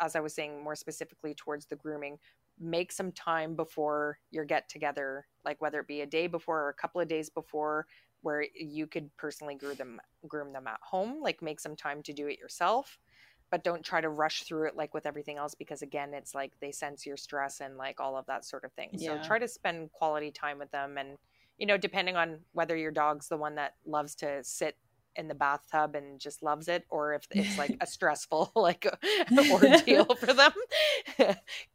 as 0.00 0.14
I 0.14 0.20
was 0.20 0.34
saying 0.34 0.62
more 0.62 0.76
specifically 0.76 1.34
towards 1.34 1.66
the 1.66 1.76
grooming, 1.76 2.18
make 2.60 2.92
some 2.92 3.12
time 3.12 3.56
before 3.56 4.18
your 4.30 4.44
get 4.44 4.68
together, 4.68 5.26
like 5.44 5.60
whether 5.60 5.80
it 5.80 5.88
be 5.88 6.02
a 6.02 6.06
day 6.06 6.26
before 6.26 6.60
or 6.60 6.68
a 6.68 6.74
couple 6.74 7.00
of 7.00 7.08
days 7.08 7.30
before, 7.30 7.86
where 8.20 8.44
you 8.54 8.86
could 8.86 9.14
personally 9.16 9.54
groom 9.54 9.76
them 9.76 10.00
groom 10.26 10.52
them 10.52 10.66
at 10.66 10.80
home. 10.82 11.22
Like 11.22 11.40
make 11.40 11.60
some 11.60 11.76
time 11.76 12.02
to 12.02 12.12
do 12.12 12.26
it 12.26 12.38
yourself 12.38 12.98
but 13.50 13.64
don't 13.64 13.84
try 13.84 14.00
to 14.00 14.08
rush 14.08 14.42
through 14.42 14.66
it 14.66 14.76
like 14.76 14.94
with 14.94 15.06
everything 15.06 15.36
else 15.36 15.54
because 15.54 15.82
again 15.82 16.12
it's 16.14 16.34
like 16.34 16.52
they 16.60 16.72
sense 16.72 17.06
your 17.06 17.16
stress 17.16 17.60
and 17.60 17.76
like 17.76 18.00
all 18.00 18.16
of 18.16 18.26
that 18.26 18.44
sort 18.44 18.64
of 18.64 18.72
thing 18.72 18.90
yeah. 18.92 19.20
so 19.20 19.26
try 19.26 19.38
to 19.38 19.48
spend 19.48 19.90
quality 19.92 20.30
time 20.30 20.58
with 20.58 20.70
them 20.70 20.98
and 20.98 21.16
you 21.58 21.66
know 21.66 21.76
depending 21.76 22.16
on 22.16 22.38
whether 22.52 22.76
your 22.76 22.90
dog's 22.90 23.28
the 23.28 23.36
one 23.36 23.54
that 23.54 23.74
loves 23.86 24.14
to 24.14 24.42
sit 24.42 24.76
in 25.16 25.26
the 25.26 25.34
bathtub 25.34 25.96
and 25.96 26.20
just 26.20 26.42
loves 26.42 26.68
it 26.68 26.84
or 26.90 27.14
if 27.14 27.26
it's 27.32 27.58
like 27.58 27.76
a 27.80 27.86
stressful 27.86 28.52
like 28.56 28.86
ordeal 29.50 30.14
for 30.16 30.32
them 30.32 30.52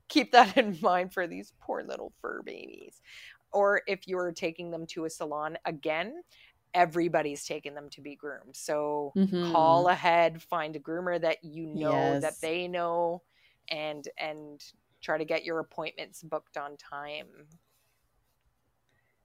keep 0.07 0.31
that 0.31 0.57
in 0.57 0.77
mind 0.81 1.13
for 1.13 1.27
these 1.27 1.53
poor 1.59 1.83
little 1.83 2.13
fur 2.21 2.41
babies 2.43 3.01
or 3.51 3.81
if 3.85 4.07
you're 4.07 4.31
taking 4.31 4.71
them 4.71 4.85
to 4.87 5.05
a 5.05 5.09
salon 5.09 5.57
again 5.65 6.21
everybody's 6.73 7.45
taking 7.45 7.73
them 7.73 7.89
to 7.91 8.01
be 8.01 8.15
groomed. 8.15 8.55
So 8.55 9.13
mm-hmm. 9.15 9.51
call 9.51 9.87
ahead, 9.87 10.41
find 10.41 10.75
a 10.75 10.79
groomer 10.79 11.19
that 11.21 11.43
you 11.43 11.67
know 11.67 11.91
yes. 11.91 12.21
that 12.21 12.41
they 12.41 12.67
know 12.67 13.21
and 13.69 14.07
and 14.17 14.63
try 15.01 15.17
to 15.17 15.25
get 15.25 15.43
your 15.43 15.59
appointments 15.59 16.23
booked 16.23 16.57
on 16.57 16.77
time. 16.77 17.27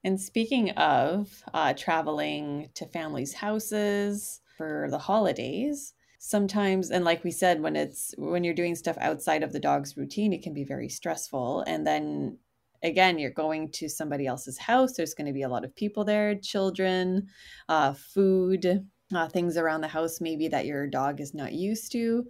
And 0.04 0.20
speaking 0.20 0.70
of 0.70 1.42
uh, 1.52 1.74
traveling 1.74 2.70
to 2.74 2.86
families' 2.86 3.34
houses 3.34 4.40
for 4.56 4.88
the 4.90 4.98
holidays, 4.98 5.94
sometimes 6.18 6.90
and 6.90 7.04
like 7.04 7.22
we 7.22 7.30
said 7.30 7.62
when 7.62 7.76
it's 7.76 8.12
when 8.18 8.42
you're 8.42 8.52
doing 8.52 8.74
stuff 8.74 8.98
outside 9.00 9.44
of 9.44 9.52
the 9.52 9.60
dog's 9.60 9.96
routine 9.96 10.32
it 10.32 10.42
can 10.42 10.52
be 10.52 10.64
very 10.64 10.88
stressful 10.88 11.62
and 11.68 11.86
then 11.86 12.36
again, 12.82 13.18
you're 13.18 13.30
going 13.30 13.70
to 13.72 13.88
somebody 13.88 14.26
else's 14.26 14.58
house. 14.58 14.94
There's 14.94 15.14
going 15.14 15.26
to 15.26 15.32
be 15.32 15.42
a 15.42 15.48
lot 15.48 15.64
of 15.64 15.74
people 15.74 16.04
there, 16.04 16.34
children, 16.36 17.26
uh, 17.68 17.92
food, 17.92 18.86
uh, 19.14 19.28
things 19.28 19.56
around 19.56 19.80
the 19.80 19.88
house, 19.88 20.20
maybe 20.20 20.48
that 20.48 20.66
your 20.66 20.86
dog 20.86 21.20
is 21.20 21.34
not 21.34 21.52
used 21.52 21.92
to. 21.92 22.26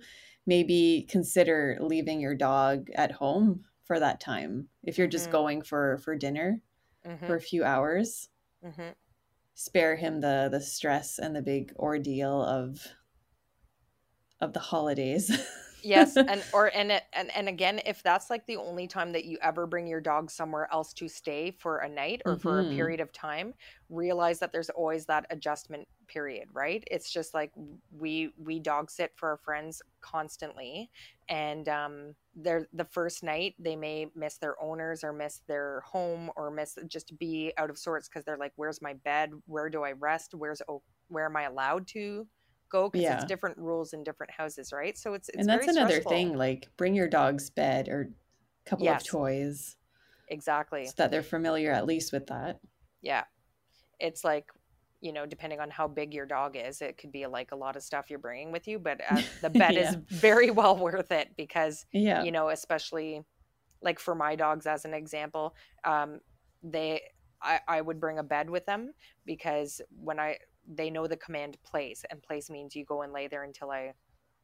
Maybe 0.46 1.06
consider 1.10 1.76
leaving 1.80 2.20
your 2.20 2.34
dog 2.34 2.88
at 2.94 3.12
home 3.12 3.64
for 3.84 4.00
that 4.00 4.20
time 4.20 4.68
if 4.84 4.96
you're 4.96 5.06
just 5.06 5.26
mm-hmm. 5.26 5.32
going 5.32 5.62
for 5.62 5.98
for 5.98 6.16
dinner 6.16 6.60
mm-hmm. 7.06 7.26
for 7.26 7.36
a 7.36 7.40
few 7.40 7.64
hours. 7.64 8.28
Mm-hmm. 8.64 8.90
Spare 9.54 9.96
him 9.96 10.20
the 10.20 10.48
the 10.50 10.60
stress 10.60 11.18
and 11.18 11.34
the 11.34 11.42
big 11.42 11.72
ordeal 11.76 12.42
of 12.42 12.86
of 14.40 14.52
the 14.52 14.60
holidays. 14.60 15.30
yes 15.82 16.16
and 16.16 16.42
or 16.52 16.70
and 16.74 16.92
it, 16.92 17.04
and 17.12 17.34
and 17.34 17.48
again 17.48 17.80
if 17.86 18.02
that's 18.02 18.30
like 18.30 18.46
the 18.46 18.56
only 18.56 18.86
time 18.86 19.12
that 19.12 19.24
you 19.24 19.38
ever 19.42 19.66
bring 19.66 19.86
your 19.86 20.00
dog 20.00 20.30
somewhere 20.30 20.68
else 20.72 20.92
to 20.92 21.08
stay 21.08 21.50
for 21.50 21.78
a 21.78 21.88
night 21.88 22.22
or 22.24 22.32
mm-hmm. 22.32 22.42
for 22.42 22.60
a 22.60 22.64
mm-hmm. 22.64 22.76
period 22.76 23.00
of 23.00 23.12
time 23.12 23.54
realize 23.90 24.38
that 24.38 24.52
there's 24.52 24.70
always 24.70 25.06
that 25.06 25.26
adjustment 25.30 25.86
period 26.06 26.48
right 26.52 26.84
it's 26.90 27.10
just 27.10 27.34
like 27.34 27.52
we 27.98 28.30
we 28.38 28.58
dog 28.58 28.90
sit 28.90 29.12
for 29.14 29.30
our 29.30 29.36
friends 29.36 29.82
constantly 30.00 30.90
and 31.28 31.68
um 31.68 32.14
they're 32.34 32.66
the 32.72 32.84
first 32.84 33.22
night 33.22 33.54
they 33.58 33.76
may 33.76 34.06
miss 34.14 34.38
their 34.38 34.60
owners 34.62 35.04
or 35.04 35.12
miss 35.12 35.42
their 35.46 35.82
home 35.86 36.30
or 36.36 36.50
miss 36.50 36.78
just 36.86 37.16
be 37.18 37.52
out 37.58 37.70
of 37.70 37.78
sorts 37.78 38.08
because 38.08 38.24
they're 38.24 38.38
like 38.38 38.52
where's 38.56 38.80
my 38.80 38.94
bed 39.04 39.30
where 39.46 39.68
do 39.68 39.82
i 39.82 39.92
rest 39.92 40.34
where's 40.34 40.62
oh 40.68 40.82
where 41.08 41.26
am 41.26 41.36
i 41.36 41.42
allowed 41.42 41.86
to 41.86 42.26
go 42.68 42.88
because 42.88 43.02
yeah. 43.04 43.16
it's 43.16 43.24
different 43.24 43.58
rules 43.58 43.92
in 43.92 44.04
different 44.04 44.32
houses, 44.32 44.72
right? 44.72 44.96
So 44.96 45.14
it's, 45.14 45.28
it's 45.28 45.38
and 45.38 45.48
that's 45.48 45.68
another 45.68 45.90
stressful. 45.90 46.12
thing. 46.12 46.36
Like 46.36 46.68
bring 46.76 46.94
your 46.94 47.08
dog's 47.08 47.50
bed 47.50 47.88
or 47.88 48.10
a 48.66 48.70
couple 48.70 48.84
yes. 48.84 49.02
of 49.02 49.08
toys, 49.08 49.76
exactly, 50.28 50.86
so 50.86 50.92
that 50.98 51.10
they're 51.10 51.22
familiar 51.22 51.72
at 51.72 51.86
least 51.86 52.12
with 52.12 52.26
that. 52.26 52.60
Yeah, 53.02 53.24
it's 53.98 54.24
like 54.24 54.50
you 55.00 55.12
know, 55.12 55.26
depending 55.26 55.60
on 55.60 55.70
how 55.70 55.86
big 55.86 56.12
your 56.12 56.26
dog 56.26 56.56
is, 56.56 56.82
it 56.82 56.98
could 56.98 57.12
be 57.12 57.26
like 57.26 57.52
a 57.52 57.56
lot 57.56 57.76
of 57.76 57.82
stuff 57.82 58.10
you're 58.10 58.18
bringing 58.18 58.50
with 58.50 58.66
you, 58.66 58.78
but 58.78 59.00
uh, 59.08 59.20
the 59.42 59.50
bed 59.58 59.74
yeah. 59.74 59.90
is 59.90 59.96
very 60.08 60.50
well 60.50 60.76
worth 60.76 61.12
it 61.12 61.30
because, 61.36 61.86
yeah. 61.92 62.22
you 62.22 62.32
know, 62.32 62.48
especially 62.48 63.22
like 63.80 64.00
for 64.00 64.14
my 64.14 64.34
dogs, 64.34 64.66
as 64.66 64.84
an 64.84 64.94
example, 64.94 65.54
um, 65.84 66.18
they, 66.62 67.00
I, 67.40 67.60
I 67.68 67.80
would 67.80 68.00
bring 68.00 68.18
a 68.18 68.24
bed 68.24 68.50
with 68.50 68.66
them 68.66 68.92
because 69.24 69.80
when 70.02 70.18
I, 70.18 70.38
they 70.68 70.90
know 70.90 71.06
the 71.06 71.16
command 71.16 71.56
place 71.64 72.04
and 72.10 72.22
place 72.22 72.50
means 72.50 72.76
you 72.76 72.84
go 72.84 73.02
and 73.02 73.12
lay 73.12 73.26
there 73.26 73.44
until 73.44 73.70
i 73.70 73.92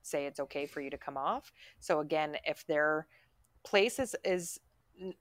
say 0.03 0.27
it's 0.27 0.41
okay 0.41 0.67
for 0.67 0.81
you 0.81 0.91
to 0.91 0.99
come 0.99 1.17
off 1.17 1.53
so 1.81 2.01
again 2.01 2.37
if 2.45 2.67
their 2.67 3.07
place 3.65 3.99
is 3.99 4.15
is 4.25 4.59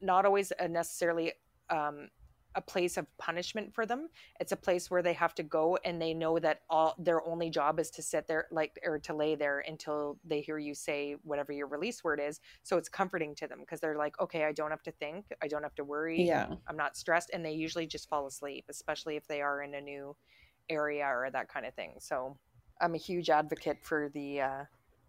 not 0.01 0.25
always 0.25 0.51
a 0.59 0.67
necessarily 0.67 1.33
um, 1.69 2.09
a 2.55 2.61
place 2.61 2.97
of 2.97 3.05
punishment 3.17 3.73
for 3.73 3.85
them. 3.85 4.09
It's 4.39 4.51
a 4.51 4.55
place 4.55 4.91
where 4.91 5.01
they 5.01 5.13
have 5.13 5.33
to 5.35 5.43
go 5.43 5.77
and 5.83 6.01
they 6.01 6.13
know 6.13 6.39
that 6.39 6.61
all 6.69 6.95
their 6.99 7.25
only 7.25 7.49
job 7.49 7.79
is 7.79 7.89
to 7.91 8.01
sit 8.01 8.27
there 8.27 8.47
like 8.51 8.79
or 8.85 8.99
to 8.99 9.13
lay 9.15 9.35
there 9.35 9.63
until 9.67 10.19
they 10.23 10.41
hear 10.41 10.59
you 10.59 10.75
say 10.75 11.15
whatever 11.23 11.51
your 11.51 11.67
release 11.67 12.03
word 12.03 12.19
is. 12.23 12.39
So 12.63 12.77
it's 12.77 12.89
comforting 12.89 13.35
to 13.35 13.47
them 13.47 13.59
because 13.61 13.79
they're 13.79 13.97
like, 13.97 14.19
okay, 14.19 14.45
I 14.45 14.51
don't 14.51 14.71
have 14.71 14.83
to 14.83 14.91
think, 14.91 15.25
I 15.41 15.47
don't 15.47 15.63
have 15.63 15.75
to 15.75 15.83
worry. 15.83 16.21
Yeah. 16.21 16.47
I'm 16.67 16.77
not 16.77 16.95
stressed 16.95 17.31
and 17.33 17.43
they 17.43 17.53
usually 17.53 17.87
just 17.87 18.09
fall 18.09 18.27
asleep, 18.27 18.65
especially 18.69 19.15
if 19.15 19.27
they 19.27 19.41
are 19.41 19.63
in 19.63 19.73
a 19.73 19.81
new 19.81 20.15
area 20.69 21.05
or 21.05 21.29
that 21.31 21.49
kind 21.49 21.65
of 21.65 21.73
thing. 21.75 21.95
So 21.99 22.37
I'm 22.81 22.95
a 22.95 22.99
huge 22.99 23.29
advocate 23.29 23.77
for 23.83 24.09
the 24.13 24.41
uh 24.41 24.63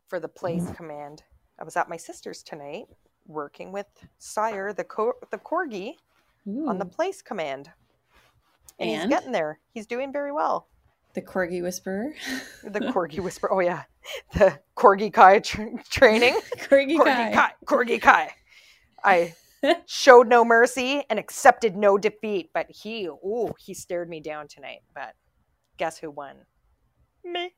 for 0.09 0.21
the 0.21 0.29
place 0.29 0.71
command. 0.77 1.23
I 1.61 1.65
was 1.65 1.77
at 1.77 1.89
my 1.89 1.97
sister's 1.97 2.43
tonight 2.43 2.87
working 3.27 3.73
with 3.73 3.87
Sire, 4.19 4.73
the 4.73 4.85
co- 4.85 5.15
the 5.31 5.39
corgi, 5.39 5.95
Ooh. 6.49 6.69
on 6.69 6.79
the 6.79 6.85
place 6.87 7.23
command. 7.23 7.71
And, 8.79 8.91
he's 8.91 9.07
getting 9.07 9.33
there. 9.33 9.61
He's 9.75 9.87
doing 9.87 10.13
very 10.13 10.33
well. 10.33 10.69
the 11.15 11.23
corgi 11.23 11.63
whisperer. 11.63 12.13
The 12.65 12.81
corgi 12.95 13.21
whisper. 13.21 13.53
Oh 13.53 13.61
yeah, 13.61 13.85
the 14.35 14.59
corgi 14.77 15.13
kai 15.13 15.41
tra- 15.41 15.83
training. 15.91 16.35
corgi 16.59 16.97
Corgi 16.99 17.05
guy. 17.05 17.33
kai. 17.33 17.53
Corgi 17.67 18.03
kai. 18.03 18.31
I 19.05 19.35
showed 19.87 20.29
no 20.29 20.45
mercy 20.45 21.05
and 21.11 21.19
accepted 21.19 21.77
no 21.77 21.99
defeat, 21.99 22.51
but 22.55 22.71
he, 22.71 23.09
oh, 23.09 23.55
he 23.59 23.75
stared 23.75 24.09
me 24.09 24.21
down 24.21 24.49
tonight. 24.49 24.83
But 24.95 25.15
guess 25.77 25.99
who 25.99 26.11
won? 26.11 26.37
Me. 27.25 27.53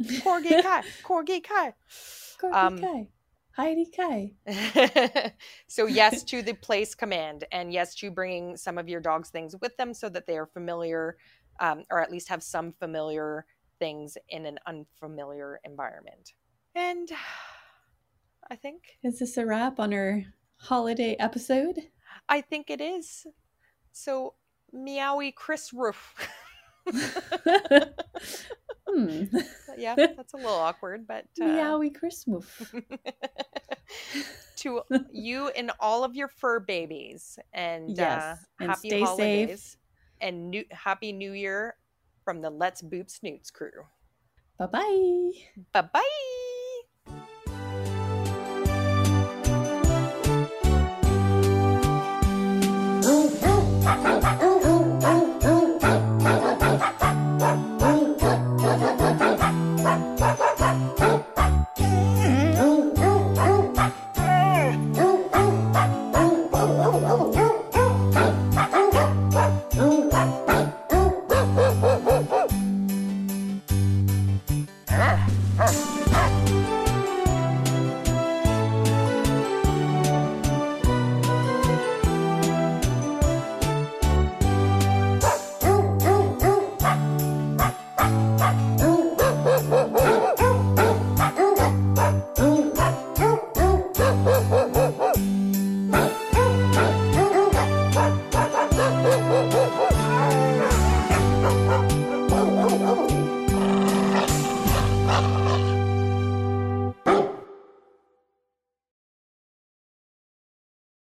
Corgi 0.02 0.62
kai. 0.62 0.82
Corgi 1.02 1.42
kai. 1.42 1.74
Corgi 2.40 2.54
Um, 2.54 2.78
Kai. 2.78 3.08
Heidi 3.56 3.86
Kai. 3.96 4.32
so 5.68 5.86
yes 5.86 6.24
to 6.24 6.42
the 6.42 6.54
place 6.54 6.94
command 6.94 7.44
and 7.52 7.72
yes 7.72 7.94
to 7.94 8.10
bringing 8.10 8.56
some 8.56 8.78
of 8.78 8.88
your 8.88 9.00
dog's 9.00 9.30
things 9.30 9.54
with 9.60 9.76
them 9.76 9.94
so 9.94 10.08
that 10.08 10.26
they 10.26 10.36
are 10.36 10.46
familiar 10.46 11.16
um, 11.60 11.84
or 11.90 12.00
at 12.02 12.10
least 12.10 12.28
have 12.28 12.42
some 12.42 12.72
familiar 12.72 13.46
things 13.78 14.18
in 14.30 14.44
an 14.46 14.58
unfamiliar 14.66 15.60
environment 15.64 16.32
and 16.74 17.10
i 18.50 18.56
think 18.56 18.82
Is 19.04 19.20
this 19.20 19.36
a 19.36 19.46
wrap 19.46 19.78
on 19.78 19.94
our 19.94 20.22
holiday 20.56 21.14
episode? 21.20 21.78
i 22.28 22.40
think 22.40 22.70
it 22.70 22.80
is 22.80 23.24
so 23.92 24.34
meowy 24.74 25.32
chris 25.32 25.72
roof 25.72 26.14
hmm. 28.88 29.24
yeah 29.76 29.96
that's 30.16 30.32
a 30.34 30.36
little 30.36 30.58
awkward 30.58 31.06
but 31.06 31.26
uh, 31.40 31.72
Meowy 31.72 31.90
Christmas. 31.94 32.44
to 34.56 34.82
you 35.12 35.48
and 35.48 35.70
all 35.80 36.04
of 36.04 36.14
your 36.14 36.28
fur 36.28 36.60
babies 36.60 37.38
and 37.52 38.00
uh, 38.00 38.36
Yes, 38.36 38.46
and 38.60 38.74
happy 38.74 38.92
stay 38.92 39.06
safe. 39.06 39.50
holidays 39.50 39.76
and 40.20 40.50
new 40.50 40.64
happy 40.70 41.12
new 41.12 41.32
year 41.32 41.76
from 42.24 42.40
the 42.40 42.50
let's 42.50 42.82
boop 42.82 43.10
snoots 43.10 43.50
crew 43.50 43.84
Bye 44.58 44.66
bye. 44.66 45.32
bye 45.72 45.82
bye 45.92 46.30